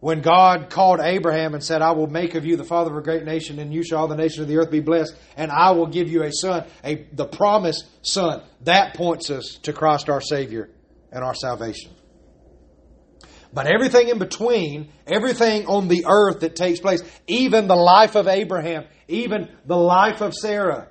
When 0.00 0.22
God 0.22 0.70
called 0.70 1.00
Abraham 1.00 1.52
and 1.52 1.62
said, 1.62 1.82
I 1.82 1.90
will 1.90 2.06
make 2.06 2.34
of 2.34 2.46
you 2.46 2.56
the 2.56 2.64
father 2.64 2.92
of 2.92 2.96
a 2.96 3.02
great 3.02 3.24
nation, 3.24 3.58
and 3.58 3.74
you 3.74 3.84
shall 3.84 3.98
all 3.98 4.08
the 4.08 4.16
nations 4.16 4.38
of 4.38 4.48
the 4.48 4.56
earth 4.56 4.70
be 4.70 4.80
blessed, 4.80 5.14
and 5.36 5.52
I 5.52 5.72
will 5.72 5.86
give 5.86 6.08
you 6.08 6.22
a 6.22 6.32
son, 6.32 6.64
a, 6.82 7.08
the 7.12 7.26
promised 7.26 7.84
son, 8.00 8.42
that 8.62 8.94
points 8.94 9.28
us 9.28 9.58
to 9.64 9.74
Christ 9.74 10.08
our 10.08 10.22
Savior 10.22 10.70
and 11.12 11.22
our 11.22 11.34
salvation. 11.34 11.90
But 13.52 13.66
everything 13.66 14.08
in 14.08 14.18
between, 14.18 14.90
everything 15.06 15.66
on 15.66 15.88
the 15.88 16.06
earth 16.08 16.40
that 16.40 16.56
takes 16.56 16.80
place, 16.80 17.02
even 17.26 17.68
the 17.68 17.76
life 17.76 18.14
of 18.14 18.28
Abraham, 18.28 18.86
even 19.08 19.50
the 19.66 19.76
life 19.76 20.22
of 20.22 20.32
Sarah, 20.32 20.88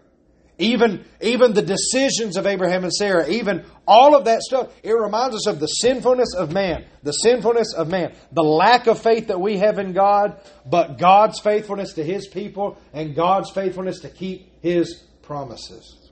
even, 0.59 1.05
even 1.21 1.53
the 1.53 1.61
decisions 1.61 2.35
of 2.35 2.45
Abraham 2.45 2.83
and 2.83 2.93
Sarah, 2.93 3.27
even 3.29 3.65
all 3.87 4.15
of 4.15 4.25
that 4.25 4.41
stuff, 4.41 4.73
it 4.83 4.91
reminds 4.91 5.35
us 5.35 5.47
of 5.47 5.59
the 5.59 5.67
sinfulness 5.67 6.35
of 6.35 6.51
man, 6.51 6.85
the 7.01 7.13
sinfulness 7.13 7.73
of 7.73 7.87
man, 7.87 8.13
the 8.33 8.43
lack 8.43 8.87
of 8.87 9.01
faith 9.01 9.27
that 9.27 9.39
we 9.39 9.57
have 9.57 9.79
in 9.79 9.93
God, 9.93 10.39
but 10.65 10.97
God's 10.97 11.39
faithfulness 11.39 11.93
to 11.93 12.03
His 12.03 12.27
people 12.27 12.77
and 12.93 13.15
God's 13.15 13.49
faithfulness 13.51 14.01
to 14.01 14.09
keep 14.09 14.61
His 14.61 15.01
promises. 15.21 16.11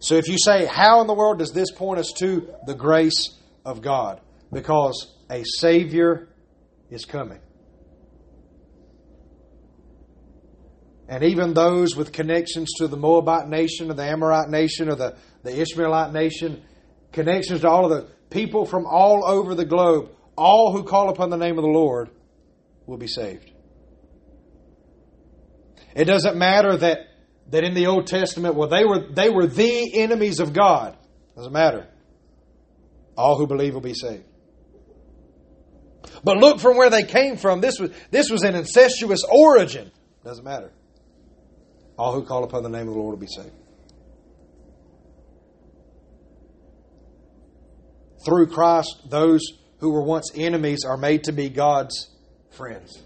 So 0.00 0.16
if 0.16 0.28
you 0.28 0.36
say, 0.38 0.66
how 0.66 1.00
in 1.00 1.06
the 1.06 1.14
world 1.14 1.38
does 1.38 1.52
this 1.52 1.70
point 1.70 1.98
us 1.98 2.12
to 2.18 2.48
the 2.66 2.74
grace 2.74 3.38
of 3.64 3.80
God? 3.80 4.20
Because 4.52 5.14
a 5.30 5.44
Savior 5.44 6.28
is 6.90 7.04
coming. 7.04 7.40
And 11.10 11.24
even 11.24 11.54
those 11.54 11.96
with 11.96 12.12
connections 12.12 12.70
to 12.78 12.86
the 12.86 12.96
Moabite 12.96 13.48
nation 13.48 13.90
or 13.90 13.94
the 13.94 14.04
Amorite 14.04 14.48
nation 14.48 14.88
or 14.88 14.94
the, 14.94 15.16
the 15.42 15.60
Ishmaelite 15.60 16.12
nation, 16.12 16.62
connections 17.10 17.62
to 17.62 17.68
all 17.68 17.84
of 17.84 17.90
the 17.90 18.08
people 18.30 18.64
from 18.64 18.86
all 18.86 19.26
over 19.26 19.56
the 19.56 19.64
globe, 19.64 20.12
all 20.38 20.72
who 20.72 20.84
call 20.84 21.10
upon 21.10 21.28
the 21.28 21.36
name 21.36 21.58
of 21.58 21.62
the 21.64 21.68
Lord 21.70 22.10
will 22.86 22.96
be 22.96 23.08
saved. 23.08 23.50
It 25.96 26.04
doesn't 26.04 26.36
matter 26.36 26.76
that, 26.76 27.00
that 27.48 27.64
in 27.64 27.74
the 27.74 27.88
Old 27.88 28.06
Testament, 28.06 28.54
well, 28.54 28.68
they 28.68 28.84
were, 28.84 29.12
they 29.12 29.30
were 29.30 29.48
the 29.48 30.00
enemies 30.00 30.38
of 30.38 30.52
God. 30.52 30.96
Doesn't 31.34 31.52
matter. 31.52 31.88
All 33.16 33.36
who 33.36 33.48
believe 33.48 33.74
will 33.74 33.80
be 33.80 33.94
saved. 33.94 34.26
But 36.22 36.36
look 36.36 36.60
from 36.60 36.76
where 36.76 36.88
they 36.88 37.02
came 37.02 37.36
from. 37.36 37.60
This 37.60 37.80
was, 37.80 37.90
this 38.12 38.30
was 38.30 38.44
an 38.44 38.54
incestuous 38.54 39.24
origin. 39.28 39.90
Doesn't 40.22 40.44
matter. 40.44 40.70
All 42.00 42.14
who 42.14 42.24
call 42.24 42.44
upon 42.44 42.62
the 42.62 42.70
name 42.70 42.88
of 42.88 42.94
the 42.94 42.98
Lord 42.98 43.12
will 43.12 43.20
be 43.20 43.26
saved. 43.26 43.52
Through 48.24 48.46
Christ, 48.46 49.02
those 49.10 49.42
who 49.80 49.90
were 49.90 50.02
once 50.02 50.30
enemies 50.34 50.78
are 50.88 50.96
made 50.96 51.24
to 51.24 51.32
be 51.32 51.50
God's 51.50 52.08
friends. 52.52 53.02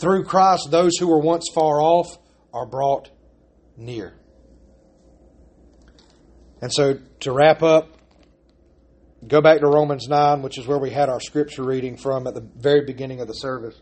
Through 0.00 0.24
Christ, 0.24 0.70
those 0.70 0.96
who 0.96 1.08
were 1.08 1.20
once 1.20 1.50
far 1.54 1.82
off 1.82 2.06
are 2.54 2.64
brought 2.64 3.10
near. 3.76 4.14
And 6.62 6.72
so, 6.72 7.00
to 7.20 7.32
wrap 7.32 7.62
up, 7.62 7.90
go 9.26 9.42
back 9.42 9.60
to 9.60 9.66
Romans 9.66 10.08
9, 10.08 10.40
which 10.40 10.56
is 10.56 10.66
where 10.66 10.78
we 10.78 10.88
had 10.88 11.10
our 11.10 11.20
scripture 11.20 11.62
reading 11.62 11.98
from 11.98 12.26
at 12.26 12.32
the 12.32 12.48
very 12.56 12.86
beginning 12.86 13.20
of 13.20 13.28
the 13.28 13.34
service. 13.34 13.78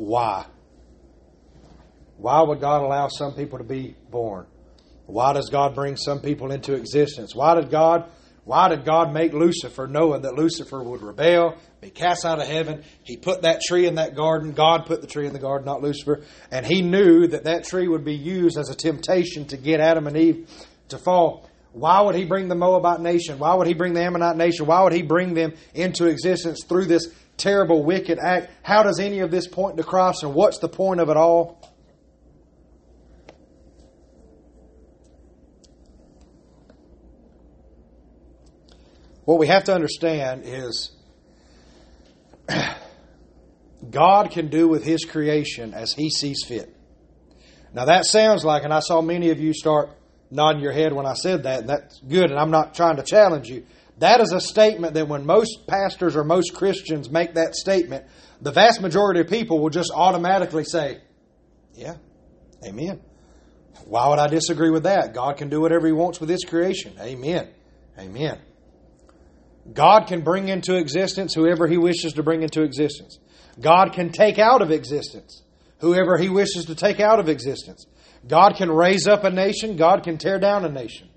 Why? 0.00 0.46
Why 2.16 2.40
would 2.40 2.58
God 2.58 2.80
allow 2.80 3.08
some 3.08 3.34
people 3.34 3.58
to 3.58 3.64
be 3.64 3.96
born? 4.10 4.46
Why 5.04 5.34
does 5.34 5.50
God 5.50 5.74
bring 5.74 5.96
some 5.96 6.20
people 6.22 6.52
into 6.52 6.72
existence? 6.72 7.34
Why 7.34 7.54
did 7.54 7.70
God 7.70 8.10
why 8.44 8.70
did 8.70 8.86
God 8.86 9.12
make 9.12 9.34
Lucifer 9.34 9.86
knowing 9.86 10.22
that 10.22 10.34
Lucifer 10.34 10.82
would 10.82 11.02
rebel, 11.02 11.56
be 11.82 11.90
cast 11.90 12.24
out 12.24 12.40
of 12.40 12.48
heaven? 12.48 12.82
He 13.04 13.18
put 13.18 13.42
that 13.42 13.60
tree 13.60 13.86
in 13.86 13.96
that 13.96 14.16
garden. 14.16 14.52
God 14.52 14.86
put 14.86 15.02
the 15.02 15.06
tree 15.06 15.26
in 15.26 15.34
the 15.34 15.38
garden, 15.38 15.66
not 15.66 15.82
Lucifer. 15.82 16.22
And 16.50 16.64
he 16.64 16.80
knew 16.80 17.26
that 17.26 17.44
that 17.44 17.64
tree 17.64 17.86
would 17.86 18.04
be 18.04 18.16
used 18.16 18.56
as 18.56 18.70
a 18.70 18.74
temptation 18.74 19.46
to 19.48 19.58
get 19.58 19.80
Adam 19.80 20.06
and 20.06 20.16
Eve 20.16 20.48
to 20.88 20.96
fall. 20.96 21.50
Why 21.72 22.00
would 22.00 22.14
he 22.14 22.24
bring 22.24 22.48
the 22.48 22.54
Moabite 22.54 23.00
nation? 23.00 23.38
Why 23.38 23.54
would 23.54 23.66
he 23.66 23.74
bring 23.74 23.92
the 23.92 24.02
Ammonite 24.02 24.38
nation? 24.38 24.66
Why 24.66 24.82
would 24.82 24.94
he 24.94 25.02
bring 25.02 25.34
them 25.34 25.52
into 25.74 26.06
existence 26.06 26.64
through 26.64 26.86
this 26.86 27.06
terrible, 27.40 27.82
wicked 27.82 28.18
act. 28.18 28.50
How 28.62 28.82
does 28.82 29.00
any 29.00 29.20
of 29.20 29.30
this 29.30 29.48
point 29.48 29.78
to 29.78 29.82
Christ, 29.82 30.22
and 30.22 30.34
what's 30.34 30.58
the 30.58 30.68
point 30.68 31.00
of 31.00 31.08
it 31.08 31.16
all? 31.16 31.60
What 39.24 39.38
we 39.38 39.46
have 39.46 39.64
to 39.64 39.74
understand 39.74 40.42
is 40.44 40.90
God 43.90 44.30
can 44.30 44.48
do 44.48 44.68
with 44.68 44.84
His 44.84 45.04
creation 45.04 45.72
as 45.72 45.92
He 45.92 46.10
sees 46.10 46.44
fit. 46.46 46.74
Now 47.72 47.86
that 47.86 48.04
sounds 48.04 48.44
like, 48.44 48.64
and 48.64 48.74
I 48.74 48.80
saw 48.80 49.00
many 49.00 49.30
of 49.30 49.40
you 49.40 49.54
start 49.54 49.90
nodding 50.30 50.60
your 50.60 50.72
head 50.72 50.92
when 50.92 51.06
I 51.06 51.14
said 51.14 51.44
that, 51.44 51.60
and 51.60 51.68
that's 51.68 52.00
good, 52.00 52.30
and 52.30 52.38
I'm 52.38 52.50
not 52.50 52.74
trying 52.74 52.96
to 52.96 53.02
challenge 53.02 53.48
you. 53.48 53.64
That 54.00 54.22
is 54.22 54.32
a 54.32 54.40
statement 54.40 54.94
that 54.94 55.08
when 55.08 55.26
most 55.26 55.66
pastors 55.68 56.16
or 56.16 56.24
most 56.24 56.54
Christians 56.54 57.10
make 57.10 57.34
that 57.34 57.54
statement, 57.54 58.06
the 58.40 58.50
vast 58.50 58.80
majority 58.80 59.20
of 59.20 59.28
people 59.28 59.60
will 59.60 59.68
just 59.68 59.92
automatically 59.94 60.64
say, 60.64 61.02
Yeah, 61.74 61.96
amen. 62.64 63.00
Why 63.84 64.08
would 64.08 64.18
I 64.18 64.28
disagree 64.28 64.70
with 64.70 64.84
that? 64.84 65.12
God 65.12 65.36
can 65.36 65.50
do 65.50 65.60
whatever 65.60 65.86
He 65.86 65.92
wants 65.92 66.18
with 66.18 66.30
His 66.30 66.44
creation. 66.44 66.94
Amen. 66.98 67.50
Amen. 67.98 68.38
God 69.70 70.06
can 70.06 70.22
bring 70.22 70.48
into 70.48 70.76
existence 70.76 71.34
whoever 71.34 71.66
He 71.66 71.76
wishes 71.76 72.14
to 72.14 72.22
bring 72.22 72.42
into 72.42 72.62
existence. 72.62 73.18
God 73.60 73.92
can 73.92 74.12
take 74.12 74.38
out 74.38 74.62
of 74.62 74.70
existence 74.70 75.42
whoever 75.80 76.16
He 76.16 76.30
wishes 76.30 76.64
to 76.66 76.74
take 76.74 77.00
out 77.00 77.20
of 77.20 77.28
existence. 77.28 77.84
God 78.26 78.56
can 78.56 78.70
raise 78.70 79.06
up 79.06 79.24
a 79.24 79.30
nation, 79.30 79.76
God 79.76 80.04
can 80.04 80.16
tear 80.16 80.38
down 80.38 80.64
a 80.64 80.70
nation. 80.70 81.09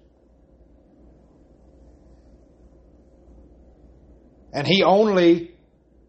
And 4.54 4.68
he 4.68 4.84
only 4.84 5.51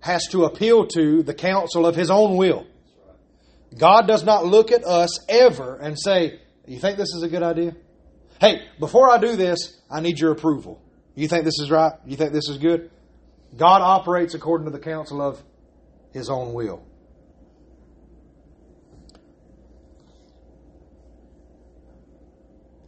has 0.00 0.28
to 0.28 0.44
appeal 0.44 0.86
to 0.88 1.22
the 1.22 1.34
counsel 1.34 1.86
of 1.86 1.96
his 1.96 2.10
own 2.10 2.36
will. 2.36 2.66
God 3.76 4.06
does 4.06 4.22
not 4.22 4.44
look 4.44 4.70
at 4.70 4.84
us 4.84 5.28
ever 5.28 5.76
and 5.76 5.98
say, 5.98 6.38
You 6.66 6.78
think 6.78 6.98
this 6.98 7.14
is 7.14 7.22
a 7.22 7.28
good 7.28 7.42
idea? 7.42 7.74
Hey, 8.40 8.60
before 8.78 9.10
I 9.10 9.18
do 9.18 9.34
this, 9.34 9.80
I 9.90 10.00
need 10.00 10.18
your 10.18 10.32
approval. 10.32 10.80
You 11.14 11.26
think 11.26 11.44
this 11.44 11.58
is 11.58 11.70
right? 11.70 11.92
You 12.04 12.16
think 12.16 12.32
this 12.32 12.48
is 12.48 12.58
good? 12.58 12.90
God 13.56 13.80
operates 13.80 14.34
according 14.34 14.66
to 14.66 14.72
the 14.72 14.78
counsel 14.78 15.22
of 15.22 15.42
his 16.12 16.28
own 16.28 16.52
will. 16.52 16.84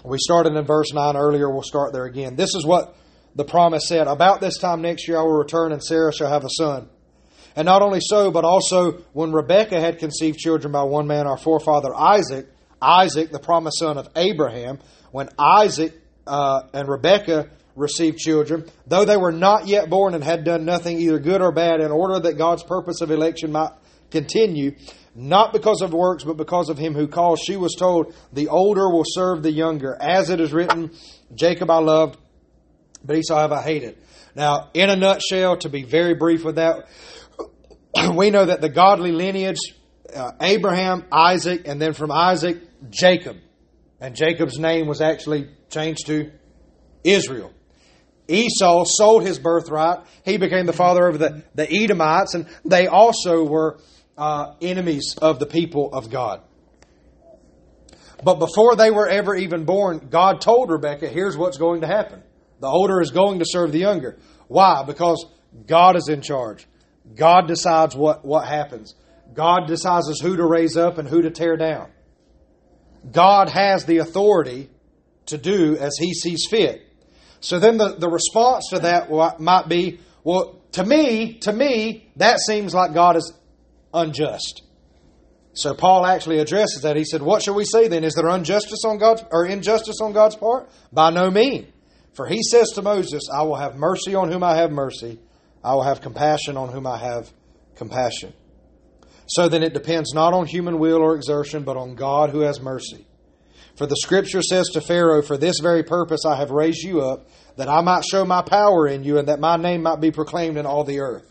We 0.04 0.18
started 0.20 0.54
in 0.54 0.64
verse 0.64 0.92
9 0.92 1.16
earlier. 1.16 1.50
We'll 1.50 1.62
start 1.62 1.92
there 1.92 2.04
again. 2.04 2.36
This 2.36 2.54
is 2.54 2.64
what 2.64 2.94
the 3.36 3.44
promise 3.44 3.86
said, 3.86 4.08
About 4.08 4.40
this 4.40 4.58
time 4.58 4.82
next 4.82 5.06
year 5.06 5.18
I 5.18 5.22
will 5.22 5.36
return, 5.36 5.70
and 5.70 5.84
Sarah 5.84 6.12
shall 6.12 6.30
have 6.30 6.44
a 6.44 6.50
son. 6.50 6.88
And 7.54 7.66
not 7.66 7.82
only 7.82 8.00
so, 8.02 8.30
but 8.30 8.44
also 8.44 9.02
when 9.12 9.32
Rebekah 9.32 9.80
had 9.80 9.98
conceived 9.98 10.38
children 10.38 10.72
by 10.72 10.82
one 10.82 11.06
man, 11.06 11.26
our 11.26 11.38
forefather 11.38 11.94
Isaac, 11.94 12.48
Isaac, 12.80 13.30
the 13.30 13.38
promised 13.38 13.78
son 13.78 13.96
of 13.96 14.08
Abraham, 14.16 14.78
when 15.10 15.28
Isaac 15.38 15.94
uh, 16.26 16.62
and 16.72 16.88
Rebekah 16.88 17.50
received 17.74 18.18
children, 18.18 18.64
though 18.86 19.04
they 19.04 19.16
were 19.16 19.32
not 19.32 19.66
yet 19.66 19.88
born 19.88 20.14
and 20.14 20.24
had 20.24 20.44
done 20.44 20.64
nothing 20.64 20.98
either 20.98 21.18
good 21.18 21.42
or 21.42 21.52
bad, 21.52 21.80
in 21.80 21.90
order 21.90 22.18
that 22.20 22.38
God's 22.38 22.62
purpose 22.62 23.00
of 23.00 23.10
election 23.10 23.52
might 23.52 23.72
continue, 24.10 24.76
not 25.14 25.52
because 25.52 25.82
of 25.82 25.92
works, 25.92 26.24
but 26.24 26.36
because 26.36 26.68
of 26.68 26.78
him 26.78 26.94
who 26.94 27.06
calls. 27.06 27.40
She 27.40 27.56
was 27.56 27.74
told, 27.74 28.14
The 28.32 28.48
older 28.48 28.90
will 28.90 29.04
serve 29.06 29.42
the 29.42 29.52
younger. 29.52 29.96
As 30.00 30.30
it 30.30 30.40
is 30.40 30.52
written, 30.52 30.90
Jacob 31.34 31.70
I 31.70 31.78
loved, 31.78 32.18
but 33.06 33.16
Esau 33.16 33.36
have 33.36 33.52
I 33.52 33.62
hated. 33.62 33.96
Now, 34.34 34.70
in 34.74 34.90
a 34.90 34.96
nutshell, 34.96 35.56
to 35.58 35.68
be 35.68 35.84
very 35.84 36.14
brief 36.14 36.44
with 36.44 36.56
that, 36.56 36.88
we 38.14 38.30
know 38.30 38.44
that 38.44 38.60
the 38.60 38.68
godly 38.68 39.12
lineage, 39.12 39.58
uh, 40.14 40.32
Abraham, 40.40 41.04
Isaac, 41.10 41.62
and 41.66 41.80
then 41.80 41.94
from 41.94 42.10
Isaac, 42.10 42.58
Jacob. 42.90 43.38
And 44.00 44.14
Jacob's 44.14 44.58
name 44.58 44.86
was 44.86 45.00
actually 45.00 45.48
changed 45.70 46.06
to 46.06 46.30
Israel. 47.02 47.52
Esau 48.28 48.84
sold 48.86 49.24
his 49.24 49.38
birthright. 49.38 50.00
He 50.24 50.36
became 50.36 50.66
the 50.66 50.72
father 50.72 51.06
of 51.06 51.18
the, 51.18 51.44
the 51.54 51.70
Edomites, 51.72 52.34
and 52.34 52.46
they 52.64 52.88
also 52.88 53.44
were 53.44 53.78
uh, 54.18 54.54
enemies 54.60 55.16
of 55.20 55.38
the 55.38 55.46
people 55.46 55.92
of 55.92 56.10
God. 56.10 56.42
But 58.22 58.38
before 58.38 58.76
they 58.76 58.90
were 58.90 59.08
ever 59.08 59.34
even 59.34 59.64
born, 59.64 60.08
God 60.10 60.40
told 60.40 60.70
Rebekah, 60.70 61.08
here's 61.08 61.36
what's 61.36 61.58
going 61.58 61.82
to 61.82 61.86
happen. 61.86 62.22
The 62.60 62.66
older 62.66 63.00
is 63.00 63.10
going 63.10 63.38
to 63.40 63.44
serve 63.46 63.72
the 63.72 63.80
younger. 63.80 64.18
Why? 64.48 64.82
Because 64.84 65.26
God 65.66 65.96
is 65.96 66.08
in 66.08 66.22
charge. 66.22 66.66
God 67.14 67.46
decides 67.46 67.94
what, 67.94 68.24
what 68.24 68.46
happens. 68.46 68.94
God 69.34 69.66
decides 69.66 70.20
who 70.20 70.36
to 70.36 70.44
raise 70.44 70.76
up 70.76 70.98
and 70.98 71.08
who 71.08 71.22
to 71.22 71.30
tear 71.30 71.56
down. 71.56 71.90
God 73.10 73.48
has 73.48 73.84
the 73.84 73.98
authority 73.98 74.70
to 75.26 75.38
do 75.38 75.76
as 75.76 75.96
he 75.98 76.12
sees 76.14 76.46
fit. 76.48 76.82
So 77.40 77.58
then 77.58 77.76
the, 77.76 77.94
the 77.96 78.08
response 78.08 78.68
to 78.70 78.80
that 78.80 79.10
might 79.40 79.68
be, 79.68 80.00
well, 80.24 80.60
to 80.72 80.84
me, 80.84 81.34
to 81.40 81.52
me, 81.52 82.10
that 82.16 82.40
seems 82.40 82.74
like 82.74 82.94
God 82.94 83.16
is 83.16 83.32
unjust. 83.92 84.62
So 85.52 85.74
Paul 85.74 86.04
actually 86.04 86.38
addresses 86.38 86.82
that. 86.82 86.96
He 86.96 87.04
said, 87.04 87.22
What 87.22 87.42
shall 87.42 87.54
we 87.54 87.64
say 87.64 87.88
then? 87.88 88.04
Is 88.04 88.14
there 88.14 88.28
injustice 88.28 88.84
on 88.84 88.98
God's 88.98 89.24
or 89.30 89.46
injustice 89.46 90.00
on 90.02 90.12
God's 90.12 90.36
part? 90.36 90.68
By 90.92 91.10
no 91.10 91.30
means. 91.30 91.68
For 92.16 92.26
he 92.26 92.42
says 92.42 92.70
to 92.70 92.82
Moses, 92.82 93.28
I 93.32 93.42
will 93.42 93.56
have 93.56 93.76
mercy 93.76 94.14
on 94.14 94.32
whom 94.32 94.42
I 94.42 94.56
have 94.56 94.72
mercy, 94.72 95.20
I 95.62 95.74
will 95.74 95.82
have 95.82 96.00
compassion 96.00 96.56
on 96.56 96.70
whom 96.70 96.86
I 96.86 96.96
have 96.96 97.30
compassion. 97.76 98.32
So 99.28 99.48
then 99.48 99.62
it 99.62 99.74
depends 99.74 100.14
not 100.14 100.32
on 100.32 100.46
human 100.46 100.78
will 100.78 100.98
or 100.98 101.14
exertion, 101.14 101.64
but 101.64 101.76
on 101.76 101.94
God 101.94 102.30
who 102.30 102.40
has 102.40 102.60
mercy. 102.60 103.06
For 103.76 103.86
the 103.86 103.96
scripture 103.96 104.40
says 104.40 104.68
to 104.72 104.80
Pharaoh, 104.80 105.20
For 105.20 105.36
this 105.36 105.58
very 105.60 105.82
purpose 105.82 106.24
I 106.24 106.36
have 106.36 106.50
raised 106.50 106.82
you 106.82 107.02
up, 107.02 107.28
that 107.56 107.68
I 107.68 107.82
might 107.82 108.04
show 108.04 108.24
my 108.24 108.40
power 108.40 108.88
in 108.88 109.04
you, 109.04 109.18
and 109.18 109.28
that 109.28 109.38
my 109.38 109.56
name 109.56 109.82
might 109.82 110.00
be 110.00 110.10
proclaimed 110.10 110.56
in 110.56 110.64
all 110.64 110.84
the 110.84 111.00
earth. 111.00 111.30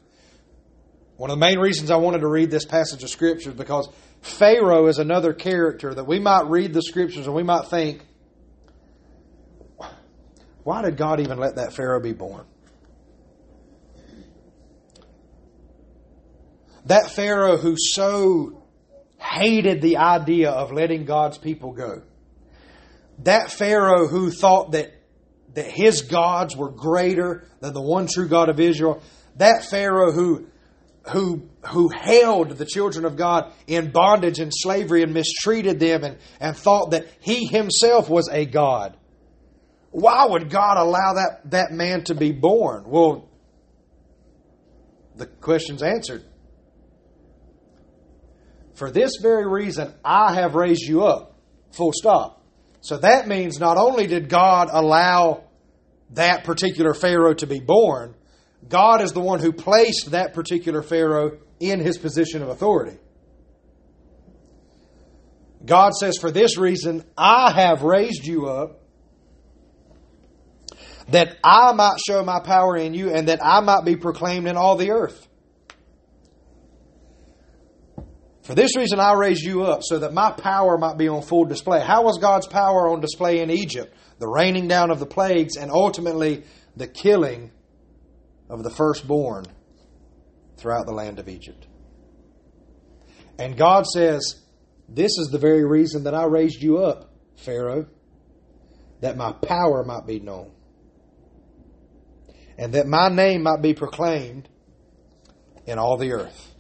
One 1.18 1.32
of 1.32 1.40
the 1.40 1.46
main 1.46 1.58
reasons 1.58 1.90
I 1.90 1.96
wanted 1.96 2.20
to 2.20 2.28
read 2.28 2.52
this 2.52 2.66
passage 2.66 3.02
of 3.02 3.10
scripture 3.10 3.50
is 3.50 3.56
because 3.56 3.90
Pharaoh 4.22 4.88
is 4.88 5.00
another 5.00 5.34
character 5.34 5.96
that 5.96 6.06
we 6.06 6.20
might 6.20 6.46
read 6.48 6.74
the 6.74 6.82
scriptures 6.84 7.26
and 7.26 7.36
we 7.36 7.44
might 7.44 7.70
think, 7.70 8.05
why 10.66 10.82
did 10.82 10.98
God 10.98 11.22
even 11.22 11.38
let 11.38 11.56
that 11.56 11.72
Pharaoh 11.72 12.02
be 12.02 12.12
born? 12.12 12.46
That 16.88 17.10
Pharaoh 17.10 17.56
who 17.56 17.76
so 17.78 18.62
hated 19.18 19.82
the 19.82 19.98
idea 19.98 20.52
of 20.52 20.74
letting 20.74 21.06
God's 21.06 21.38
people 21.38 21.72
go 21.72 22.02
that 23.20 23.52
Pharaoh 23.52 24.08
who 24.08 24.30
thought 24.30 24.72
that, 24.72 24.94
that 25.54 25.68
his 25.68 26.02
gods 26.02 26.56
were 26.56 26.70
greater 26.70 27.48
than 27.60 27.74
the 27.74 27.82
one 27.82 28.08
true 28.08 28.28
God 28.28 28.50
of 28.50 28.60
Israel, 28.60 29.02
that 29.38 29.66
Pharaoh 29.66 30.12
who, 30.12 30.48
who, 31.12 31.50
who 31.68 31.90
held 31.90 32.52
the 32.52 32.66
children 32.66 33.06
of 33.06 33.16
God 33.16 33.54
in 33.68 33.92
bondage 33.92 34.40
and 34.40 34.52
slavery 34.54 35.04
and 35.04 35.14
mistreated 35.14 35.80
them 35.80 36.04
and, 36.04 36.18
and 36.40 36.58
thought 36.58 36.92
that 36.92 37.08
he 37.20 37.48
himself 37.48 38.10
was 38.10 38.30
a 38.30 38.46
God. 38.46 38.98
Why 39.96 40.26
would 40.26 40.50
God 40.50 40.76
allow 40.76 41.14
that, 41.14 41.52
that 41.52 41.72
man 41.72 42.04
to 42.06 42.16
be 42.16 42.34
born? 42.34 42.84
Well, 42.86 43.30
the 45.16 45.26
question's 45.26 45.82
answered. 45.82 46.26
For 48.74 48.92
this 48.92 49.14
very 49.22 49.48
reason, 49.48 49.94
I 50.04 50.34
have 50.34 50.54
raised 50.54 50.82
you 50.82 51.06
up. 51.06 51.40
Full 51.72 51.94
stop. 51.94 52.44
So 52.82 52.98
that 52.98 53.30
means 53.30 53.58
not 53.58 53.78
only 53.78 54.06
did 54.06 54.28
God 54.28 54.68
allow 54.70 55.46
that 56.10 56.44
particular 56.44 56.94
Pharaoh 56.94 57.36
to 57.36 57.48
be 57.48 57.62
born, 57.62 58.16
God 58.68 59.02
is 59.02 59.14
the 59.14 59.22
one 59.22 59.40
who 59.40 59.54
placed 59.54 60.12
that 60.12 60.34
particular 60.34 60.82
Pharaoh 60.82 61.38
in 61.62 61.80
his 61.80 61.98
position 61.98 62.44
of 62.44 62.50
authority. 62.50 62.98
God 65.66 65.94
says, 65.94 66.18
For 66.20 66.32
this 66.32 66.58
reason, 66.58 67.06
I 67.18 67.54
have 67.54 67.84
raised 67.84 68.26
you 68.26 68.48
up 68.48 68.82
that 71.10 71.38
I 71.44 71.74
might 71.74 71.98
show 72.06 72.24
my 72.24 72.40
power 72.40 72.76
in 72.78 72.94
you 72.94 73.14
and 73.14 73.28
that 73.28 73.44
I 73.44 73.60
might 73.60 73.86
be 73.86 73.96
proclaimed 73.96 74.48
in 74.48 74.58
all 74.58 74.76
the 74.76 74.92
earth. 74.92 75.28
For 78.46 78.54
this 78.54 78.76
reason 78.76 79.00
I 79.00 79.14
raised 79.14 79.44
you 79.44 79.64
up, 79.64 79.82
so 79.82 80.00
that 80.00 80.14
my 80.14 80.32
power 80.32 80.78
might 80.78 81.00
be 81.00 81.08
on 81.08 81.24
full 81.24 81.46
display. 81.46 81.82
How 81.82 82.04
was 82.04 82.20
God's 82.20 82.46
power 82.46 82.90
on 82.90 83.00
display 83.00 83.40
in 83.40 83.50
Egypt? 83.50 83.96
The 84.20 84.28
raining 84.28 84.68
down 84.68 84.92
of 84.92 85.00
the 85.00 85.08
plagues 85.08 85.58
and 85.58 85.72
ultimately 85.72 86.44
the 86.76 86.88
killing 86.88 87.52
of 88.48 88.64
the 88.64 88.70
firstborn 88.70 89.46
throughout 90.58 90.86
the 90.86 90.94
land 90.94 91.18
of 91.18 91.28
Egypt. 91.28 91.66
And 93.40 93.58
God 93.58 93.88
says, 93.88 94.36
This 94.88 95.18
is 95.18 95.30
the 95.32 95.40
very 95.40 95.66
reason 95.66 96.04
that 96.04 96.14
I 96.14 96.26
raised 96.26 96.62
you 96.62 96.78
up, 96.78 97.12
Pharaoh, 97.38 97.88
that 99.02 99.18
my 99.18 99.32
power 99.34 99.84
might 99.84 100.06
be 100.06 100.20
known, 100.20 100.52
and 102.58 102.74
that 102.74 102.88
my 102.88 103.10
name 103.10 103.44
might 103.44 103.62
be 103.62 103.74
proclaimed 103.74 104.50
in 105.66 105.78
all 105.78 105.98
the 105.98 106.14
earth. 106.14 106.54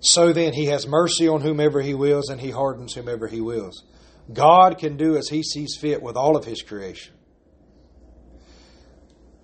So 0.00 0.32
then, 0.32 0.52
he 0.52 0.66
has 0.66 0.86
mercy 0.86 1.26
on 1.26 1.40
whomever 1.40 1.80
he 1.80 1.94
wills, 1.94 2.28
and 2.28 2.40
he 2.40 2.50
hardens 2.50 2.94
whomever 2.94 3.26
he 3.26 3.40
wills. 3.40 3.84
God 4.32 4.78
can 4.78 4.96
do 4.96 5.16
as 5.16 5.28
he 5.28 5.42
sees 5.42 5.76
fit 5.80 6.02
with 6.02 6.16
all 6.16 6.36
of 6.36 6.44
his 6.44 6.62
creation. 6.62 7.14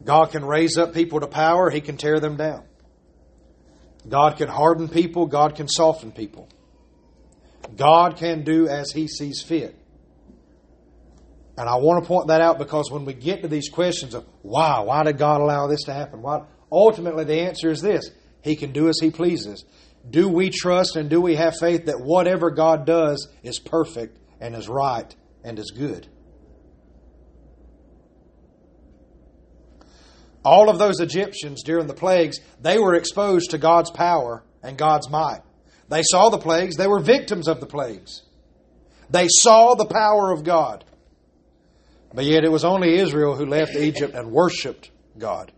God 0.04 0.30
can 0.30 0.44
raise 0.44 0.78
up 0.78 0.94
people 0.94 1.20
to 1.20 1.26
power, 1.26 1.70
he 1.70 1.80
can 1.80 1.96
tear 1.96 2.20
them 2.20 2.36
down. 2.36 2.64
God 4.08 4.36
can 4.36 4.48
harden 4.48 4.88
people, 4.88 5.26
God 5.26 5.54
can 5.54 5.68
soften 5.68 6.12
people. 6.12 6.48
God 7.76 8.16
can 8.16 8.42
do 8.42 8.68
as 8.68 8.90
he 8.92 9.06
sees 9.06 9.42
fit. 9.42 9.76
And 11.56 11.68
I 11.68 11.76
want 11.76 12.02
to 12.02 12.08
point 12.08 12.28
that 12.28 12.40
out 12.40 12.58
because 12.58 12.90
when 12.90 13.04
we 13.04 13.12
get 13.12 13.42
to 13.42 13.48
these 13.48 13.68
questions 13.68 14.14
of 14.14 14.26
why, 14.40 14.80
why 14.80 15.02
did 15.02 15.18
God 15.18 15.40
allow 15.40 15.66
this 15.66 15.82
to 15.84 15.92
happen? 15.92 16.22
Why, 16.22 16.44
ultimately, 16.70 17.24
the 17.24 17.40
answer 17.40 17.70
is 17.70 17.82
this 17.82 18.10
He 18.42 18.56
can 18.56 18.72
do 18.72 18.88
as 18.88 18.98
He 19.00 19.10
pleases 19.10 19.64
do 20.08 20.28
we 20.28 20.50
trust 20.50 20.96
and 20.96 21.08
do 21.08 21.20
we 21.20 21.36
have 21.36 21.54
faith 21.58 21.86
that 21.86 22.00
whatever 22.00 22.50
God 22.50 22.86
does 22.86 23.28
is 23.42 23.58
perfect 23.58 24.18
and 24.40 24.54
is 24.54 24.68
right 24.68 25.14
and 25.44 25.58
is 25.58 25.70
good? 25.70 26.08
All 30.44 30.68
of 30.68 30.78
those 30.78 30.98
Egyptians 30.98 31.62
during 31.62 31.86
the 31.86 31.94
plagues, 31.94 32.40
they 32.60 32.78
were 32.78 32.96
exposed 32.96 33.50
to 33.50 33.58
God's 33.58 33.92
power 33.92 34.42
and 34.60 34.76
God's 34.76 35.08
might. 35.08 35.42
They 35.88 36.02
saw 36.02 36.30
the 36.30 36.38
plagues, 36.38 36.76
they 36.76 36.88
were 36.88 36.98
victims 36.98 37.46
of 37.46 37.60
the 37.60 37.66
plagues. 37.66 38.22
They 39.08 39.28
saw 39.28 39.74
the 39.74 39.86
power 39.86 40.32
of 40.32 40.42
God. 40.42 40.84
But 42.14 42.24
yet 42.24 42.44
it 42.44 42.52
was 42.52 42.64
only 42.64 42.98
Israel 42.98 43.34
who 43.34 43.46
left 43.46 43.74
Egypt 43.74 44.14
and 44.14 44.30
worshiped 44.30 44.90
God. 45.18 45.52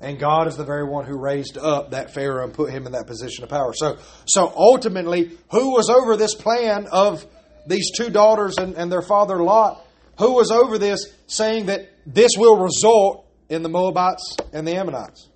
And 0.00 0.18
God 0.18 0.48
is 0.48 0.56
the 0.56 0.64
very 0.64 0.84
one 0.84 1.04
who 1.04 1.18
raised 1.18 1.58
up 1.58 1.90
that 1.90 2.14
Pharaoh 2.14 2.44
and 2.44 2.54
put 2.54 2.70
him 2.70 2.86
in 2.86 2.92
that 2.92 3.06
position 3.06 3.44
of 3.44 3.50
power. 3.50 3.72
So, 3.74 3.98
so 4.24 4.50
ultimately, 4.56 5.36
who 5.50 5.72
was 5.72 5.90
over 5.90 6.16
this 6.16 6.34
plan 6.34 6.86
of 6.90 7.26
these 7.66 7.90
two 7.94 8.08
daughters 8.08 8.56
and, 8.56 8.74
and 8.76 8.90
their 8.90 9.02
father 9.02 9.42
Lot? 9.42 9.84
Who 10.18 10.32
was 10.32 10.50
over 10.50 10.78
this 10.78 11.06
saying 11.26 11.66
that 11.66 11.90
this 12.06 12.32
will 12.36 12.56
result 12.56 13.26
in 13.50 13.62
the 13.62 13.68
Moabites 13.68 14.36
and 14.54 14.66
the 14.66 14.76
Ammonites? 14.76 15.28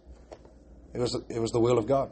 It 0.95 1.01
was, 1.01 1.15
it 1.29 1.41
was 1.41 1.51
the 1.51 1.61
will 1.61 1.77
of 1.77 1.87
God. 1.87 2.11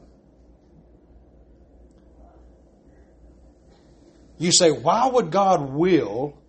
You 4.39 4.53
say, 4.53 4.70
why 4.70 5.09
would 5.09 5.30
God 5.30 5.72
will 5.72 6.43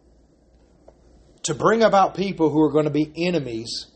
to 1.43 1.53
bring 1.53 1.84
about 1.84 2.15
people 2.15 2.49
who 2.49 2.61
are 2.61 2.71
going 2.71 2.86
to 2.86 2.91
be 2.91 3.11
enemies 3.15 3.88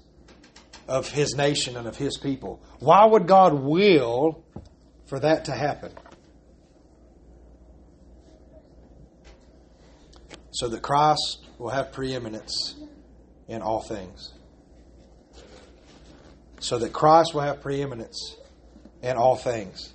of 0.88 1.10
his 1.10 1.36
nation 1.36 1.76
and 1.76 1.88
of 1.88 1.98
his 1.98 2.18
people. 2.18 2.62
Why 2.80 3.06
would 3.06 3.28
God 3.28 3.54
will 3.54 4.44
for 5.06 5.20
that 5.20 5.46
to 5.46 5.52
happen? 5.52 5.92
So 10.52 10.70
that 10.70 10.82
Christ 10.82 11.46
will 11.58 11.70
have 11.70 11.92
preeminence 11.92 12.76
in 13.48 13.62
all 13.62 13.82
things. 13.82 14.34
so 16.60 16.80
that 16.80 16.92
Christ 16.92 17.34
will 17.34 17.42
have 17.42 17.62
preeminence 17.62 18.36
in 19.04 19.16
all 19.16 19.36
things. 19.36 19.94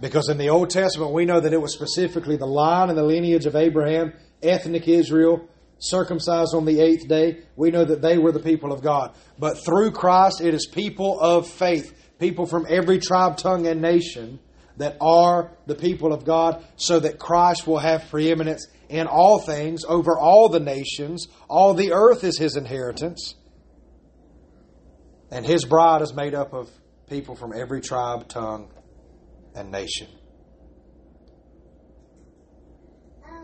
Because 0.00 0.28
in 0.28 0.38
the 0.38 0.50
Old 0.50 0.70
Testament, 0.70 1.12
we 1.12 1.24
know 1.24 1.40
that 1.40 1.52
it 1.52 1.60
was 1.60 1.74
specifically 1.74 2.36
the 2.36 2.46
line 2.46 2.88
and 2.88 2.98
the 2.98 3.02
lineage 3.02 3.46
of 3.46 3.56
Abraham, 3.56 4.12
ethnic 4.42 4.86
Israel, 4.86 5.48
circumcised 5.78 6.54
on 6.54 6.64
the 6.64 6.80
eighth 6.80 7.08
day. 7.08 7.42
We 7.56 7.70
know 7.70 7.84
that 7.84 8.02
they 8.02 8.18
were 8.18 8.32
the 8.32 8.40
people 8.40 8.72
of 8.72 8.82
God. 8.82 9.14
But 9.38 9.64
through 9.64 9.92
Christ, 9.92 10.40
it 10.40 10.54
is 10.54 10.66
people 10.66 11.18
of 11.20 11.48
faith, 11.48 11.92
people 12.18 12.46
from 12.46 12.66
every 12.68 12.98
tribe, 12.98 13.36
tongue, 13.36 13.66
and 13.66 13.80
nation 13.80 14.38
that 14.76 14.96
are 15.00 15.50
the 15.66 15.74
people 15.74 16.12
of 16.12 16.24
God, 16.24 16.64
so 16.76 17.00
that 17.00 17.18
Christ 17.18 17.66
will 17.66 17.78
have 17.78 18.08
preeminence 18.10 18.68
in 18.88 19.08
all 19.08 19.40
things 19.40 19.84
over 19.84 20.16
all 20.16 20.48
the 20.48 20.60
nations. 20.60 21.26
All 21.48 21.74
the 21.74 21.92
earth 21.92 22.22
is 22.22 22.38
his 22.38 22.56
inheritance. 22.56 23.34
And 25.30 25.44
his 25.44 25.64
bride 25.64 26.02
is 26.02 26.14
made 26.14 26.34
up 26.34 26.54
of 26.54 26.70
people 27.08 27.34
from 27.34 27.52
every 27.52 27.80
tribe, 27.80 28.28
tongue, 28.28 28.70
and 29.58 29.70
nation. 29.70 30.08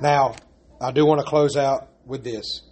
Now, 0.00 0.36
I 0.80 0.92
do 0.92 1.04
want 1.06 1.20
to 1.20 1.26
close 1.26 1.56
out 1.56 1.88
with 2.06 2.24
this. 2.24 2.62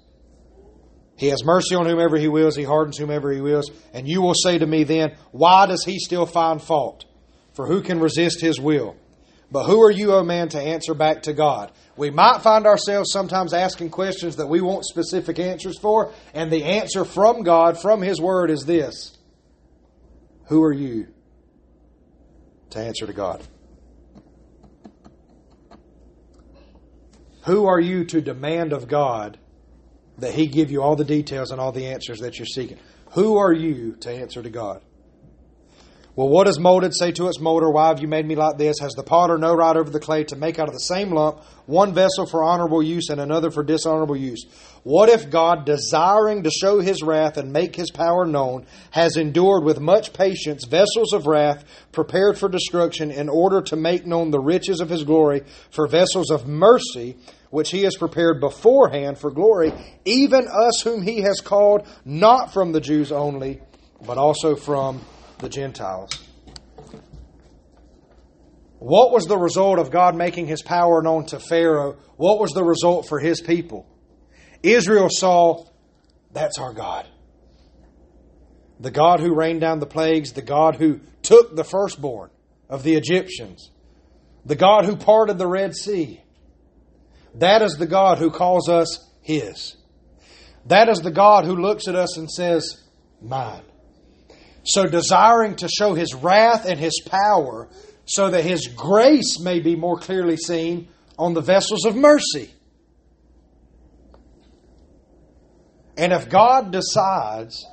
He 1.17 1.29
has 1.29 1.45
mercy 1.45 1.75
on 1.75 1.87
whomever 1.87 2.17
he 2.17 2.29
wills, 2.29 2.57
he 2.57 2.65
hardens 2.65 2.99
whomever 2.99 3.33
he 3.33 3.41
wills. 3.41 3.71
And 3.93 4.09
you 4.09 4.23
will 4.23 4.35
say 4.35 4.59
to 4.59 4.67
me 4.67 4.85
then, 4.85 5.17
Why 5.31 5.67
does 5.67 5.85
he 5.85 5.99
still 5.99 6.27
find 6.27 6.61
fault? 6.61 7.05
For 7.53 7.67
who 7.67 7.83
can 7.83 8.01
resist 8.01 8.41
his 8.41 8.59
will? 8.59 8.97
But 9.51 9.65
who 9.65 9.83
are 9.83 9.91
you, 9.91 10.15
O 10.15 10.25
man, 10.25 10.49
to 10.51 10.61
answer 10.61 10.95
back 10.95 11.23
to 11.25 11.35
God? 11.35 11.71
We 11.95 12.11
might 12.11 12.41
find 12.41 12.67
ourselves 12.67 13.13
sometimes 13.13 13.53
asking 13.53 13.91
questions 13.91 14.37
that 14.37 14.47
we 14.47 14.63
want 14.63 14.87
specific 14.87 15.39
answers 15.39 15.79
for, 15.79 16.13
and 16.33 16.51
the 16.51 16.65
answer 16.65 17.05
from 17.05 17.43
God, 17.43 17.79
from 17.79 18.01
His 18.01 18.19
Word, 18.19 18.51
is 18.51 18.65
this 18.65 19.17
Who 20.49 20.63
are 20.63 20.73
you 20.73 21.09
to 22.73 22.81
answer 22.81 23.07
to 23.07 23.13
God? 23.13 23.43
Who 27.45 27.67
are 27.67 27.81
you 27.81 28.05
to 28.07 28.21
demand 28.21 28.73
of 28.73 28.89
God 28.89 29.39
that 30.19 30.35
He 30.35 30.47
give 30.47 30.71
you 30.71 30.83
all 30.83 30.97
the 30.97 31.05
details 31.05 31.51
and 31.51 31.61
all 31.61 31.73
the 31.73 31.87
answers 31.87 32.21
that 32.21 32.39
you're 32.39 32.47
seeking? 32.47 32.79
Who 33.13 33.37
are 33.37 33.53
you 33.53 33.97
to 34.01 34.11
answer 34.11 34.43
to 34.43 34.51
God? 34.51 34.83
Well, 36.15 36.29
what 36.29 36.45
does 36.45 36.59
molded 36.59 36.95
say 36.95 37.11
to 37.13 37.29
its 37.29 37.41
molder? 37.41 37.71
Why 37.71 37.89
have 37.89 38.01
you 38.01 38.07
made 38.07 38.27
me 38.27 38.35
like 38.35 38.59
this? 38.59 38.81
Has 38.81 38.93
the 38.93 39.03
potter 39.03 39.39
no 39.39 39.55
right 39.55 39.75
over 39.75 39.89
the 39.89 39.99
clay 39.99 40.25
to 40.25 40.37
make 40.37 40.59
out 40.59 40.69
of 40.69 40.75
the 40.75 40.81
same 40.81 41.11
lump 41.11 41.43
one 41.65 41.95
vessel 41.95 42.27
for 42.27 42.45
honorable 42.45 42.83
use 42.83 43.09
and 43.09 43.19
another 43.19 43.51
for 43.51 43.63
dishonorable 43.63 44.19
use? 44.19 44.45
What 44.83 45.09
if 45.09 45.31
God, 45.31 45.65
desiring 45.65 46.43
to 46.43 46.51
show 46.51 46.81
his 46.81 47.03
wrath 47.03 47.39
and 47.39 47.51
make 47.51 47.75
his 47.75 47.91
power 47.91 48.27
known, 48.27 48.67
has 48.91 49.17
endured 49.17 49.65
with 49.65 49.81
much 49.81 50.13
patience 50.13 50.67
vessels 50.67 51.15
of 51.15 51.27
wrath 51.27 51.65
prepared 51.93 52.37
for 52.37 52.51
destruction 52.51 53.11
in 53.11 53.31
order 53.31 53.63
to 53.63 53.77
make 53.77 54.05
known 54.05 54.31
the 54.31 54.39
riches 54.39 54.81
of 54.81 54.91
his 54.91 55.05
glory 55.05 55.45
for 55.71 55.89
vessels 55.89 56.31
of 56.31 56.47
mercy, 56.47 57.17
which 57.49 57.71
he 57.71 57.85
has 57.85 57.97
prepared 57.97 58.39
beforehand 58.39 59.17
for 59.17 59.31
glory, 59.31 59.73
even 60.05 60.47
us 60.47 60.83
whom 60.83 61.01
he 61.01 61.23
has 61.23 61.41
called 61.41 61.87
not 62.05 62.53
from 62.53 62.73
the 62.73 62.83
Jews 62.83 63.11
only, 63.11 63.63
but 64.05 64.19
also 64.19 64.57
from 64.57 65.01
the 65.43 65.49
Gentiles. 65.49 66.11
What 68.79 69.13
was 69.13 69.27
the 69.27 69.39
result 69.39 69.79
of 69.79 69.91
God 69.91 70.17
making 70.17 70.47
his 70.47 70.63
power 70.63 71.03
known 71.03 71.27
to 71.27 71.39
Pharaoh? 71.39 71.99
What 72.17 72.41
was 72.41 72.51
the 72.51 72.65
result 72.65 73.07
for 73.07 73.21
his 73.21 73.41
people? 73.41 73.87
Israel 74.63 75.09
saw 75.11 75.67
that's 76.33 76.59
our 76.59 76.73
God. 76.73 77.07
The 78.81 78.91
God 78.91 79.21
who 79.21 79.35
rained 79.35 79.61
down 79.61 79.79
the 79.79 79.87
plagues, 79.87 80.33
the 80.33 80.43
God 80.43 80.77
who 80.77 81.01
took 81.23 81.55
the 81.55 81.65
firstborn 81.65 82.31
of 82.69 82.83
the 82.83 82.95
Egyptians, 82.95 83.71
the 84.45 84.57
God 84.57 84.85
who 84.85 84.97
parted 84.97 85.39
the 85.39 85.47
Red 85.47 85.77
Sea. 85.77 86.21
That 87.35 87.63
is 87.63 87.77
the 87.77 87.87
God 87.87 88.19
who 88.19 88.31
calls 88.31 88.69
us 88.69 89.09
His. 89.21 89.77
That 90.67 90.89
is 90.89 91.01
the 91.01 91.11
God 91.11 91.45
who 91.45 91.57
looks 91.57 91.87
at 91.87 91.95
us 91.95 92.17
and 92.17 92.31
says, 92.31 92.83
Mine. 93.21 93.63
So, 94.65 94.87
desiring 94.87 95.57
to 95.57 95.69
show 95.69 95.95
his 95.95 96.15
wrath 96.15 96.67
and 96.67 96.79
his 96.79 97.01
power, 97.05 97.69
so 98.05 98.31
that 98.31 98.45
his 98.45 98.69
grace 98.69 99.41
may 99.41 99.61
be 99.61 99.77
more 99.77 99.99
clearly 99.99 100.37
seen 100.37 100.89
on 101.19 101.35
the 101.35 101.41
vessels 101.41 101.85
of 101.85 101.97
mercy. 101.97 102.51
And 105.97 106.13
if 106.13 106.29
God 106.29 106.73
decides 106.73 107.67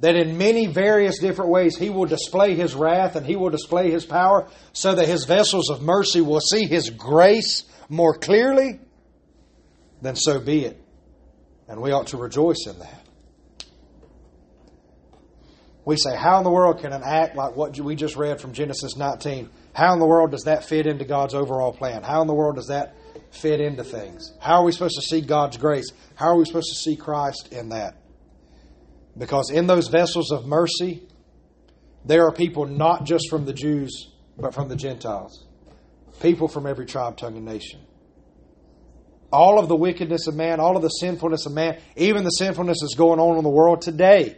that 0.00 0.16
in 0.16 0.38
many 0.38 0.66
various 0.66 1.18
different 1.18 1.50
ways 1.50 1.76
he 1.76 1.90
will 1.90 2.06
display 2.06 2.54
his 2.54 2.74
wrath 2.74 3.16
and 3.16 3.26
he 3.26 3.36
will 3.36 3.50
display 3.50 3.90
his 3.90 4.04
power, 4.04 4.48
so 4.72 4.94
that 4.94 5.06
his 5.06 5.24
vessels 5.24 5.68
of 5.70 5.82
mercy 5.82 6.20
will 6.20 6.40
see 6.40 6.66
his 6.66 6.90
grace 6.90 7.64
more 7.88 8.16
clearly, 8.16 8.80
then 10.00 10.16
so 10.16 10.40
be 10.40 10.64
it. 10.64 10.82
And 11.68 11.80
we 11.80 11.92
ought 11.92 12.08
to 12.08 12.16
rejoice 12.16 12.66
in 12.66 12.78
that. 12.78 12.99
We 15.84 15.96
say, 15.96 16.14
how 16.14 16.38
in 16.38 16.44
the 16.44 16.50
world 16.50 16.80
can 16.80 16.92
an 16.92 17.02
act 17.04 17.36
like 17.36 17.56
what 17.56 17.78
we 17.78 17.96
just 17.96 18.16
read 18.16 18.40
from 18.40 18.52
Genesis 18.52 18.96
19, 18.96 19.48
how 19.72 19.92
in 19.92 19.98
the 19.98 20.06
world 20.06 20.30
does 20.30 20.44
that 20.44 20.64
fit 20.64 20.86
into 20.86 21.04
God's 21.04 21.34
overall 21.34 21.72
plan? 21.72 22.02
How 22.02 22.20
in 22.20 22.26
the 22.26 22.34
world 22.34 22.56
does 22.56 22.68
that 22.68 22.94
fit 23.30 23.60
into 23.60 23.84
things? 23.84 24.32
How 24.40 24.60
are 24.60 24.64
we 24.64 24.72
supposed 24.72 24.96
to 24.96 25.02
see 25.02 25.20
God's 25.20 25.56
grace? 25.56 25.90
How 26.16 26.26
are 26.26 26.36
we 26.36 26.44
supposed 26.44 26.68
to 26.68 26.90
see 26.90 26.96
Christ 26.96 27.52
in 27.52 27.70
that? 27.70 27.96
Because 29.16 29.50
in 29.50 29.66
those 29.66 29.88
vessels 29.88 30.30
of 30.32 30.46
mercy, 30.46 31.02
there 32.04 32.26
are 32.26 32.32
people 32.32 32.66
not 32.66 33.04
just 33.04 33.28
from 33.30 33.44
the 33.44 33.52
Jews, 33.52 34.08
but 34.38 34.54
from 34.54 34.68
the 34.68 34.76
Gentiles. 34.76 35.46
People 36.20 36.48
from 36.48 36.66
every 36.66 36.86
tribe, 36.86 37.16
tongue, 37.16 37.36
and 37.36 37.44
nation. 37.44 37.80
All 39.32 39.58
of 39.58 39.68
the 39.68 39.76
wickedness 39.76 40.26
of 40.26 40.34
man, 40.34 40.60
all 40.60 40.76
of 40.76 40.82
the 40.82 40.88
sinfulness 40.88 41.46
of 41.46 41.52
man, 41.52 41.78
even 41.96 42.24
the 42.24 42.30
sinfulness 42.30 42.78
that's 42.80 42.96
going 42.96 43.20
on 43.20 43.38
in 43.38 43.44
the 43.44 43.50
world 43.50 43.80
today 43.80 44.36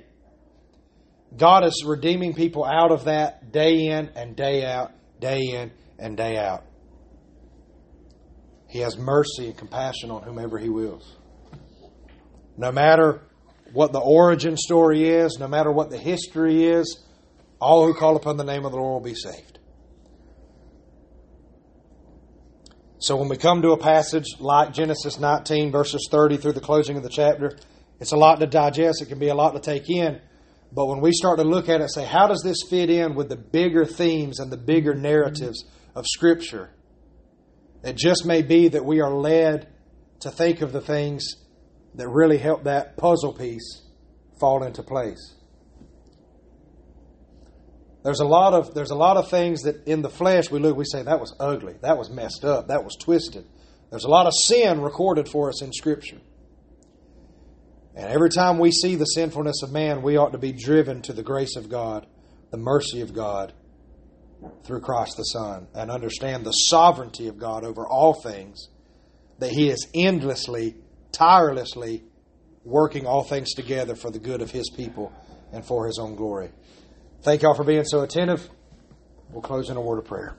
God 1.37 1.65
is 1.65 1.85
redeeming 1.87 2.35
people 2.35 2.65
out 2.65 2.93
of 2.93 3.05
that 3.05 3.53
day 3.53 3.87
in 3.87 4.11
and 4.15 4.37
day 4.37 4.65
out, 4.65 4.93
day 5.21 5.41
in 5.41 5.73
and 5.99 6.17
day 6.17 6.37
out. 6.37 6.65
He 8.69 8.81
has 8.81 8.97
mercy 8.97 9.47
and 9.47 9.57
compassion 9.57 10.11
on 10.11 10.23
whomever 10.23 10.59
He 10.59 10.69
wills. 10.69 11.17
No 12.57 12.73
matter 12.73 13.23
what 13.73 13.93
the 13.93 14.01
origin 14.01 14.57
story 14.57 15.09
is, 15.09 15.39
no 15.39 15.49
matter 15.49 15.73
what 15.73 15.91
the 15.91 15.99
history 15.99 16.65
is, 16.65 17.03
all 17.61 17.87
who 17.87 17.95
call 17.95 18.17
upon 18.17 18.37
the 18.37 18.45
name 18.45 18.65
of 18.65 18.73
the 18.73 18.79
Lord 18.79 19.03
will 19.03 19.11
be 19.11 19.15
saved. 19.15 19.59
So 22.99 23.17
when 23.17 23.29
we 23.29 23.37
come 23.37 23.63
to 23.63 23.73
a 23.73 23.79
passage 23.79 24.27
like 24.39 24.73
Genesis 24.73 25.19
19, 25.19 25.73
verses 25.73 26.07
30 26.11 26.37
through 26.37 26.53
the 26.53 26.61
closing 26.61 26.97
of 26.97 27.03
the 27.03 27.09
chapter, 27.09 27.57
it's 28.01 28.13
a 28.13 28.17
lot 28.17 28.39
to 28.41 28.47
digest. 28.47 29.03
It 29.03 29.07
can 29.07 29.19
be 29.19 29.29
a 29.29 29.35
lot 29.35 29.55
to 29.55 29.61
take 29.61 29.91
in. 29.91 30.21
But 30.75 30.87
when 30.87 31.01
we 31.01 31.13
start 31.13 31.39
to 31.39 31.45
look 31.45 31.69
at 31.69 31.81
it 31.81 31.83
and 31.83 31.93
say, 31.93 32.05
how 32.05 32.27
does 32.27 32.41
this 32.43 32.59
fit 32.69 32.89
in 32.89 33.15
with 33.15 33.29
the 33.29 33.37
bigger 33.37 33.85
themes 33.85 34.41
and 34.41 34.51
the 34.51 34.57
bigger 34.57 34.95
narratives 34.95 35.65
of 35.95 36.07
Scripture? 36.07 36.71
It 37.85 37.97
just 37.97 38.25
may 38.25 38.43
be 38.43 38.69
that 38.69 38.85
we 38.85 39.01
are 39.01 39.13
led 39.13 39.69
to 40.21 40.31
think 40.31 40.63
of 40.63 40.73
the 40.73 40.81
things 40.81 41.35
that 41.95 42.09
really 42.09 42.39
help 42.39 42.65
that 42.65 42.97
puzzle 42.97 43.35
piece 43.35 43.83
fall 44.41 44.63
into 44.63 44.83
place. 44.83 45.35
There's 48.03 48.21
a 48.21 48.27
lot 48.27 48.55
of 48.55 48.75
there's 48.75 48.91
a 48.91 48.97
lot 48.97 49.17
of 49.17 49.31
things 49.31 49.63
that 49.63 49.87
in 49.87 50.03
the 50.03 50.09
flesh 50.09 50.51
we 50.51 50.59
look 50.59 50.77
we 50.77 50.85
say 50.85 51.03
that 51.03 51.21
was 51.21 51.37
ugly, 51.39 51.75
that 51.83 51.99
was 51.99 52.11
messed 52.11 52.45
up, 52.45 52.69
that 52.69 52.83
was 52.83 52.97
twisted. 52.97 53.45
There's 53.91 54.05
a 54.05 54.09
lot 54.09 54.27
of 54.27 54.33
sin 54.47 54.81
recorded 54.81 55.29
for 55.29 55.49
us 55.49 55.63
in 55.63 55.73
Scripture. 55.73 56.19
And 57.95 58.07
every 58.07 58.31
time 58.31 58.59
we 58.59 58.71
see 58.71 58.95
the 58.95 59.05
sinfulness 59.05 59.63
of 59.63 59.73
man, 59.73 60.03
we 60.03 60.17
ought 60.17 60.33
to 60.33 60.39
be 60.39 60.53
driven 60.53 61.03
to 61.03 61.13
the 61.13 61.23
grace 61.23 61.57
of 61.57 61.69
God, 61.69 62.07
the 62.51 62.57
mercy 62.57 63.01
of 63.03 63.15
God 63.15 63.53
through 64.65 64.81
Christ 64.81 65.17
the 65.17 65.25
Son, 65.25 65.69
and 65.75 65.91
understand 65.91 66.45
the 66.45 66.53
sovereignty 66.53 67.29
of 67.29 67.39
God 67.39 67.65
over 67.65 67.87
all 67.87 68.15
things, 68.15 68.69
that 69.39 69.51
He 69.51 69.69
is 69.69 69.87
endlessly, 69.95 70.77
tirelessly 71.13 72.03
working 72.65 73.07
all 73.07 73.23
things 73.23 73.53
together 73.55 73.95
for 73.95 74.11
the 74.11 74.19
good 74.19 74.41
of 74.41 74.51
His 74.51 74.71
people 74.71 75.13
and 75.53 75.65
for 75.65 75.87
His 75.87 75.99
own 75.99 76.17
glory. 76.17 76.51
Thank 77.23 77.43
y'all 77.43 77.55
for 77.55 77.65
being 77.65 77.85
so 77.85 78.01
attentive. 78.01 78.49
We'll 79.31 79.43
close 79.43 79.71
in 79.71 79.77
a 79.77 79.81
word 79.81 79.99
of 79.99 80.07
prayer. 80.07 80.37